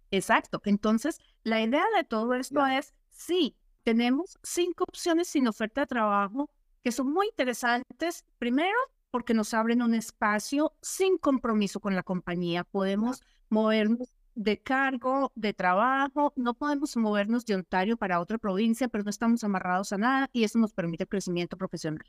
Exacto. 0.09 0.61
Entonces, 0.65 1.19
la 1.43 1.61
idea 1.61 1.85
de 1.95 2.03
todo 2.03 2.33
esto 2.33 2.65
es, 2.65 2.93
sí, 3.09 3.55
tenemos 3.83 4.39
cinco 4.41 4.85
opciones 4.87 5.27
sin 5.27 5.47
oferta 5.47 5.81
de 5.81 5.87
trabajo 5.87 6.49
que 6.83 6.91
son 6.91 7.11
muy 7.11 7.27
interesantes. 7.27 8.25
Primero, 8.37 8.77
porque 9.11 9.33
nos 9.33 9.53
abren 9.53 9.81
un 9.81 9.93
espacio 9.93 10.73
sin 10.81 11.17
compromiso 11.17 11.79
con 11.79 11.95
la 11.95 12.03
compañía. 12.03 12.63
Podemos 12.63 13.21
movernos 13.49 14.15
de 14.35 14.61
cargo, 14.61 15.31
de 15.35 15.53
trabajo, 15.53 16.33
no 16.37 16.53
podemos 16.53 16.95
movernos 16.95 17.45
de 17.45 17.55
Ontario 17.55 17.97
para 17.97 18.21
otra 18.21 18.37
provincia, 18.37 18.87
pero 18.87 19.03
no 19.03 19.09
estamos 19.09 19.43
amarrados 19.43 19.91
a 19.91 19.97
nada 19.97 20.29
y 20.31 20.45
eso 20.45 20.57
nos 20.57 20.73
permite 20.73 21.05
crecimiento 21.05 21.57
profesional. 21.57 22.05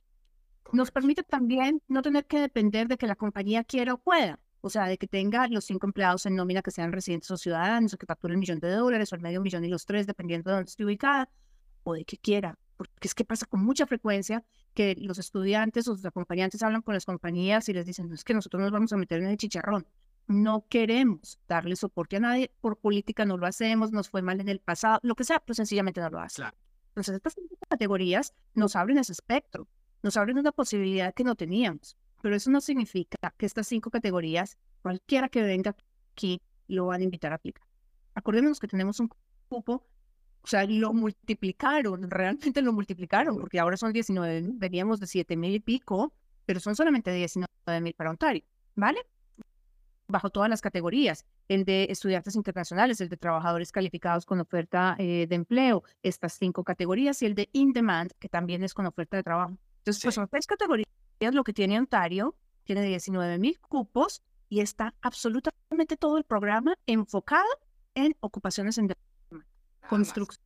Nos 0.73 0.91
permite 0.91 1.25
también 1.25 1.83
no 1.89 2.01
tener 2.01 2.27
que 2.27 2.41
depender 2.41 2.87
de 2.87 2.97
que 2.97 3.09
la 3.09 3.16
compañía 3.16 3.64
quiera 3.64 3.95
o 3.95 3.99
pueda 3.99 4.39
o 4.62 4.70
sea, 4.70 4.87
de 4.87 4.97
que 4.97 5.09
tenga 5.09 5.49
los 5.49 5.64
cinco 5.64 5.87
empleados 5.87 6.25
en 6.25 6.37
nómina 6.37 6.62
que 6.62 6.70
sean 6.70 6.93
residentes 6.93 7.31
o 7.33 7.37
ciudadanos, 7.37 7.93
o 7.95 7.99
que 7.99 8.07
facturen 8.07 8.37
un 8.37 8.41
millón 8.41 8.61
de 8.61 8.70
dólares, 8.70 9.12
o 9.12 9.16
el 9.16 9.20
medio 9.20 9.41
millón 9.43 9.64
y 9.64 9.68
los 9.68 9.85
tres, 9.85 10.07
dependiendo 10.07 10.51
de 10.51 10.57
dónde 10.57 10.70
esté 10.70 10.85
ubicada, 10.85 11.29
o 11.83 11.95
de 11.95 12.05
que 12.05 12.16
quiera. 12.16 12.57
Porque 12.77 13.09
es 13.09 13.14
que 13.14 13.25
pasa 13.25 13.45
con 13.47 13.61
mucha 13.64 13.87
frecuencia 13.87 14.45
que 14.75 14.97
los 14.99 15.18
estudiantes 15.18 15.89
o 15.89 15.97
sus 15.97 16.05
acompañantes 16.05 16.62
hablan 16.62 16.83
con 16.83 16.95
las 16.95 17.05
compañías 17.05 17.68
y 17.68 17.73
les 17.73 17.87
dicen, 17.87 18.09
no 18.09 18.14
es 18.14 18.25
que 18.25 18.35
nosotros 18.35 18.62
nos 18.62 18.73
vamos 18.73 18.93
a 18.93 18.97
meter 18.97 19.23
en 19.23 19.29
el 19.29 19.37
chicharrón. 19.37 19.87
No 20.29 20.66
queremos 20.68 21.39
darle 21.49 21.77
soporte 21.77 22.16
a 22.16 22.20
nadie, 22.20 22.51
por 22.61 22.79
política 22.79 23.25
no 23.25 23.37
lo 23.37 23.47
hacemos, 23.47 23.93
nos 23.93 24.09
fue 24.09 24.23
mal 24.23 24.41
en 24.41 24.49
el 24.49 24.61
pasado, 24.61 25.01
lo 25.03 25.14
que 25.14 25.25
sea, 25.25 25.41
pues 25.41 25.57
sencillamente 25.57 26.01
no 26.01 26.11
lo 26.11 26.20
hace. 26.20 26.43
Entonces, 26.89 27.16
estas 27.16 27.35
categorías 27.68 28.35
nos 28.55 28.77
abren 28.77 28.99
ese 28.99 29.12
espectro, 29.12 29.66
nos 30.03 30.16
abren 30.16 30.39
una 30.39 30.53
posibilidad 30.53 31.12
que 31.12 31.25
no 31.25 31.35
teníamos 31.35 31.97
pero 32.23 32.37
eso 32.37 32.51
no 32.51 32.61
significa 32.62 33.35
que 33.37 33.45
estas 33.45 33.66
cinco 33.66 33.91
categorías, 33.91 34.57
cualquiera 34.81 35.29
que 35.29 35.43
venga 35.43 35.77
aquí, 36.12 36.41
lo 36.68 36.87
van 36.87 37.01
a 37.01 37.05
invitar 37.05 37.33
a 37.33 37.35
aplicar. 37.35 37.66
Acordémonos 38.14 38.61
que 38.61 38.68
tenemos 38.68 39.01
un 39.01 39.11
cupo, 39.49 39.85
o 40.43 40.47
sea, 40.47 40.64
lo 40.64 40.93
multiplicaron, 40.93 42.11
realmente 42.11 42.62
lo 42.62 42.72
multiplicaron, 42.72 43.38
porque 43.38 43.61
ahora 43.61 43.76
son 43.76 43.93
19 43.93 44.43
veníamos 44.55 45.01
de 45.01 45.07
7 45.07 45.36
mil 45.36 45.55
y 45.55 45.61
pico, 45.61 46.12
pero 46.47 46.61
son 46.61 46.74
solamente 46.74 47.12
19 47.12 47.47
mil 47.80 47.95
para 47.95 48.11
Ontario, 48.11 48.43
¿vale? 48.74 49.01
bajo 50.09 50.30
todas 50.30 50.51
las 50.51 50.61
categorías, 50.61 51.24
el 51.49 51.64
de 51.64 51.86
estudiantes 51.90 52.36
internacionales, 52.36 53.01
el 53.01 53.09
de 53.09 53.16
trabajadores 53.16 53.72
calificados 53.72 54.26
con 54.26 54.40
oferta 54.40 54.95
eh, 54.99 55.26
de 55.28 55.34
empleo, 55.34 55.84
estas 56.03 56.34
cinco 56.34 56.62
categorías, 56.62 57.22
y 57.22 57.26
el 57.26 57.34
de 57.34 57.49
in 57.53 57.72
demand, 57.72 58.12
que 58.18 58.28
también 58.28 58.62
es 58.62 58.74
con 58.74 58.86
oferta 58.86 59.16
de 59.16 59.22
trabajo. 59.22 59.57
Entonces, 59.78 60.03
pues 60.03 60.14
son 60.14 60.28
tres 60.28 60.47
categorías 60.47 60.86
lo 61.30 61.45
que 61.45 61.53
tiene 61.53 61.78
Ontario, 61.78 62.34
tiene 62.64 62.82
19 62.82 63.38
mil 63.38 63.59
cupos 63.61 64.22
y 64.49 64.61
está 64.61 64.95
absolutamente 65.01 65.97
todo 65.97 66.18
el 66.18 66.24
programa 66.24 66.76
enfocado 66.86 67.49
en 67.95 68.16
ocupaciones 68.20 68.78
en 68.78 68.88
construcción, 69.89 70.43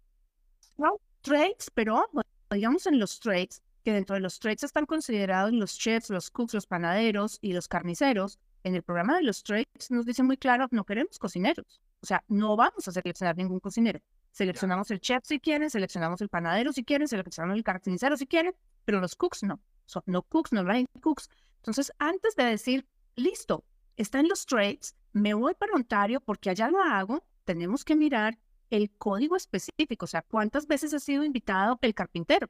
trades, 1.22 1.70
pero 1.74 2.08
digamos 2.50 2.86
en 2.86 2.98
los 2.98 3.18
trades, 3.20 3.62
que 3.84 3.92
dentro 3.92 4.14
de 4.14 4.20
los 4.20 4.38
trades 4.38 4.64
están 4.64 4.86
considerados 4.86 5.52
los 5.52 5.78
chefs, 5.78 6.10
los 6.10 6.30
cooks, 6.30 6.54
los 6.54 6.66
panaderos 6.66 7.38
y 7.40 7.52
los 7.52 7.68
carniceros. 7.68 8.38
En 8.64 8.74
el 8.74 8.82
programa 8.82 9.16
de 9.16 9.22
los 9.22 9.42
trades 9.44 9.90
nos 9.90 10.06
dice 10.06 10.22
muy 10.22 10.36
claro, 10.36 10.66
no 10.72 10.84
queremos 10.84 11.18
cocineros. 11.18 11.80
O 12.00 12.06
sea, 12.06 12.24
no 12.28 12.56
vamos 12.56 12.86
a 12.88 12.92
seleccionar 12.92 13.36
ningún 13.36 13.60
cocinero. 13.60 14.00
Seleccionamos 14.32 14.90
el 14.90 15.00
chef 15.00 15.24
si 15.24 15.40
quieren, 15.40 15.70
seleccionamos 15.70 16.20
el 16.20 16.28
panadero 16.28 16.72
si 16.72 16.84
quieren, 16.84 17.08
seleccionamos 17.08 17.56
el 17.56 17.64
carnicero 17.64 18.16
si 18.16 18.26
quieren, 18.26 18.54
pero 18.84 19.00
los 19.00 19.14
cooks 19.14 19.44
no. 19.44 19.60
Son 19.86 20.02
no 20.06 20.22
cooks, 20.22 20.52
no 20.52 20.64
line 20.64 20.86
cooks. 21.00 21.30
Entonces, 21.58 21.92
antes 21.98 22.34
de 22.36 22.44
decir, 22.44 22.86
listo, 23.14 23.64
está 23.96 24.20
en 24.20 24.28
los 24.28 24.46
trades, 24.46 24.96
me 25.12 25.32
voy 25.32 25.54
para 25.54 25.74
Ontario 25.74 26.20
porque 26.20 26.50
allá 26.50 26.68
lo 26.68 26.80
hago, 26.80 27.24
tenemos 27.44 27.84
que 27.84 27.96
mirar 27.96 28.38
el 28.70 28.90
código 28.96 29.36
específico, 29.36 30.04
o 30.04 30.08
sea, 30.08 30.22
cuántas 30.22 30.66
veces 30.66 30.92
ha 30.94 30.98
sido 30.98 31.24
invitado 31.24 31.78
el 31.82 31.94
carpintero. 31.94 32.48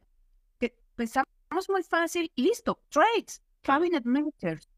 Que 0.59 0.77
pensamos 0.95 1.29
muy 1.69 1.83
fácil, 1.83 2.31
listo, 2.37 2.81
trades, 2.89 3.43
cabinet 3.63 4.05
makers, 4.05 4.69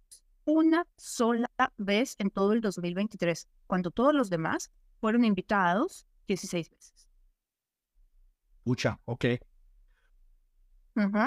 una 0.45 0.87
sola 0.97 1.51
vez 1.77 2.15
en 2.19 2.31
todo 2.31 2.53
el 2.53 2.61
2023, 2.61 3.49
cuando 3.67 3.91
todos 3.91 4.15
los 4.15 4.31
demás 4.31 4.71
fueron 5.01 5.25
invitados 5.25 6.07
16 6.27 6.71
veces. 6.71 7.09
Pucha, 8.65 8.99
ok. 9.05 9.25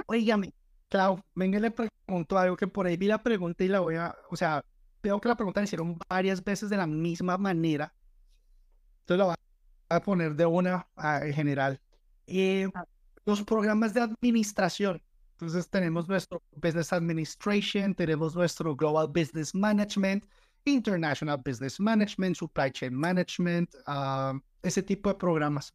Oígame, 0.07 0.53
Clau, 0.89 1.23
venga, 1.33 1.59
le 1.59 1.71
pregunto 1.71 2.37
algo 2.37 2.57
que 2.57 2.67
por 2.67 2.85
ahí 2.85 2.97
vi 2.97 3.07
la 3.07 3.23
pregunta 3.23 3.63
y 3.63 3.69
la 3.69 3.79
voy 3.79 3.95
a, 3.95 4.15
o 4.29 4.35
sea, 4.35 4.65
veo 5.01 5.19
que 5.21 5.29
la 5.29 5.35
pregunta 5.35 5.61
la 5.61 5.63
hicieron 5.63 5.97
varias 6.09 6.43
veces 6.43 6.69
de 6.69 6.77
la 6.77 6.85
misma 6.85 7.37
manera. 7.37 7.93
Entonces 9.01 9.17
la 9.17 9.25
voy 9.25 9.35
a 9.91 10.01
poner 10.01 10.35
de 10.35 10.45
una 10.45 10.87
en 11.21 11.33
general. 11.33 11.79
Eh, 12.27 12.67
ah. 12.73 12.85
los 13.25 13.43
programas 13.43 13.93
de 13.93 14.01
administración. 14.01 15.01
Entonces 15.33 15.69
tenemos 15.69 16.07
nuestro 16.07 16.41
Business 16.55 16.93
Administration, 16.93 17.95
tenemos 17.95 18.35
nuestro 18.35 18.75
Global 18.75 19.07
Business 19.07 19.55
Management, 19.55 20.25
International 20.65 21.41
Business 21.43 21.79
Management, 21.79 22.37
Supply 22.37 22.71
Chain 22.71 22.93
Management, 22.93 23.69
ah, 23.87 24.33
ese 24.61 24.83
tipo 24.83 25.09
de 25.09 25.15
programas. 25.15 25.73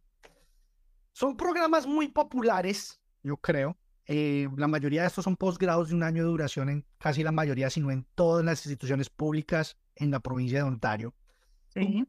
Son 1.12 1.36
programas 1.36 1.86
muy 1.86 2.08
populares, 2.08 3.00
yo 3.22 3.36
creo. 3.36 3.76
Eh, 4.06 4.48
la 4.56 4.68
mayoría 4.68 5.00
de 5.00 5.08
estos 5.08 5.24
son 5.24 5.36
posgrados 5.36 5.88
de 5.88 5.96
un 5.96 6.04
año 6.04 6.22
de 6.22 6.28
duración 6.28 6.68
en 6.68 6.86
casi 6.98 7.24
la 7.24 7.32
mayoría, 7.32 7.70
sino 7.70 7.90
en 7.90 8.06
todas 8.14 8.44
las 8.44 8.64
instituciones 8.64 9.10
públicas 9.10 9.76
en 9.96 10.12
la 10.12 10.20
provincia 10.20 10.58
de 10.58 10.64
Ontario. 10.64 11.14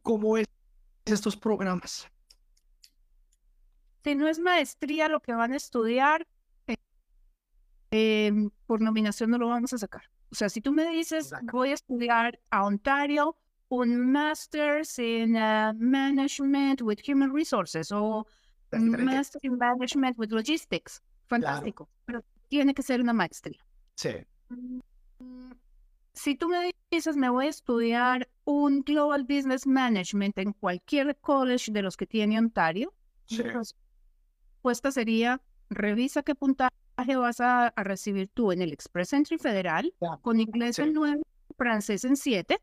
¿Cómo 0.04 0.38
es 0.38 0.47
estos 1.12 1.36
programas? 1.36 2.08
Si 4.04 4.16
no 4.16 4.28
es 4.28 4.40
maestría 4.40 5.10
lo 5.10 5.20
que 5.20 5.34
van 5.34 5.54
a 5.54 5.58
estudiar, 5.58 6.26
eh, 6.68 6.78
em, 7.92 8.50
por 8.66 8.82
nominación 8.82 9.30
no 9.30 9.38
lo 9.38 9.50
vamos 9.50 9.74
a 9.74 9.78
sacar. 9.78 10.04
O 10.32 10.36
sea, 10.36 10.50
si 10.50 10.62
tú 10.62 10.72
me 10.72 10.88
dices, 10.90 11.34
voy 11.52 11.72
a 11.72 11.74
estudiar 11.74 12.40
a 12.50 12.66
Ontario 12.66 13.38
un 13.70 14.12
Master's 14.12 14.98
in 15.00 15.36
uh, 15.36 15.74
Management 15.78 16.82
with 16.82 17.00
Human 17.08 17.34
Resources 17.34 17.92
o 17.92 18.26
un 18.72 19.06
Master 19.06 19.40
in 19.44 19.58
Management 19.58 20.18
with 20.18 20.32
Logistics, 20.32 21.02
fantástico, 21.28 21.90
pero 22.06 22.24
tiene 22.50 22.74
que 22.74 22.82
ser 22.82 23.02
una 23.02 23.14
maestría. 23.14 23.60
Sí. 23.96 24.26
Si 26.18 26.34
tú 26.34 26.50
me 26.50 26.74
dices, 26.90 27.16
me 27.16 27.30
voy 27.30 27.46
a 27.46 27.50
estudiar 27.50 28.28
un 28.44 28.82
Global 28.82 29.24
Business 29.24 29.68
Management 29.68 30.40
en 30.40 30.52
cualquier 30.52 31.16
college 31.18 31.72
de 31.72 31.84
los 31.84 31.96
que 31.96 32.08
tiene 32.08 32.40
Ontario, 32.40 32.92
sí. 33.28 33.44
la 33.44 33.54
respuesta 33.54 34.92
sería, 34.92 35.40
revisa 35.70 36.24
qué 36.24 36.34
puntaje 36.34 36.74
vas 37.16 37.40
a, 37.40 37.72
recibir 37.78 38.30
tú 38.30 38.52
en 38.52 38.64
el 38.64 38.74
Express 38.74 39.14
Entry 39.14 39.38
Federal, 39.38 39.94
con 40.24 40.40
inglés 40.40 40.80
en 40.80 40.94
9, 40.94 41.22
francés 41.56 42.04
en 42.04 42.18
7, 42.18 42.60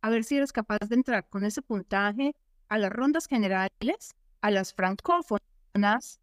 a 0.00 0.08
ver 0.08 0.24
si 0.24 0.38
eres 0.38 0.50
capaz 0.50 0.78
de 0.88 0.94
entrar 0.94 1.28
con 1.28 1.44
ese 1.44 1.60
puntaje 1.60 2.34
a 2.70 2.78
las 2.78 2.90
rondas 2.90 3.26
generales, 3.26 4.14
a 4.40 4.50
las 4.50 4.72
francófonas, 4.72 6.20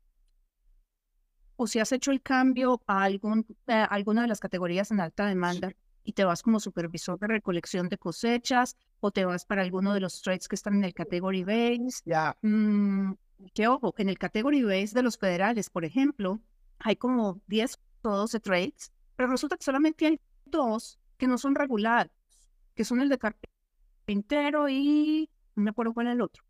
o 1.58 1.68
si 1.68 1.78
has 1.78 1.92
hecho 1.92 2.10
el 2.10 2.24
cambio 2.24 2.82
a 2.88 3.04
algún, 3.04 3.46
eh, 3.68 3.86
alguna 3.88 4.24
de 4.24 4.30
las 4.30 4.40
categorías 4.40 4.90
en 4.90 5.00
alta 5.00 5.28
demanda 5.28 5.72
y 6.04 6.14
te 6.14 6.24
vas 6.24 6.42
como 6.42 6.60
supervisor 6.60 7.20
de 7.20 7.28
recolección 7.28 7.90
de 7.90 7.98
cosechas 7.98 8.76
o 9.00 9.12
te 9.12 9.26
vas 9.26 9.46
para 9.46 9.62
alguno 9.62 9.94
de 9.94 10.00
los 10.00 10.22
trades 10.22 10.48
que 10.48 10.56
están 10.56 10.76
en 10.76 10.84
el 10.84 10.94
category 10.94 11.44
base. 11.44 12.02
Ya. 12.06 12.38
Mm, 12.42 13.14
que 13.54 13.68
ojo, 13.68 13.94
en 13.98 14.10
el 14.10 14.18
category 14.18 14.64
base 14.64 14.94
de 14.94 15.04
los 15.04 15.18
federales, 15.18 15.70
por 15.70 15.86
ejemplo, 15.86 16.40
hay 16.80 16.96
como 16.96 17.42
10 17.48 17.80
o 18.04 18.10
12 18.10 18.40
trades, 18.40 18.92
pero 19.16 19.30
resulta 19.30 19.58
que 19.58 19.64
solamente 19.64 20.06
hay 20.06 20.20
dos 20.46 21.00
que 21.18 21.28
no 21.28 21.38
son 21.38 21.56
regulados, 21.56 22.12
que 22.76 22.84
son 22.84 23.02
el 23.02 23.10
de 23.10 23.18
carpintero 23.18 24.70
y 24.70 25.30
no 25.56 25.64
me 25.64 25.70
acuerdo 25.72 25.94
cuál 25.94 26.08
es 26.08 26.14
el 26.14 26.22
otro. 26.22 26.44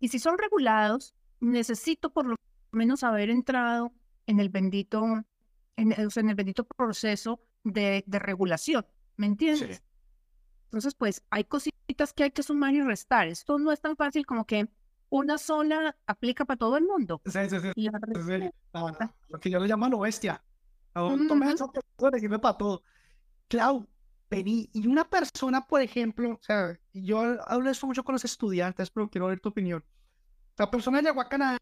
Y 0.00 0.08
si 0.08 0.18
son 0.18 0.38
regulados, 0.38 1.14
necesito 1.40 2.10
por 2.10 2.26
lo 2.26 2.36
menos 2.70 3.02
haber 3.02 3.30
entrado 3.30 3.92
en 4.26 4.40
el 4.40 4.48
bendito, 4.48 5.04
en, 5.78 5.92
en 5.92 6.28
el 6.28 6.34
bendito 6.34 6.64
proceso 6.64 7.40
de, 7.64 8.04
de, 8.06 8.18
regulación, 8.18 8.86
¿me 9.16 9.26
entiendes? 9.26 9.82
Entonces, 10.64 10.94
pues 10.94 11.22
hay 11.30 11.44
cositas 11.44 12.12
que 12.12 12.24
hay 12.24 12.30
que 12.30 12.42
sumar 12.42 12.74
y 12.74 12.82
restar. 12.82 13.28
Esto 13.28 13.58
no 13.58 13.72
es 13.72 13.80
tan 13.80 13.96
fácil 13.96 14.26
como 14.26 14.44
que 14.44 14.68
una 15.08 15.38
sola 15.38 15.96
aplica 16.06 16.44
para 16.44 16.58
todo 16.58 16.76
el 16.76 16.84
mundo. 16.84 17.22
Sí, 17.24 17.38
sí, 17.48 17.56
sí. 17.60 17.72
lo 19.28 19.40
que 19.40 19.50
yo 19.50 19.58
le 19.60 19.68
llamo 19.68 19.88
lo 19.88 20.00
bestia. 20.00 20.42
Tome 20.92 21.52
eso 21.52 21.72
que 21.72 21.80
sirve 22.20 22.38
para 22.38 22.58
todo. 22.58 22.82
Clau, 23.48 23.86
vení, 24.28 24.68
y 24.72 24.86
una 24.86 25.08
persona, 25.08 25.66
por 25.66 25.80
ejemplo, 25.80 26.32
o 26.32 26.42
sea, 26.42 26.78
yo 26.92 27.20
hablo 27.46 27.70
esto 27.70 27.86
mucho 27.86 28.04
con 28.04 28.14
los 28.14 28.24
estudiantes, 28.24 28.90
pero 28.90 29.08
quiero 29.08 29.28
ver 29.28 29.40
tu 29.40 29.48
opinión. 29.48 29.82
La 30.58 30.70
persona 30.70 31.00
llegó 31.00 31.20
a 31.20 31.28
Canadá, 31.28 31.58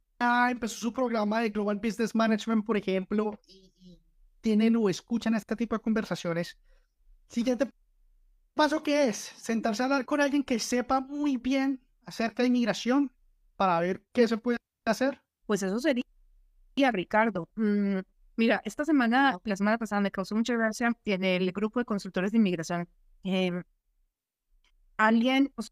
empezó 0.51 0.79
su 0.79 0.93
programa 0.93 1.41
de 1.41 1.51
Global 1.51 1.77
Business 1.77 2.15
Management, 2.15 2.65
por 2.65 2.77
ejemplo, 2.77 3.39
y, 3.47 3.73
tienen 4.47 4.77
o 4.77 4.89
escuchan 4.89 5.35
este 5.35 5.57
tipo 5.57 5.75
de 5.75 5.83
conversaciones. 5.83 6.57
Siguiente 7.29 7.69
paso 8.55 8.85
que 8.85 9.09
es 9.09 9.17
sentarse 9.17 9.83
a 9.83 9.87
hablar 9.87 10.05
con 10.05 10.21
alguien 10.21 10.45
que 10.45 10.61
sepa 10.61 11.01
muy 11.01 11.37
bien 11.37 11.81
acerca 12.05 12.45
de 12.45 12.47
inmigración 12.47 13.11
para 13.57 13.81
ver 13.81 14.05
qué 14.13 14.29
se 14.29 14.37
puede 14.37 14.59
hacer. 14.85 15.21
Pues 15.47 15.65
eso 15.65 15.81
sería, 15.81 16.05
Ricardo. 16.93 17.49
Mm, 17.57 17.99
mira, 18.37 18.63
esta 18.65 18.85
semana, 18.85 19.37
la 19.43 19.57
semana 19.57 19.79
pasada 19.79 20.01
me 20.01 20.13
causó 20.13 20.37
mucha 20.37 20.55
gracia 20.55 20.97
en 21.05 21.25
el 21.25 21.51
grupo 21.51 21.81
de 21.81 21.85
consultores 21.85 22.31
de 22.31 22.39
inmigración. 22.39 22.89
Em, 23.25 23.65
alguien, 24.97 25.53
o 25.57 25.63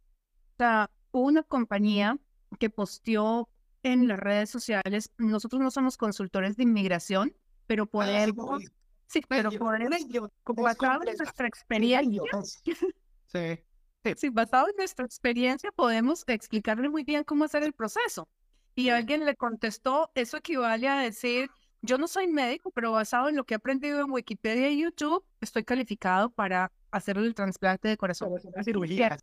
sea, 0.58 0.90
una 1.12 1.44
compañía 1.44 2.18
que 2.58 2.70
posteó 2.70 3.48
en 3.84 4.08
las 4.08 4.18
redes 4.18 4.50
sociales, 4.50 5.12
nosotros 5.16 5.62
no 5.62 5.70
somos 5.70 5.96
consultores 5.96 6.56
de 6.56 6.64
inmigración, 6.64 7.36
pero 7.66 7.84
ah, 7.84 7.86
podemos, 7.86 8.62
sí, 9.06 9.22
pero 9.28 9.50
podemos, 9.50 10.06
basado 10.46 11.02
en 11.06 11.16
nuestra 11.16 11.46
experiencia, 11.46 12.22
sí. 13.32 14.14
sí, 14.16 14.28
basado 14.30 14.68
en 14.68 14.76
nuestra 14.76 15.04
experiencia, 15.04 15.72
podemos 15.72 16.24
explicarle 16.26 16.88
muy 16.88 17.04
bien 17.04 17.24
cómo 17.24 17.44
hacer 17.44 17.62
el 17.62 17.72
proceso. 17.72 18.28
Y 18.76 18.88
alguien 18.88 19.24
le 19.24 19.36
contestó, 19.36 20.10
eso 20.14 20.36
equivale 20.36 20.88
a 20.88 20.98
decir, 20.98 21.48
yo 21.80 21.98
no 21.98 22.08
soy 22.08 22.26
médico, 22.26 22.70
pero 22.70 22.92
basado 22.92 23.28
en 23.28 23.36
lo 23.36 23.44
que 23.44 23.54
he 23.54 23.56
aprendido 23.56 24.00
en 24.00 24.10
Wikipedia 24.10 24.70
y 24.70 24.82
YouTube, 24.82 25.24
estoy 25.40 25.64
calificado 25.64 26.30
para 26.30 26.72
hacer 26.90 27.18
el 27.18 27.34
trasplante 27.34 27.88
de 27.88 27.96
corazón. 27.96 28.32
cirugía, 28.64 29.16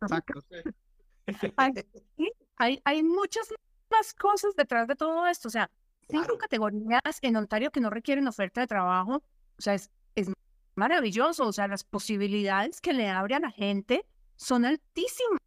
hay, 2.56 2.80
hay 2.84 3.02
muchas 3.02 3.48
más 3.90 4.14
cosas 4.14 4.54
detrás 4.56 4.88
de 4.88 4.96
todo 4.96 5.26
esto. 5.26 5.48
O 5.48 5.50
sea, 5.50 5.70
cinco 6.12 6.38
categorías 6.38 7.18
en 7.22 7.36
Ontario 7.36 7.70
que 7.70 7.80
no 7.80 7.90
requieren 7.90 8.28
oferta 8.28 8.60
de 8.60 8.66
trabajo. 8.66 9.22
O 9.58 9.62
sea, 9.62 9.74
es, 9.74 9.90
es 10.14 10.30
maravilloso. 10.74 11.46
O 11.46 11.52
sea, 11.52 11.66
las 11.68 11.84
posibilidades 11.84 12.80
que 12.80 12.92
le 12.92 13.08
abre 13.08 13.34
a 13.34 13.40
la 13.40 13.50
gente 13.50 14.06
son 14.36 14.64
altísimas. 14.64 15.40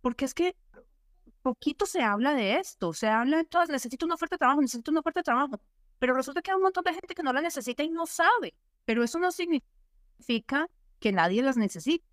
Porque 0.00 0.24
es 0.24 0.34
que 0.34 0.56
poquito 1.42 1.86
se 1.86 2.02
habla 2.02 2.34
de 2.34 2.56
esto. 2.56 2.92
Se 2.92 3.08
habla 3.08 3.38
de 3.38 3.44
todas, 3.44 3.68
necesito 3.68 4.06
una 4.06 4.16
oferta 4.16 4.34
de 4.36 4.38
trabajo, 4.38 4.60
necesito 4.60 4.90
una 4.90 5.00
oferta 5.00 5.20
de 5.20 5.24
trabajo. 5.24 5.60
Pero 5.98 6.14
resulta 6.14 6.42
que 6.42 6.50
hay 6.50 6.56
un 6.56 6.62
montón 6.62 6.84
de 6.84 6.94
gente 6.94 7.14
que 7.14 7.22
no 7.22 7.32
la 7.32 7.40
necesita 7.40 7.82
y 7.82 7.90
no 7.90 8.06
sabe. 8.06 8.54
Pero 8.84 9.02
eso 9.02 9.18
no 9.18 9.30
significa 9.32 10.68
que 11.00 11.12
nadie 11.12 11.42
las 11.42 11.56
necesite. 11.56 12.04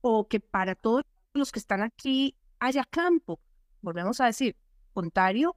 o 0.00 0.26
que 0.26 0.40
para 0.40 0.74
todos 0.74 1.04
los 1.32 1.52
que 1.52 1.60
están 1.60 1.82
aquí 1.82 2.36
haya 2.58 2.84
campo. 2.84 3.40
Volvemos 3.80 4.20
a 4.20 4.26
decir, 4.26 4.56
Ontario, 4.94 5.56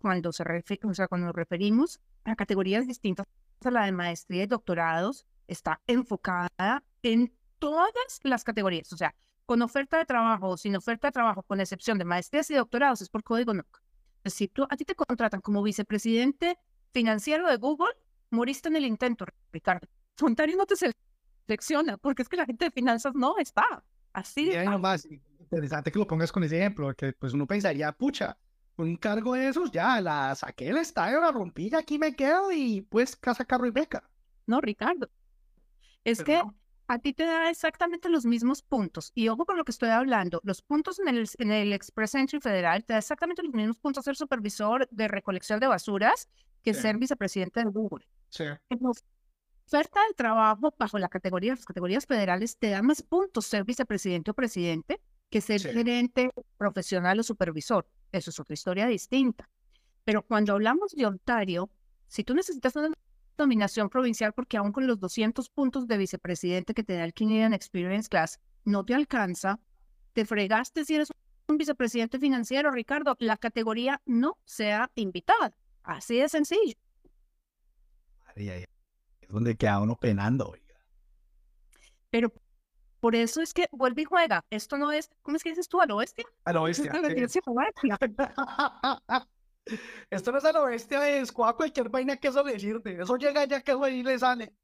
cuando, 0.00 0.32
se 0.32 0.42
o 0.82 0.94
sea, 0.94 1.08
cuando 1.08 1.26
nos 1.26 1.36
referimos 1.36 2.00
a 2.24 2.34
categorías 2.36 2.86
distintas 2.86 3.26
a 3.62 3.70
la 3.70 3.84
de 3.84 3.92
maestría 3.92 4.44
y 4.44 4.46
doctorados, 4.46 5.26
está 5.46 5.80
enfocada 5.86 6.82
en 7.02 7.32
todas 7.58 8.20
las 8.22 8.42
categorías, 8.42 8.92
o 8.92 8.96
sea, 8.96 9.14
con 9.44 9.62
oferta 9.62 9.98
de 9.98 10.06
trabajo 10.06 10.48
o 10.48 10.56
sin 10.56 10.76
oferta 10.76 11.08
de 11.08 11.12
trabajo, 11.12 11.42
con 11.42 11.60
excepción 11.60 11.98
de 11.98 12.04
maestrías 12.04 12.50
y 12.50 12.54
doctorados, 12.54 13.02
es 13.02 13.08
por 13.08 13.22
código 13.22 13.52
NOC. 13.52 13.82
Si 14.24 14.48
tú, 14.48 14.66
a 14.68 14.76
ti 14.76 14.84
te 14.84 14.94
contratan 14.94 15.40
como 15.40 15.62
vicepresidente 15.62 16.58
financiero 16.92 17.48
de 17.48 17.56
Google, 17.56 17.92
moriste 18.30 18.68
en 18.68 18.76
el 18.76 18.84
intento, 18.84 19.26
Ricardo. 19.52 19.88
Ontario 20.22 20.56
no 20.56 20.66
te 20.66 20.74
selecciona, 21.46 21.96
porque 21.96 22.22
es 22.22 22.28
que 22.28 22.36
la 22.36 22.46
gente 22.46 22.66
de 22.66 22.70
finanzas 22.70 23.14
no 23.14 23.38
está. 23.38 23.82
Así 24.12 24.50
es. 24.50 24.68
más 24.78 25.06
interesante 25.06 25.90
que 25.90 25.98
lo 25.98 26.06
pongas 26.06 26.30
con 26.32 26.44
ese 26.44 26.58
ejemplo, 26.58 26.94
que 26.94 27.12
pues 27.12 27.32
uno 27.32 27.46
pensaría, 27.46 27.90
pucha, 27.92 28.36
un 28.80 28.96
cargo 28.96 29.34
de 29.34 29.48
esos, 29.48 29.70
ya 29.70 30.00
la 30.00 30.34
saqué 30.34 30.68
el 30.68 30.78
estadio, 30.78 31.20
la 31.20 31.32
rompí, 31.32 31.74
aquí 31.74 31.98
me 31.98 32.14
quedo 32.14 32.50
y 32.52 32.82
pues 32.82 33.16
casa, 33.16 33.44
carro 33.44 33.66
y 33.66 33.70
beca. 33.70 34.08
No, 34.46 34.60
Ricardo. 34.60 35.10
Es 36.04 36.22
que 36.22 36.42
a 36.88 36.98
ti 36.98 37.12
te 37.12 37.24
da 37.24 37.50
exactamente 37.50 38.08
los 38.08 38.24
mismos 38.24 38.62
puntos. 38.62 39.12
Y 39.14 39.28
ojo 39.28 39.46
con 39.46 39.56
lo 39.56 39.64
que 39.64 39.70
estoy 39.70 39.90
hablando. 39.90 40.40
Los 40.42 40.62
puntos 40.62 40.98
en 40.98 41.08
el, 41.08 41.28
en 41.38 41.52
el 41.52 41.72
Express 41.72 42.14
Entry 42.16 42.40
Federal 42.40 42.84
te 42.84 42.94
da 42.94 42.98
exactamente 42.98 43.42
los 43.42 43.54
mismos 43.54 43.78
puntos 43.78 44.04
ser 44.04 44.16
supervisor 44.16 44.88
de 44.90 45.06
recolección 45.06 45.60
de 45.60 45.68
basuras 45.68 46.28
que 46.62 46.74
ser 46.74 46.98
vicepresidente 46.98 47.60
de 47.60 47.70
Google. 47.70 48.06
Sí. 48.28 48.44
Oferta 49.66 50.00
de 50.08 50.14
trabajo 50.14 50.74
bajo 50.76 50.98
la 50.98 51.08
categoría, 51.08 51.54
las 51.54 51.64
categorías 51.64 52.06
federales 52.06 52.58
te 52.58 52.70
da 52.70 52.82
más 52.82 53.02
puntos 53.02 53.46
ser 53.46 53.64
vicepresidente 53.64 54.32
o 54.32 54.34
presidente 54.34 55.00
que 55.30 55.40
ser 55.40 55.60
gerente 55.60 56.30
profesional 56.58 57.20
o 57.20 57.22
supervisor. 57.22 57.86
Eso 58.12 58.30
es 58.30 58.40
otra 58.40 58.54
historia 58.54 58.86
distinta. 58.86 59.48
Pero 60.04 60.22
cuando 60.22 60.52
hablamos 60.54 60.92
de 60.92 61.06
Ontario, 61.06 61.70
si 62.08 62.24
tú 62.24 62.34
necesitas 62.34 62.74
una 62.76 62.90
nominación 63.38 63.88
provincial 63.88 64.32
porque 64.32 64.56
aún 64.56 64.72
con 64.72 64.86
los 64.86 64.98
200 64.98 65.48
puntos 65.50 65.86
de 65.86 65.96
vicepresidente 65.96 66.74
que 66.74 66.82
te 66.82 66.94
da 66.94 67.04
el 67.04 67.14
Canadian 67.14 67.54
Experience 67.54 68.08
Class, 68.08 68.40
no 68.64 68.84
te 68.84 68.94
alcanza, 68.94 69.60
te 70.12 70.24
fregaste 70.24 70.84
si 70.84 70.96
eres 70.96 71.10
un 71.48 71.56
vicepresidente 71.56 72.18
financiero, 72.18 72.70
Ricardo, 72.70 73.16
la 73.18 73.36
categoría 73.36 74.00
no 74.06 74.38
sea 74.44 74.90
invitada. 74.94 75.54
Así 75.82 76.18
de 76.18 76.28
sencillo. 76.28 76.76
Es 78.34 78.66
donde 79.28 79.56
queda 79.56 79.80
uno 79.80 79.96
penando, 79.96 80.54
Pero 82.10 82.32
por 83.00 83.16
eso 83.16 83.40
es 83.40 83.54
que 83.54 83.66
vuelve 83.72 84.02
y 84.02 84.04
juega. 84.04 84.44
Esto 84.50 84.76
no 84.76 84.92
es, 84.92 85.10
¿cómo 85.22 85.36
es 85.36 85.42
que 85.42 85.50
dices 85.50 85.68
tú? 85.68 85.80
Al 85.80 85.90
oeste. 85.90 86.24
Al 86.44 86.56
oeste. 86.58 86.90
Esto 90.10 90.32
no 90.32 90.38
es 90.38 90.44
a 90.44 90.52
lo 90.52 90.64
bestia 90.64 91.00
de 91.00 91.20
escuadra 91.20 91.56
cualquier 91.56 91.88
vaina 91.88 92.16
que 92.16 92.28
eso 92.28 92.42
le 92.42 92.58
sirve. 92.58 93.02
Eso 93.02 93.16
llega 93.16 93.44
ya 93.44 93.60
que 93.60 93.72
ahí 93.72 94.02
le 94.02 94.18
sale. 94.18 94.54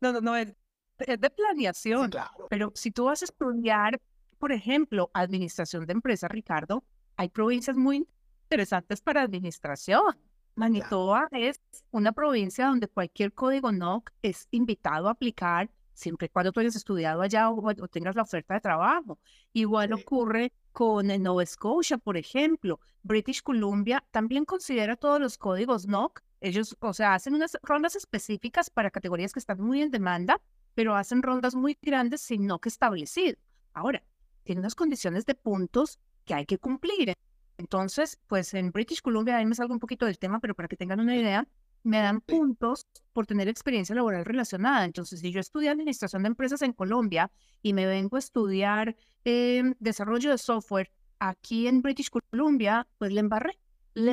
No, 0.00 0.12
no, 0.12 0.20
no, 0.20 0.36
es, 0.36 0.54
de 0.98 1.30
planeación. 1.30 2.10
Pero 2.50 2.72
si 2.74 2.90
tú 2.90 3.04
vas 3.04 3.22
a 3.22 3.26
estudiar, 3.26 4.00
por 4.38 4.52
ejemplo, 4.52 5.10
administración 5.14 5.86
de 5.86 5.92
empresas, 5.92 6.30
Ricardo, 6.30 6.84
hay 7.16 7.28
provincias 7.28 7.76
muy 7.76 8.08
interesantes 8.44 9.00
para 9.00 9.22
administración. 9.22 10.18
Manitoba 10.54 11.28
es 11.30 11.60
una 11.92 12.12
provincia 12.12 12.66
donde 12.66 12.88
cualquier 12.88 13.32
código 13.32 13.70
NOC 13.70 14.10
es 14.22 14.48
invitado 14.50 15.06
a 15.06 15.12
aplicar 15.12 15.70
siempre 15.98 16.26
y 16.26 16.28
cuando 16.28 16.52
tú 16.52 16.60
hayas 16.60 16.76
estudiado 16.76 17.20
allá 17.22 17.50
o, 17.50 17.88
tengas 17.88 18.14
la 18.14 18.22
oferta 18.22 18.54
de 18.54 18.60
trabajo. 18.60 19.18
Igual 19.52 19.92
ocurre 19.92 20.52
con 20.72 21.08
Nova 21.22 21.44
Scotia, 21.44 21.98
por 21.98 22.16
ejemplo. 22.16 22.80
British 23.02 23.42
Columbia 23.42 24.04
también 24.10 24.44
considera 24.44 24.96
todos 24.96 25.20
los 25.20 25.36
códigos 25.36 25.86
NOC. 25.86 26.22
Ellos, 26.40 26.76
o 26.80 26.92
sea, 26.92 27.14
hacen 27.14 27.34
unas 27.34 27.58
rondas 27.62 27.96
específicas 27.96 28.70
para 28.70 28.90
categorías 28.90 29.32
que 29.32 29.40
están 29.40 29.60
muy 29.60 29.82
en 29.82 29.90
demanda, 29.90 30.40
pero 30.74 30.94
hacen 30.94 31.22
rondas 31.22 31.54
muy 31.56 31.76
grandes 31.82 32.20
sin 32.20 32.46
NOC 32.46 32.66
establecido. 32.66 33.36
Ahora, 33.72 34.02
tiene 34.44 34.60
unas 34.60 34.76
condiciones 34.76 35.26
de 35.26 35.34
puntos 35.34 35.98
que 36.24 36.34
hay 36.34 36.46
que 36.46 36.58
cumplir. 36.58 37.14
Entonces, 37.56 38.20
pues 38.28 38.54
en 38.54 38.70
British 38.70 39.02
Columbia, 39.02 39.36
ahí 39.36 39.46
me 39.46 39.56
salgo 39.56 39.74
un 39.74 39.80
poquito 39.80 40.06
del 40.06 40.18
tema, 40.18 40.38
pero 40.38 40.54
para 40.54 40.68
que 40.68 40.76
tengan 40.76 41.00
una 41.00 41.16
idea, 41.16 41.48
me 41.82 41.98
dan 41.98 42.20
puntos 42.20 42.86
por 43.12 43.26
tener 43.26 43.48
experiencia 43.48 43.94
laboral 43.94 44.24
relacionada. 44.24 44.84
Entonces, 44.84 45.20
si 45.20 45.32
yo 45.32 45.40
estudié 45.40 45.70
administración 45.70 46.22
de 46.22 46.28
empresas 46.28 46.62
en 46.62 46.72
Colombia 46.72 47.30
y 47.62 47.72
me 47.72 47.86
vengo 47.86 48.16
a 48.16 48.18
estudiar 48.18 48.96
em, 49.24 49.74
desarrollo 49.78 50.30
de 50.30 50.38
software 50.38 50.90
aquí 51.18 51.66
en 51.66 51.82
British 51.82 52.10
Columbia, 52.10 52.86
pues 52.98 53.12
le 53.12 53.20
embarré, 53.20 53.58
le 53.94 54.12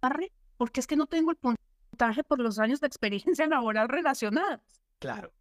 embarré, 0.00 0.32
porque 0.56 0.80
es 0.80 0.86
que 0.86 0.96
no 0.96 1.06
tengo 1.06 1.30
el 1.30 1.36
puntaje 1.36 2.24
por 2.24 2.38
los 2.38 2.58
años 2.58 2.80
de 2.80 2.86
experiencia 2.86 3.46
laboral 3.48 3.88
relacionadas. 3.88 4.60
Claro. 4.98 5.32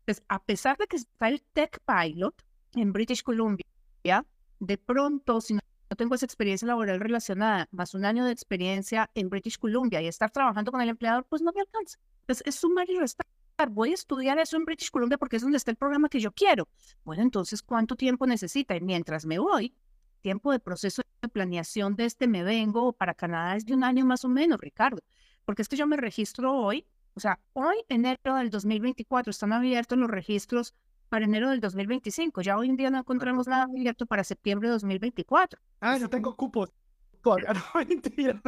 Entonces, 0.00 0.24
a 0.28 0.42
pesar 0.42 0.76
de 0.76 0.86
que 0.86 0.96
está 0.96 1.28
el 1.28 1.42
Tech 1.52 1.80
Pilot 1.86 2.34
en 2.74 2.92
British 2.92 3.22
Columbia, 3.22 3.64
de 4.60 4.78
pronto, 4.78 5.40
si 5.40 5.54
no 5.54 5.60
tengo 5.96 6.14
esa 6.14 6.26
experiencia 6.26 6.66
laboral 6.66 7.00
relacionada, 7.00 7.68
más 7.70 7.94
un 7.94 8.04
año 8.04 8.24
de 8.24 8.32
experiencia 8.32 9.10
en 9.14 9.28
British 9.28 9.58
Columbia 9.58 10.00
y 10.02 10.06
estar 10.06 10.30
trabajando 10.30 10.72
con 10.72 10.80
el 10.80 10.88
empleador, 10.88 11.26
pues 11.28 11.42
no 11.42 11.52
me 11.52 11.60
alcanza. 11.60 11.98
Entonces, 12.20 12.46
es 12.46 12.54
sumar 12.56 12.88
y 12.88 12.98
restar. 12.98 13.26
Voy 13.70 13.92
a 13.92 13.94
estudiar 13.94 14.38
eso 14.38 14.56
en 14.56 14.64
British 14.64 14.90
Columbia 14.90 15.16
porque 15.18 15.36
es 15.36 15.42
donde 15.42 15.58
está 15.58 15.70
el 15.70 15.76
programa 15.76 16.08
que 16.08 16.20
yo 16.20 16.32
quiero. 16.32 16.68
Bueno, 17.04 17.22
entonces, 17.22 17.62
¿cuánto 17.62 17.94
tiempo 17.96 18.26
necesita? 18.26 18.74
Y 18.74 18.80
mientras 18.80 19.26
me 19.26 19.38
voy, 19.38 19.74
tiempo 20.22 20.50
de 20.50 20.58
proceso 20.58 21.02
de 21.22 21.28
planeación 21.28 21.94
de 21.96 22.06
este 22.06 22.26
me 22.26 22.42
vengo 22.42 22.92
para 22.92 23.14
Canadá 23.14 23.56
es 23.56 23.64
de 23.64 23.74
un 23.74 23.84
año 23.84 24.04
más 24.04 24.24
o 24.24 24.28
menos, 24.28 24.58
Ricardo. 24.60 25.02
Porque 25.44 25.62
es 25.62 25.68
que 25.68 25.76
yo 25.76 25.86
me 25.86 25.96
registro 25.96 26.52
hoy, 26.52 26.86
o 27.14 27.20
sea, 27.20 27.38
hoy, 27.52 27.76
enero 27.88 28.34
del 28.34 28.50
2024, 28.50 29.30
están 29.30 29.52
abiertos 29.52 29.98
los 29.98 30.10
registros 30.10 30.74
para 31.14 31.26
enero 31.26 31.50
del 31.50 31.60
2025. 31.60 32.42
Ya 32.42 32.58
hoy 32.58 32.68
en 32.68 32.76
día 32.76 32.90
no 32.90 32.98
encontramos 32.98 33.46
nada 33.46 33.68
abierto 33.72 34.04
para 34.04 34.24
septiembre 34.24 34.66
de 34.66 34.72
2024. 34.72 35.60
Ah, 35.80 35.96
yo 35.96 36.10
tengo 36.10 36.34
cupos. 36.36 36.72
No, 37.24 37.84
mentira. 37.88 38.42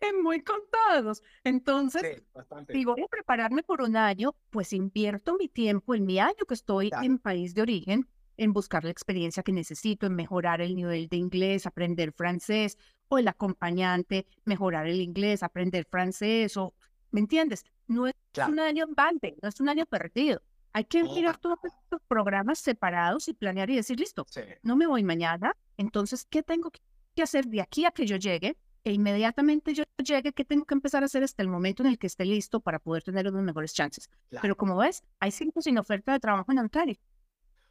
En 0.00 0.22
muy 0.22 0.42
contados. 0.42 1.22
Entonces, 1.44 2.22
si 2.70 2.84
voy 2.86 3.02
a 3.02 3.06
prepararme 3.06 3.62
por 3.62 3.82
un 3.82 3.96
año, 3.96 4.34
pues 4.48 4.72
invierto 4.72 5.36
mi 5.38 5.48
tiempo 5.48 5.94
en 5.94 6.06
mi 6.06 6.18
año 6.18 6.44
que 6.48 6.54
estoy 6.54 6.90
en 7.02 7.18
país 7.18 7.54
de 7.54 7.62
origen, 7.62 8.08
en 8.38 8.54
buscar 8.54 8.82
la 8.82 8.90
experiencia 8.90 9.42
que 9.42 9.52
necesito, 9.52 10.06
en 10.06 10.14
mejorar 10.16 10.62
el 10.62 10.74
nivel 10.74 11.06
de 11.08 11.18
inglés, 11.18 11.66
aprender 11.66 12.12
francés, 12.12 12.78
o 13.08 13.18
el 13.18 13.28
acompañante, 13.28 14.26
mejorar 14.44 14.88
el 14.88 15.02
inglés, 15.02 15.42
aprender 15.42 15.84
francés, 15.84 16.56
o, 16.56 16.74
¿me 17.10 17.20
entiendes? 17.20 17.64
No 17.86 18.06
es 18.06 18.14
un 18.48 18.58
año 18.58 18.84
en 18.84 18.94
balde, 18.94 19.36
no 19.42 19.48
es 19.48 19.60
un 19.60 19.68
año 19.68 19.86
perdido. 19.86 20.42
Hay 20.72 20.84
que 20.84 21.02
mirar 21.02 21.38
todos 21.38 21.58
estos 21.64 22.02
programas 22.06 22.58
separados 22.58 23.28
y 23.28 23.32
planear 23.32 23.70
y 23.70 23.76
decir, 23.76 23.98
listo, 23.98 24.26
no 24.62 24.76
me 24.76 24.86
voy 24.86 25.02
mañana, 25.02 25.56
entonces, 25.78 26.26
¿qué 26.28 26.42
tengo 26.42 26.70
que 26.70 27.22
hacer 27.22 27.46
de 27.46 27.62
aquí 27.62 27.86
a 27.86 27.90
que 27.90 28.06
yo 28.06 28.16
llegue? 28.16 28.58
E 28.84 28.92
inmediatamente 28.92 29.74
yo 29.74 29.84
llegue, 29.96 30.32
¿qué 30.32 30.44
tengo 30.44 30.64
que 30.64 30.74
empezar 30.74 31.02
a 31.02 31.06
hacer 31.06 31.24
hasta 31.24 31.42
el 31.42 31.48
momento 31.48 31.82
en 31.82 31.88
el 31.88 31.98
que 31.98 32.06
esté 32.06 32.24
listo 32.24 32.60
para 32.60 32.78
poder 32.78 33.02
tener 33.02 33.26
unas 33.26 33.42
mejores 33.42 33.72
chances? 33.72 34.10
Pero 34.42 34.56
como 34.56 34.76
ves, 34.76 35.02
hay 35.18 35.30
cinco 35.30 35.60
sin 35.62 35.78
oferta 35.78 36.12
de 36.12 36.20
trabajo 36.20 36.52
en 36.52 36.58
Ontario. 36.58 36.96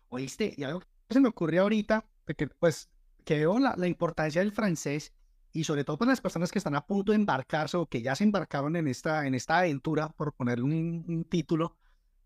Oíste, 0.09 0.53
y 0.57 0.63
algo 0.63 0.79
que 0.79 1.13
se 1.13 1.21
me 1.21 1.29
ocurrió 1.29 1.61
ahorita, 1.61 2.05
porque 2.25 2.47
pues 2.47 2.89
que 3.23 3.35
veo 3.35 3.59
la, 3.59 3.75
la 3.77 3.87
importancia 3.87 4.41
del 4.41 4.51
francés 4.51 5.13
y 5.55 5.63
sobre 5.63 5.85
todo 5.85 5.97
para 5.97 6.11
las 6.11 6.19
personas 6.19 6.51
que 6.51 6.59
están 6.59 6.75
a 6.75 6.85
punto 6.85 7.13
de 7.13 7.15
embarcarse 7.15 7.77
o 7.77 7.85
que 7.85 8.01
ya 8.01 8.13
se 8.13 8.25
embarcaron 8.25 8.75
en 8.75 8.89
esta, 8.89 9.25
en 9.25 9.33
esta 9.33 9.59
aventura, 9.59 10.09
por 10.09 10.33
ponerle 10.33 10.65
un, 10.65 11.25
título 11.29 11.77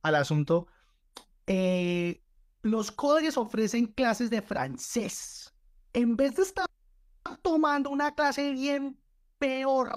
al 0.01 0.15
asunto, 0.15 0.65
eh, 1.45 2.23
los 2.63 2.91
códigos 2.91 3.37
ofrecen 3.37 3.85
clases 3.85 4.31
de 4.31 4.41
francés. 4.41 5.53
En 5.93 6.15
vez 6.15 6.37
de 6.37 6.41
estar 6.41 6.65
tomando 7.43 7.91
una 7.91 8.15
clase 8.15 8.51
bien 8.51 8.97
peor 9.37 9.91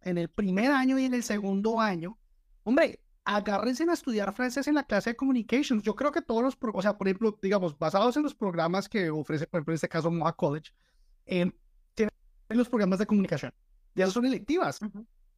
en 0.00 0.16
el 0.16 0.30
primer 0.30 0.72
año 0.72 0.98
y 0.98 1.04
en 1.04 1.12
el 1.12 1.22
segundo 1.22 1.80
año, 1.80 2.18
hombre, 2.62 3.00
agárrense 3.24 3.84
a 3.90 3.92
estudiar 3.92 4.32
francés 4.32 4.68
en 4.68 4.76
la 4.76 4.84
clase 4.84 5.10
de 5.10 5.16
communications. 5.16 5.82
Yo 5.82 5.94
creo 5.94 6.12
que 6.12 6.22
todos 6.22 6.42
los, 6.42 6.56
o 6.58 6.80
sea, 6.80 6.96
por 6.96 7.08
ejemplo, 7.08 7.38
digamos, 7.42 7.78
basados 7.78 8.16
en 8.16 8.22
los 8.22 8.34
programas 8.34 8.88
que 8.88 9.10
ofrece, 9.10 9.46
por 9.46 9.58
ejemplo, 9.58 9.72
en 9.72 9.76
este 9.76 9.88
caso, 9.90 10.10
Moa 10.10 10.34
College, 10.34 10.72
eh, 11.26 11.52
en 12.50 12.58
los 12.58 12.68
programas 12.68 12.98
de 12.98 13.06
comunicación. 13.06 13.52
Ya 13.94 14.06
son 14.08 14.26
electivas. 14.26 14.80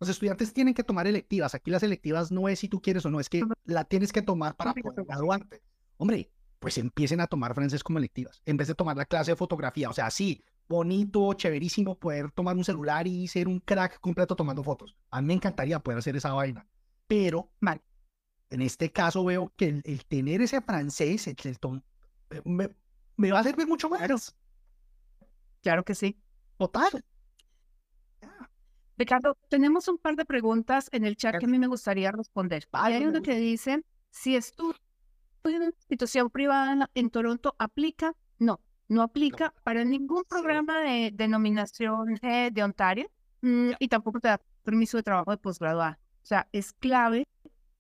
Los 0.01 0.09
estudiantes 0.09 0.53
tienen 0.53 0.75
que 0.75 0.83
tomar 0.83 1.07
electivas. 1.07 1.55
Aquí 1.55 1.71
las 1.71 1.83
electivas 1.83 2.33
no 2.33 2.49
es 2.49 2.59
si 2.59 2.69
tú 2.69 2.83
quieres 2.83 3.07
o 3.07 3.11
no, 3.11 3.21
es 3.21 3.29
que 3.29 3.45
la 3.65 3.85
tienes 3.85 4.13
que 4.13 4.23
tomar 4.23 4.57
para 4.57 4.75
poder 4.75 5.05
graduarte. 5.05 5.63
Hombre, 5.97 6.31
pues 6.59 6.79
empiecen 6.79 7.21
a 7.21 7.27
tomar 7.27 7.55
francés 7.55 7.85
como 7.85 7.99
electivas, 7.99 8.43
en 8.47 8.57
vez 8.57 8.69
de 8.69 8.75
tomar 8.75 8.97
la 8.97 9.05
clase 9.05 9.33
de 9.33 9.37
fotografía. 9.37 9.91
O 9.91 9.93
sea, 9.93 10.11
sí, 10.11 10.43
bonito, 10.69 11.33
chéverísimo 11.35 11.99
poder 11.99 12.31
tomar 12.33 12.57
un 12.57 12.65
celular 12.65 13.07
y 13.07 13.29
ser 13.29 13.47
un 13.47 13.61
crack 13.61 14.01
completo 14.01 14.35
tomando 14.35 14.65
fotos. 14.65 14.97
A 15.11 15.21
mí 15.21 15.29
me 15.29 15.35
encantaría 15.35 15.79
poder 15.79 15.99
hacer 15.99 16.17
esa 16.17 16.33
vaina. 16.33 16.67
Pero, 17.07 17.51
mal, 17.61 17.81
en 18.51 18.63
este 18.63 18.91
caso 18.91 19.25
veo 19.25 19.53
que 19.57 19.83
el, 19.85 20.05
tener 20.07 20.41
ese 20.41 20.61
francés, 20.61 21.27
el, 21.27 21.37
eh, 22.31 22.43
me, 22.45 22.71
me, 23.17 23.33
va 23.33 23.41
a 23.41 23.45
servir 23.45 23.67
mucho 23.67 23.89
más. 23.89 24.35
Claro 25.63 25.85
que 25.85 25.95
sí. 25.95 26.21
Total. 26.63 27.05
Ricardo, 28.97 29.37
tenemos 29.49 29.89
un 29.89 29.99
par 29.99 30.15
de 30.15 30.25
preguntas 30.25 30.89
en 30.93 31.05
el 31.05 31.17
chat 31.17 31.37
que 31.41 31.47
a 31.47 31.49
mí 31.49 31.59
me 31.59 31.67
gustaría 31.67 32.13
responder. 32.13 32.69
Hay 32.71 33.05
uno 33.05 33.21
que 33.21 33.35
dice, 33.35 33.83
si 34.11 34.37
en 34.37 34.43
una 35.45 35.65
institución 35.67 36.31
privada 36.31 36.89
en 36.95 37.11
Toronto, 37.11 37.57
¿aplica? 37.59 38.15
No, 38.39 38.61
no 38.87 39.03
aplica 39.03 39.53
para 39.65 39.85
ningún 39.85 40.23
programa 40.23 40.79
de 40.83 41.11
denominación 41.13 42.15
de 42.23 42.63
Ontario 42.63 43.11
mm, 43.41 43.73
y 43.81 43.89
tampoco 43.89 44.21
te 44.21 44.29
da 44.29 44.41
permiso 44.63 44.99
de 44.99 45.03
trabajo 45.03 45.33
de 45.33 45.39
posgraduado. 45.39 45.97
O 46.23 46.27
sea, 46.27 46.47
es 46.53 46.73
clave 46.75 47.27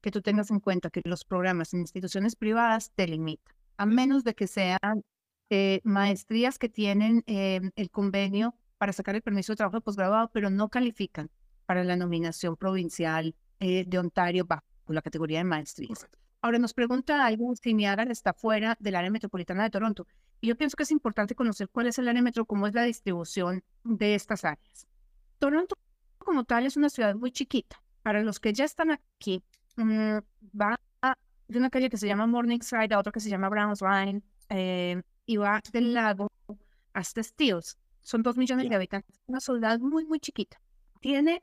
que 0.01 0.11
tú 0.11 0.23
tengas 0.23 0.51
en 0.51 0.59
cuenta 0.59 0.91
que 0.91 1.03
los 1.05 1.25
programas 1.25 1.73
en 1.73 1.83
instituciones 1.83 2.35
privadas 2.35 2.91
te 2.97 3.07
limitan, 3.07 3.55
a 3.77 3.87
menos 3.87 4.25
de 4.25 4.35
que 4.35 4.49
sean 4.49 5.05
eh, 5.51 5.81
maestrías 5.85 6.59
que 6.59 6.69
tienen 6.69 7.23
eh, 7.29 7.61
el 7.77 7.91
convenio 7.91 8.57
para 8.83 8.93
sacar 8.93 9.15
el 9.15 9.23
permiso 9.23 9.53
de 9.53 9.59
trabajo 9.59 9.77
de 9.77 9.81
posgraduado, 9.81 10.29
pero 10.33 10.51
no 10.51 10.69
califican 10.69 11.31
para 11.67 11.85
la 11.85 11.95
nominación 11.95 12.57
provincial 12.57 13.33
eh, 13.61 13.85
de 13.87 13.97
Ontario 13.97 14.45
bajo 14.45 14.65
la 14.89 15.01
categoría 15.01 15.39
de 15.39 15.45
maestrías. 15.45 16.09
Ahora 16.41 16.59
nos 16.59 16.75
pregunta 16.75 17.25
alguien 17.25 17.55
si 17.55 17.75
Niagara 17.75 18.11
está 18.11 18.33
fuera 18.33 18.77
del 18.81 18.97
área 18.97 19.09
metropolitana 19.09 19.63
de 19.63 19.71
Toronto. 19.71 20.05
Y 20.41 20.49
yo 20.49 20.57
pienso 20.57 20.77
que 20.77 20.83
es 20.83 20.91
importante 20.91 21.37
conocer 21.37 21.69
cuál 21.69 21.87
es 21.87 21.99
el 22.01 22.09
área 22.09 22.23
metro, 22.23 22.45
cómo 22.45 22.67
es 22.67 22.75
la 22.75 22.83
distribución 22.83 23.63
de 23.85 24.17
estas 24.17 24.45
áreas. 24.45 24.89
Toronto 25.39 25.77
como 26.19 26.43
tal 26.43 26.67
es 26.67 26.77
una 26.77 26.89
ciudad 26.89 27.15
muy 27.15 27.31
chiquita. 27.31 27.81
Para 28.03 28.25
los 28.25 28.41
que 28.41 28.53
ya 28.53 28.65
están 28.65 28.91
aquí, 28.91 29.45
mm, 29.77 30.17
va 30.61 30.77
de 31.47 31.57
una 31.57 31.71
calle 31.71 31.89
que 31.89 31.99
se 31.99 32.09
llama 32.09 32.27
Morningside 32.27 32.95
a 32.95 32.99
otra 32.99 33.13
que 33.13 33.21
se 33.21 33.31
llama 33.31 33.49
Browns 33.49 33.81
Line 33.81 34.23
eh, 34.49 35.01
y 35.25 35.37
va 35.37 35.61
del 35.73 35.95
lago 35.95 36.27
hasta 36.95 37.23
Steels. 37.23 37.79
Son 38.03 38.23
dos 38.23 38.37
millones 38.37 38.69
de 38.69 38.75
habitantes. 38.75 39.21
Una 39.27 39.41
ciudad 39.41 39.79
muy, 39.79 40.05
muy 40.05 40.21
chiquita. 40.21 40.61
Tiene 41.01 41.43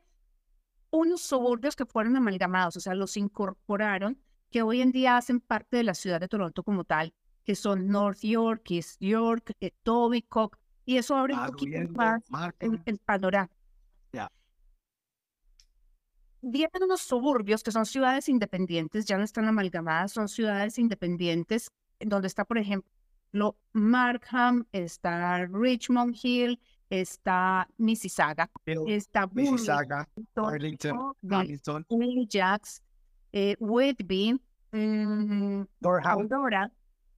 unos 0.90 1.22
suburbios 1.22 1.76
que 1.76 1.86
fueron 1.86 2.16
amalgamados, 2.16 2.76
o 2.76 2.80
sea, 2.80 2.94
los 2.94 3.16
incorporaron, 3.16 4.20
que 4.50 4.62
hoy 4.62 4.80
en 4.80 4.92
día 4.92 5.16
hacen 5.16 5.40
parte 5.40 5.78
de 5.78 5.84
la 5.84 5.94
ciudad 5.94 6.20
de 6.20 6.28
Toronto 6.28 6.62
como 6.62 6.84
tal, 6.84 7.14
que 7.44 7.54
son 7.54 7.88
North 7.88 8.20
York, 8.20 8.70
East 8.70 9.00
York, 9.00 9.52
Etobicoke, 9.60 10.58
y 10.84 10.96
eso 10.96 11.14
abre 11.14 11.34
un 11.34 11.46
poquito 11.46 11.78
más 11.90 12.22
el, 12.58 12.98
panorama. 12.98 13.50
Vienen 16.42 16.82
unos 16.82 17.02
suburbios 17.02 17.62
que 17.62 17.70
son 17.70 17.84
ciudades 17.84 18.28
independientes, 18.28 19.04
ya 19.04 19.18
no 19.18 19.24
están 19.24 19.44
amalgamadas, 19.44 20.12
son 20.12 20.26
ciudades 20.26 20.78
independientes, 20.78 21.70
en 21.98 22.08
donde 22.08 22.28
está, 22.28 22.46
por 22.46 22.56
ejemplo, 22.56 22.90
Markham, 23.72 24.66
está 24.72 25.46
Richmond 25.46 26.16
Hill, 26.22 26.60
está 26.88 27.68
Mississauga, 27.78 28.50
está 28.86 29.26
Mississauga, 29.28 30.08
Arlington, 30.34 31.14
Arlington, 31.30 31.86
Ajax, 31.90 32.82
eh, 33.32 33.56
Whitby, 33.60 34.40
mm, 34.72 35.62
Aurora, 35.82 36.72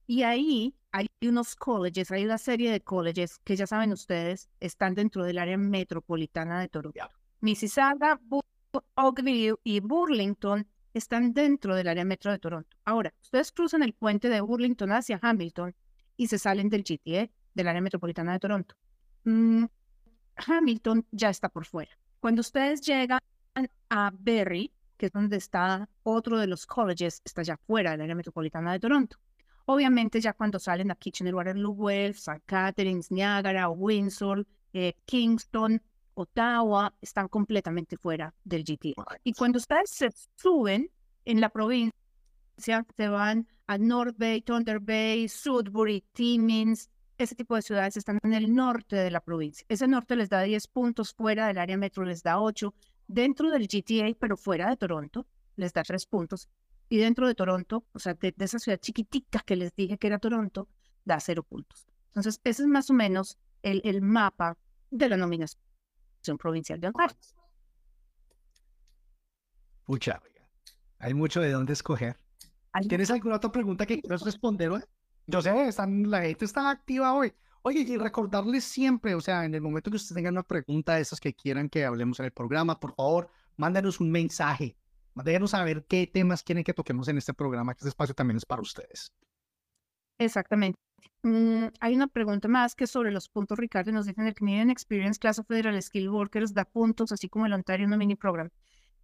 y 0.05 0.23
ahí 0.23 0.75
hay 0.91 1.07
unos 1.21 1.55
colleges, 1.55 2.11
hay 2.11 2.25
una 2.25 2.37
serie 2.37 2.71
de 2.71 2.81
colleges 2.81 3.39
que 3.43 3.55
ya 3.55 3.65
saben 3.65 3.91
ustedes, 3.91 4.49
están 4.59 4.93
dentro 4.93 5.23
del 5.23 5.39
área 5.39 5.57
metropolitana 5.57 6.59
de 6.59 6.69
Toronto. 6.69 7.09
Mississauga, 7.41 8.19
Oakville 8.95 9.55
y 9.63 9.79
Burlington 9.79 10.67
están 10.93 11.33
dentro 11.33 11.75
del 11.75 11.87
área 11.87 12.05
metro 12.05 12.31
de 12.31 12.39
Toronto. 12.39 12.77
Ahora, 12.85 13.13
ustedes 13.21 13.51
cruzan 13.51 13.81
el 13.83 13.93
puente 13.93 14.29
de 14.29 14.41
Burlington 14.41 14.91
hacia 14.91 15.19
Hamilton 15.21 15.75
y 16.17 16.27
se 16.27 16.39
salen 16.39 16.69
del 16.69 16.83
GTA, 16.83 17.29
del 17.53 17.67
área 17.67 17.81
metropolitana 17.81 18.33
de 18.33 18.39
Toronto. 18.39 18.75
Mm, 19.23 19.65
Hamilton 20.35 21.05
ya 21.11 21.29
está 21.29 21.49
por 21.49 21.65
fuera. 21.65 21.91
Cuando 22.19 22.41
ustedes 22.41 22.81
llegan 22.81 23.19
a 23.89 24.11
Berry, 24.17 24.71
que 24.97 25.07
es 25.07 25.11
donde 25.11 25.37
está 25.37 25.89
otro 26.03 26.39
de 26.39 26.47
los 26.47 26.65
colleges, 26.65 27.21
está 27.25 27.43
ya 27.43 27.57
fuera 27.57 27.91
del 27.91 28.01
área 28.01 28.15
metropolitana 28.15 28.71
de 28.71 28.79
Toronto. 28.79 29.17
Obviamente 29.65 30.19
ya 30.19 30.33
cuando 30.33 30.59
salen 30.59 30.91
a 30.91 30.95
Kitchener-Waterloo 30.95 31.71
Wells, 31.73 32.17
St. 32.17 32.41
Catharines, 32.45 33.11
Niagara, 33.11 33.69
Windsor, 33.69 34.45
eh, 34.73 34.93
Kingston, 35.05 35.81
Ottawa, 36.15 36.93
están 37.01 37.27
completamente 37.27 37.97
fuera 37.97 38.33
del 38.43 38.63
GTA. 38.63 39.19
Y 39.23 39.33
cuando 39.33 39.57
ustedes 39.57 39.89
se 39.89 40.09
suben 40.35 40.89
en 41.25 41.41
la 41.41 41.49
provincia, 41.49 41.93
se 42.57 43.07
van 43.07 43.47
a 43.67 43.77
North 43.77 44.15
Bay, 44.17 44.41
Thunder 44.41 44.79
Bay, 44.79 45.27
Sudbury, 45.27 46.03
Timmins, 46.13 46.89
ese 47.17 47.35
tipo 47.35 47.55
de 47.55 47.61
ciudades 47.61 47.97
están 47.97 48.19
en 48.23 48.33
el 48.33 48.53
norte 48.53 48.95
de 48.95 49.11
la 49.11 49.21
provincia. 49.21 49.65
Ese 49.69 49.87
norte 49.87 50.15
les 50.15 50.29
da 50.29 50.41
10 50.41 50.67
puntos, 50.67 51.13
fuera 51.13 51.47
del 51.47 51.57
área 51.57 51.77
metro 51.77 52.03
les 52.03 52.23
da 52.23 52.39
8, 52.39 52.73
dentro 53.07 53.51
del 53.51 53.67
GTA, 53.67 54.15
pero 54.19 54.37
fuera 54.37 54.69
de 54.69 54.77
Toronto, 54.77 55.27
les 55.55 55.73
da 55.73 55.83
3 55.83 56.05
puntos. 56.07 56.49
Y 56.89 56.97
dentro 56.97 57.27
de 57.27 57.35
Toronto, 57.35 57.85
o 57.93 57.99
sea, 57.99 58.13
de, 58.15 58.33
esa 58.37 58.59
ciudad 58.59 58.79
chiquitita 58.79 59.39
que 59.45 59.55
les 59.55 59.75
dije 59.75 59.97
que 59.97 60.07
era 60.07 60.19
Toronto, 60.19 60.67
da 61.05 61.19
0 61.19 61.43
puntos. 61.43 61.87
Entonces, 62.07 62.39
ese 62.43 62.63
es 62.63 62.67
más 62.67 62.89
o 62.89 62.93
menos 62.93 63.37
el, 63.61 63.81
el 63.85 64.01
mapa 64.01 64.57
de 64.91 65.09
la 65.09 65.17
nominación 65.17 65.57
provincial 66.37 66.79
de 66.79 66.87
Ontario. 66.87 67.15
Pucha, 69.85 70.21
hay 70.99 71.13
mucho 71.13 71.41
de 71.41 71.51
dónde 71.51 71.73
escoger. 71.73 72.22
¿Tienes 72.81 73.11
alguna 73.11 73.35
otra 73.35 73.51
pregunta 73.51 73.85
que 73.85 74.01
quieras 74.01 74.23
responder 74.23 74.69
hoy? 74.69 74.81
Yo 75.27 75.41
sé, 75.41 75.67
están, 75.67 76.09
la 76.09 76.21
gente 76.21 76.45
está 76.45 76.69
activa 76.69 77.13
hoy. 77.13 77.33
Oye, 77.61 77.81
y 77.81 77.97
recordarles 77.97 78.65
siempre, 78.65 79.15
o 79.15 79.21
sea, 79.21 79.45
en 79.45 79.55
el 79.55 79.61
momento 79.61 79.89
que 79.89 79.95
ustedes 79.95 80.15
tengan 80.15 80.33
una 80.33 80.43
pregunta 80.43 80.95
de 80.95 81.01
esas 81.01 81.19
que 81.19 81.33
quieran 81.33 81.69
que 81.69 81.85
hablemos 81.85 82.19
en 82.19 82.25
el 82.25 82.31
programa, 82.31 82.79
por 82.79 82.93
favor, 82.93 83.29
mándenos 83.55 83.99
un 84.01 84.11
mensaje. 84.11 84.75
Déjenos 85.15 85.51
saber 85.51 85.85
qué 85.87 86.07
temas 86.07 86.43
quieren 86.43 86.63
que 86.63 86.73
toquemos 86.73 87.07
en 87.07 87.19
este 87.19 87.33
programa, 87.33 87.73
que 87.73 87.79
este 87.79 87.89
espacio 87.89 88.15
también 88.15 88.37
es 88.37 88.45
para 88.45 88.61
ustedes. 88.61 89.13
Exactamente. 90.17 90.79
Mm, 91.21 91.67
hay 91.79 91.95
una 91.95 92.07
pregunta 92.07 92.47
más 92.47 92.75
que 92.75 92.87
sobre 92.87 93.11
los 93.11 93.29
puntos, 93.29 93.57
Ricardo, 93.57 93.91
nos 93.91 94.07
dicen 94.07 94.27
el 94.27 94.33
Canadian 94.33 94.69
Experience 94.69 95.19
Class 95.19 95.39
of 95.39 95.47
Federal 95.47 95.81
Skill 95.81 96.09
Workers 96.09 96.53
da 96.53 96.65
puntos, 96.65 97.11
así 97.11 97.29
como 97.29 97.45
el 97.45 97.53
Ontario 97.53 97.87
No 97.87 97.97
Mini 97.97 98.15
Program. 98.15 98.49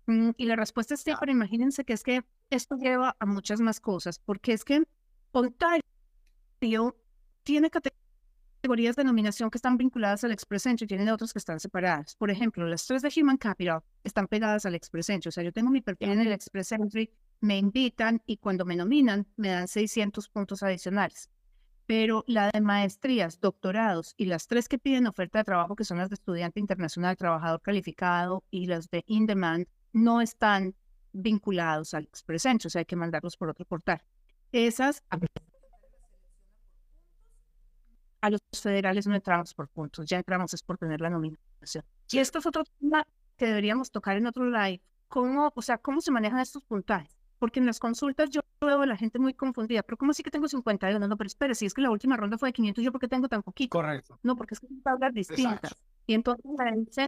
Mm, 0.09 0.31
y 0.37 0.45
la 0.45 0.55
respuesta 0.55 0.95
es 0.95 1.01
sí, 1.01 1.11
pero 1.19 1.31
imagínense 1.31 1.85
que 1.85 1.93
es 1.93 2.01
que 2.01 2.23
esto 2.49 2.75
lleva 2.77 3.15
a 3.19 3.25
muchas 3.27 3.61
más 3.61 3.79
cosas, 3.79 4.17
porque 4.17 4.53
es 4.53 4.65
que 4.65 4.83
Ontario 5.31 5.83
tiene 7.43 7.69
categorías 7.69 8.95
de 8.95 9.03
nominación 9.03 9.51
que 9.51 9.59
están 9.59 9.77
vinculadas 9.77 10.23
al 10.23 10.31
Express 10.31 10.65
Entry, 10.65 10.87
tiene 10.87 11.11
otras 11.11 11.31
que 11.31 11.37
están 11.37 11.59
separadas. 11.59 12.15
Por 12.15 12.31
ejemplo, 12.31 12.65
las 12.65 12.87
tres 12.87 13.03
de 13.03 13.11
Human 13.15 13.37
Capital 13.37 13.83
están 14.03 14.27
pegadas 14.27 14.65
al 14.65 14.73
Express 14.73 15.09
Entry. 15.09 15.29
O 15.29 15.31
sea, 15.31 15.43
yo 15.43 15.53
tengo 15.53 15.69
mi 15.69 15.81
perfil 15.81 16.09
en 16.09 16.21
el 16.21 16.31
Express 16.31 16.71
Entry, 16.71 17.11
me 17.39 17.59
invitan 17.59 18.19
y 18.25 18.37
cuando 18.37 18.65
me 18.65 18.75
nominan 18.75 19.27
me 19.37 19.49
dan 19.49 19.67
600 19.67 20.27
puntos 20.29 20.63
adicionales. 20.63 21.29
Pero 21.85 22.23
la 22.25 22.49
de 22.49 22.61
maestrías, 22.61 23.39
doctorados 23.39 24.15
y 24.17 24.25
las 24.25 24.47
tres 24.47 24.67
que 24.67 24.79
piden 24.79 25.05
oferta 25.05 25.37
de 25.37 25.43
trabajo, 25.43 25.75
que 25.75 25.85
son 25.85 25.99
las 25.99 26.09
de 26.09 26.15
estudiante 26.15 26.59
internacional, 26.59 27.15
trabajador 27.15 27.61
calificado 27.61 28.43
y 28.49 28.65
las 28.65 28.89
de 28.89 29.03
in 29.05 29.27
demand, 29.27 29.67
no 29.93 30.21
están 30.21 30.75
vinculados 31.11 31.93
al 31.93 32.03
Express 32.03 32.45
Entry, 32.45 32.67
o 32.67 32.69
sea, 32.69 32.79
hay 32.79 32.85
que 32.85 32.95
mandarlos 32.95 33.37
por 33.37 33.49
otro 33.49 33.65
portal. 33.65 34.01
Esas 34.51 35.03
a 38.21 38.29
los 38.29 38.41
federales 38.61 39.07
no 39.07 39.15
entramos 39.15 39.53
por 39.53 39.69
puntos, 39.69 40.05
ya 40.05 40.17
entramos 40.17 40.53
es 40.53 40.63
por 40.63 40.77
tener 40.77 41.01
la 41.01 41.09
nominación. 41.09 41.83
Y 42.11 42.19
esto 42.19 42.39
es 42.39 42.45
otro 42.45 42.63
tema 42.79 43.05
que 43.37 43.45
deberíamos 43.45 43.91
tocar 43.91 44.17
en 44.17 44.27
otro 44.27 44.45
live. 44.45 44.81
¿Cómo, 45.07 45.51
o 45.55 45.61
sea, 45.61 45.77
cómo 45.77 46.01
se 46.01 46.11
manejan 46.11 46.39
estos 46.39 46.63
puntajes? 46.65 47.17
Porque 47.39 47.59
en 47.59 47.65
las 47.65 47.79
consultas 47.79 48.29
yo 48.29 48.41
veo 48.59 48.81
a 48.81 48.85
la 48.85 48.97
gente 48.97 49.17
muy 49.17 49.33
confundida. 49.33 49.81
Pero 49.83 49.97
¿cómo 49.97 50.11
así 50.11 50.23
que 50.23 50.29
tengo 50.29 50.47
51? 50.47 50.99
No, 50.99 51.07
no, 51.07 51.17
pero 51.17 51.27
espere, 51.27 51.55
si 51.55 51.65
es 51.65 51.73
que 51.73 51.81
la 51.81 51.89
última 51.89 52.17
ronda 52.17 52.37
fue 52.37 52.49
de 52.49 52.53
500, 52.53 52.83
¿yo 52.83 52.91
por 52.91 52.99
qué 52.99 53.07
tengo 53.07 53.29
tan 53.29 53.41
poquito? 53.41 53.77
Correcto. 53.77 54.19
No, 54.23 54.35
porque 54.35 54.55
es 54.55 54.59
que 54.59 54.67
son 54.67 54.81
tablas 54.81 55.13
distintas. 55.13 55.73
Y 56.05 56.13
entonces 56.13 56.45
me 56.45 56.71
dicen, 56.77 57.07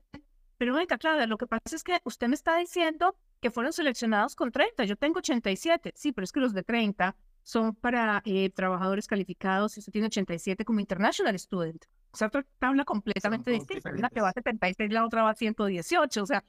pero 0.61 0.75
venga, 0.75 0.99
Claudia, 0.99 1.25
lo 1.25 1.39
que 1.39 1.47
pasa 1.47 1.75
es 1.75 1.83
que 1.83 1.99
usted 2.03 2.27
me 2.27 2.35
está 2.35 2.55
diciendo 2.55 3.15
que 3.39 3.49
fueron 3.49 3.73
seleccionados 3.73 4.35
con 4.35 4.51
30. 4.51 4.83
Yo 4.83 4.95
tengo 4.95 5.17
87. 5.17 5.91
Sí, 5.95 6.11
pero 6.11 6.23
es 6.23 6.31
que 6.31 6.39
los 6.39 6.53
de 6.53 6.61
30 6.61 7.15
son 7.41 7.73
para 7.73 8.21
eh, 8.25 8.51
trabajadores 8.51 9.07
calificados 9.07 9.75
y 9.75 9.79
usted 9.79 9.91
tiene 9.91 10.05
87 10.05 10.63
como 10.63 10.79
International 10.79 11.39
Student. 11.39 11.85
O 12.11 12.15
sea, 12.15 12.27
otra 12.27 12.45
tabla 12.59 12.85
completamente 12.85 13.49
distinta. 13.49 13.89
Una 13.89 14.11
que 14.11 14.21
va 14.21 14.29
a 14.29 14.33
76, 14.33 14.91
la 14.91 15.03
otra 15.03 15.23
va 15.23 15.31
a 15.31 15.33
118. 15.33 16.21
O 16.21 16.25
sea, 16.27 16.43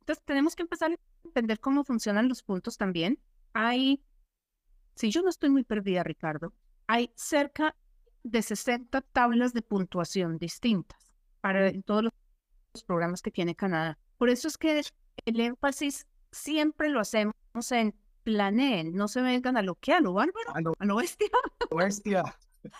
entonces 0.00 0.24
tenemos 0.24 0.56
que 0.56 0.62
empezar 0.62 0.90
a 0.90 0.96
entender 1.26 1.60
cómo 1.60 1.84
funcionan 1.84 2.26
los 2.26 2.42
puntos 2.42 2.78
también. 2.78 3.18
Hay, 3.52 4.02
si 4.94 5.10
yo 5.10 5.20
no 5.20 5.28
estoy 5.28 5.50
muy 5.50 5.64
perdida, 5.64 6.02
Ricardo, 6.04 6.54
hay 6.86 7.12
cerca 7.16 7.76
de 8.22 8.40
60 8.40 9.02
tablas 9.02 9.52
de 9.52 9.60
puntuación 9.60 10.38
distintas 10.38 11.14
para 11.42 11.70
todos 11.82 12.04
los 12.04 12.12
programas 12.84 13.22
que 13.22 13.30
tiene 13.30 13.54
Canadá. 13.54 13.98
Por 14.16 14.28
eso 14.30 14.48
es 14.48 14.56
que 14.58 14.82
el 15.24 15.40
énfasis 15.40 16.06
siempre 16.32 16.88
lo 16.88 17.00
hacemos 17.00 17.34
en 17.72 17.94
planeen, 18.24 18.94
no 18.94 19.08
se 19.08 19.22
vengan 19.22 19.56
a 19.56 19.62
lo 19.62 19.74
que, 19.76 19.92
a 19.94 20.00
lo 20.00 20.12
bárbaro, 20.12 20.54
A 20.54 20.60
lo 20.60 20.74
a 20.78 20.84
lo 20.84 20.96
bestia. 20.96 21.28
bestia. 21.70 22.24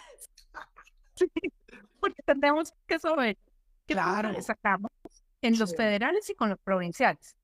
Sí, 1.14 1.26
porque 1.98 2.22
tenemos 2.24 2.72
que 2.86 2.98
saber 2.98 3.36
qué 3.86 3.94
Claro. 3.94 4.40
sacamos 4.42 4.90
en 5.42 5.58
los 5.58 5.70
Sí. 5.70 5.76
federales 5.76 6.30
y 6.30 6.34
con 6.34 6.48
los 6.50 6.58
provinciales. 6.60 7.34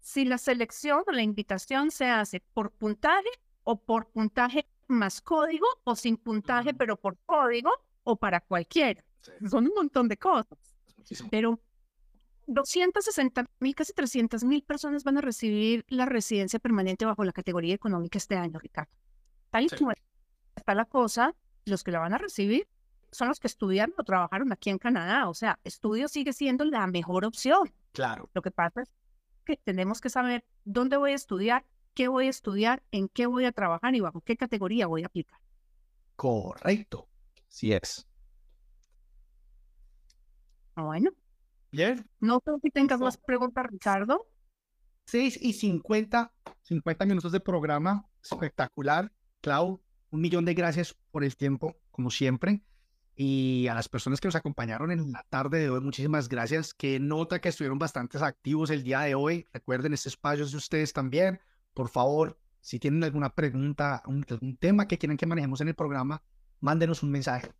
Si 0.00 0.24
la 0.24 0.38
selección 0.38 1.02
o 1.06 1.10
la 1.10 1.22
invitación 1.22 1.90
se 1.90 2.06
hace 2.06 2.40
por 2.52 2.70
puntaje 2.70 3.28
o 3.64 3.76
por 3.76 4.06
puntaje 4.10 4.66
más 4.86 5.20
código 5.20 5.66
o 5.84 5.96
sin 5.96 6.16
puntaje 6.16 6.68
Ujú. 6.70 6.78
pero 6.78 6.96
por 6.96 7.16
código 7.26 7.70
o 8.04 8.14
para 8.16 8.40
cualquiera. 8.40 9.02
Sí, 9.22 9.32
Son 9.48 9.66
un 9.66 9.72
montón 9.74 10.06
de 10.06 10.16
cosas. 10.16 10.58
Pero 11.30 11.58
260 12.46 13.46
mil, 13.60 13.74
casi 13.74 13.92
300 13.92 14.44
mil 14.44 14.62
personas 14.62 15.04
van 15.04 15.18
a 15.18 15.20
recibir 15.20 15.84
la 15.88 16.06
residencia 16.06 16.58
permanente 16.58 17.04
bajo 17.06 17.24
la 17.24 17.32
categoría 17.32 17.74
económica 17.74 18.18
este 18.18 18.36
año, 18.36 18.58
Ricardo. 18.58 18.90
Tal 19.50 19.64
y 19.64 19.68
Sí. 19.68 19.76
como 19.76 19.92
está 20.56 20.74
la 20.74 20.84
cosa, 20.84 21.34
los 21.64 21.82
que 21.84 21.90
la 21.90 22.00
van 22.00 22.12
a 22.14 22.18
recibir 22.18 22.68
son 23.12 23.28
los 23.28 23.38
que 23.40 23.46
estudiaron 23.46 23.94
o 23.98 24.04
trabajaron 24.04 24.52
aquí 24.52 24.70
en 24.70 24.78
Canadá. 24.78 25.28
O 25.28 25.34
sea, 25.34 25.58
estudio 25.64 26.08
sigue 26.08 26.32
siendo 26.32 26.64
la 26.64 26.86
mejor 26.86 27.24
opción. 27.24 27.72
Claro. 27.92 28.28
Lo 28.34 28.42
que 28.42 28.50
pasa 28.50 28.82
es 28.82 28.90
que 29.44 29.56
tenemos 29.56 30.00
que 30.00 30.10
saber 30.10 30.44
dónde 30.64 30.96
voy 30.96 31.12
a 31.12 31.14
estudiar, 31.14 31.64
qué 31.94 32.08
voy 32.08 32.26
a 32.26 32.30
estudiar, 32.30 32.82
en 32.90 33.08
qué 33.08 33.26
voy 33.26 33.44
a 33.44 33.52
trabajar 33.52 33.94
y 33.94 34.00
bajo 34.00 34.20
qué 34.20 34.36
categoría 34.36 34.86
voy 34.88 35.04
a 35.04 35.06
aplicar. 35.06 35.38
Correcto. 36.16 37.08
Sí 37.48 37.72
es. 37.72 38.06
Ah, 40.74 40.82
Bueno, 40.82 41.10
Bien. 41.76 42.08
no 42.20 42.40
sé 42.44 42.52
si 42.62 42.70
tengas 42.70 43.00
más 43.00 43.16
preguntas, 43.16 43.66
Ricardo. 43.68 44.26
6 45.06 45.38
y 45.42 45.52
50, 45.52 46.32
50 46.62 47.04
minutos 47.06 47.32
de 47.32 47.40
programa. 47.40 48.06
Espectacular. 48.22 49.12
Clau, 49.40 49.82
un 50.10 50.20
millón 50.20 50.44
de 50.44 50.54
gracias 50.54 50.96
por 51.10 51.24
el 51.24 51.36
tiempo, 51.36 51.76
como 51.90 52.10
siempre. 52.10 52.62
Y 53.16 53.66
a 53.68 53.74
las 53.74 53.88
personas 53.88 54.20
que 54.20 54.28
nos 54.28 54.34
acompañaron 54.34 54.90
en 54.90 55.12
la 55.12 55.24
tarde 55.28 55.58
de 55.58 55.70
hoy, 55.70 55.80
muchísimas 55.80 56.28
gracias. 56.28 56.72
Que 56.74 56.98
nota 56.98 57.40
que 57.40 57.48
estuvieron 57.50 57.78
bastante 57.78 58.18
activos 58.18 58.70
el 58.70 58.82
día 58.82 59.00
de 59.00 59.14
hoy. 59.14 59.46
Recuerden, 59.52 59.92
este 59.94 60.08
espacio 60.08 60.44
es 60.44 60.52
de 60.52 60.56
ustedes 60.58 60.92
también. 60.92 61.40
Por 61.74 61.88
favor, 61.88 62.38
si 62.60 62.78
tienen 62.78 63.04
alguna 63.04 63.30
pregunta, 63.34 64.02
un- 64.06 64.24
algún 64.30 64.56
tema 64.56 64.88
que 64.88 64.96
quieran 64.98 65.16
que 65.16 65.26
manejemos 65.26 65.60
en 65.60 65.68
el 65.68 65.74
programa, 65.74 66.22
mándenos 66.60 67.02
un 67.02 67.10
mensaje. 67.10 67.52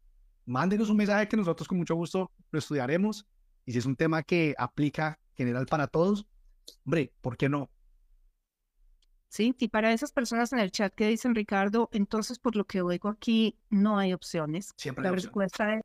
Mándenos 0.47 0.89
un 0.91 0.97
mensaje 0.97 1.29
que 1.29 1.37
nosotros 1.37 1.69
con 1.69 1.79
mucho 1.79 1.95
gusto 1.95 2.31
lo 2.51 2.59
estudiaremos. 2.59 3.27
Y 3.67 3.73
si 3.73 3.79
es 3.79 3.87
un 3.87 3.97
tema 3.97 4.23
que 4.23 4.55
aplica 4.59 5.19
general 5.35 5.67
para 5.67 5.87
todos, 5.87 6.27
hombre, 6.85 7.13
¿por 7.21 7.37
qué 7.37 7.49
no? 7.49 7.71
Sí, 9.29 9.53
y 9.59 9.69
para 9.69 9.93
esas 9.93 10.13
personas 10.13 10.53
en 10.53 10.61
el 10.61 10.71
chat 10.71 10.95
que 10.95 11.09
dicen, 11.09 11.35
Ricardo, 11.35 11.89
entonces 11.93 12.39
por 12.39 12.55
lo 12.55 12.65
que 12.67 12.83
oigo 12.83 13.09
aquí 13.09 13.59
no 13.69 13.99
hay 13.99 14.13
opciones. 14.13 14.73
Siempre 14.77 15.03
La 15.03 15.11
respuesta 15.11 15.75
es 15.75 15.83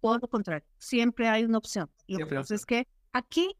todo 0.00 0.18
lo 0.18 0.28
contrario, 0.28 0.64
siempre 0.78 1.28
hay 1.28 1.44
una 1.44 1.58
opción. 1.58 1.90
Lo 2.06 2.26
que 2.26 2.36
pasa 2.36 2.54
es 2.54 2.64
que 2.64 2.86
aquí, 3.12 3.56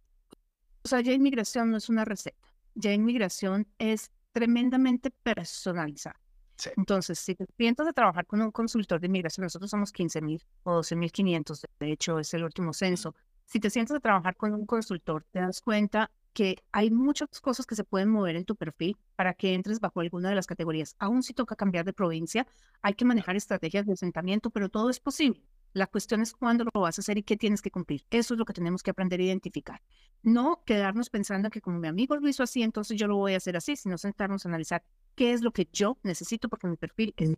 o 0.84 0.88
sea, 0.88 1.00
ya 1.00 1.12
inmigración 1.12 1.72
no 1.72 1.76
es 1.76 1.88
una 1.88 2.04
receta, 2.04 2.38
ya 2.74 2.92
inmigración 2.92 3.66
es 3.78 4.12
tremendamente 4.30 5.10
personalizada. 5.10 6.20
Sí. 6.56 6.70
Entonces, 6.76 7.18
si 7.18 7.34
te 7.34 7.46
sientas 7.56 7.86
de 7.86 7.92
trabajar 7.92 8.26
con 8.26 8.40
un 8.42 8.52
consultor 8.52 9.00
de 9.00 9.08
inmigración, 9.08 9.42
nosotros 9.42 9.70
somos 9.70 9.90
15 9.90 10.20
mil 10.20 10.40
o 10.62 10.74
12 10.74 10.94
mil 10.94 11.10
500, 11.10 11.66
de 11.80 11.90
hecho 11.90 12.20
es 12.20 12.32
el 12.34 12.44
último 12.44 12.72
censo. 12.72 13.16
Si 13.50 13.58
te 13.58 13.68
sientas 13.68 13.96
de 13.96 14.00
trabajar 14.00 14.36
con 14.36 14.54
un 14.54 14.64
consultor, 14.64 15.26
te 15.32 15.40
das 15.40 15.60
cuenta 15.60 16.12
que 16.32 16.62
hay 16.70 16.92
muchas 16.92 17.40
cosas 17.40 17.66
que 17.66 17.74
se 17.74 17.82
pueden 17.82 18.08
mover 18.08 18.36
en 18.36 18.44
tu 18.44 18.54
perfil 18.54 18.96
para 19.16 19.34
que 19.34 19.54
entres 19.54 19.80
bajo 19.80 19.98
alguna 19.98 20.28
de 20.28 20.36
las 20.36 20.46
categorías. 20.46 20.94
Aún 21.00 21.24
si 21.24 21.34
toca 21.34 21.56
cambiar 21.56 21.84
de 21.84 21.92
provincia, 21.92 22.46
hay 22.80 22.94
que 22.94 23.04
manejar 23.04 23.34
estrategias 23.34 23.86
de 23.86 23.94
asentamiento, 23.94 24.50
pero 24.50 24.68
todo 24.68 24.88
es 24.88 25.00
posible. 25.00 25.42
La 25.72 25.88
cuestión 25.88 26.20
es 26.20 26.32
cuándo 26.32 26.64
lo 26.72 26.80
vas 26.80 26.96
a 26.96 27.00
hacer 27.00 27.18
y 27.18 27.24
qué 27.24 27.36
tienes 27.36 27.60
que 27.60 27.72
cumplir. 27.72 28.04
Eso 28.10 28.34
es 28.34 28.38
lo 28.38 28.44
que 28.44 28.52
tenemos 28.52 28.84
que 28.84 28.92
aprender 28.92 29.18
a 29.18 29.24
identificar. 29.24 29.82
No 30.22 30.62
quedarnos 30.64 31.10
pensando 31.10 31.50
que 31.50 31.60
como 31.60 31.80
mi 31.80 31.88
amigo 31.88 32.14
lo 32.14 32.28
hizo 32.28 32.44
así, 32.44 32.62
entonces 32.62 32.96
yo 33.00 33.08
lo 33.08 33.16
voy 33.16 33.34
a 33.34 33.38
hacer 33.38 33.56
así, 33.56 33.74
sino 33.74 33.98
sentarnos 33.98 34.46
a 34.46 34.48
analizar 34.48 34.84
qué 35.16 35.32
es 35.32 35.42
lo 35.42 35.50
que 35.50 35.68
yo 35.72 35.98
necesito 36.04 36.48
porque 36.48 36.68
mi 36.68 36.76
perfil 36.76 37.14
es... 37.16 37.34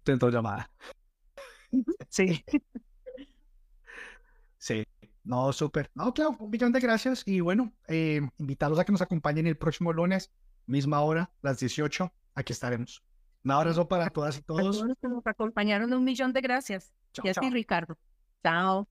Intento 0.00 0.28
llamada. 0.28 0.70
Sí. 2.10 2.44
Sí. 4.64 4.82
No, 5.24 5.52
súper. 5.52 5.90
No, 5.94 6.14
claro, 6.14 6.36
un 6.38 6.48
millón 6.48 6.72
de 6.72 6.80
gracias. 6.80 7.22
Y 7.26 7.40
bueno, 7.40 7.70
eh, 7.86 8.22
invitarlos 8.38 8.78
a 8.78 8.84
que 8.86 8.92
nos 8.92 9.02
acompañen 9.02 9.46
el 9.46 9.58
próximo 9.58 9.92
lunes, 9.92 10.32
misma 10.64 11.02
hora, 11.02 11.30
las 11.42 11.58
18. 11.60 12.10
Aquí 12.34 12.54
estaremos. 12.54 13.02
Un 13.44 13.50
abrazo 13.50 13.86
para 13.86 14.08
todas 14.08 14.36
y 14.38 14.40
A 14.40 14.42
todos. 14.42 14.76
todos 14.78 14.88
los 14.88 14.98
que 14.98 15.08
nos 15.08 15.26
acompañaron, 15.26 15.92
un 15.92 16.02
millón 16.02 16.32
de 16.32 16.40
gracias. 16.40 16.94
Chao, 17.12 17.26
Y 17.26 17.28
así, 17.28 17.40
chao. 17.42 17.50
Ricardo. 17.50 17.98
Chao. 18.42 18.88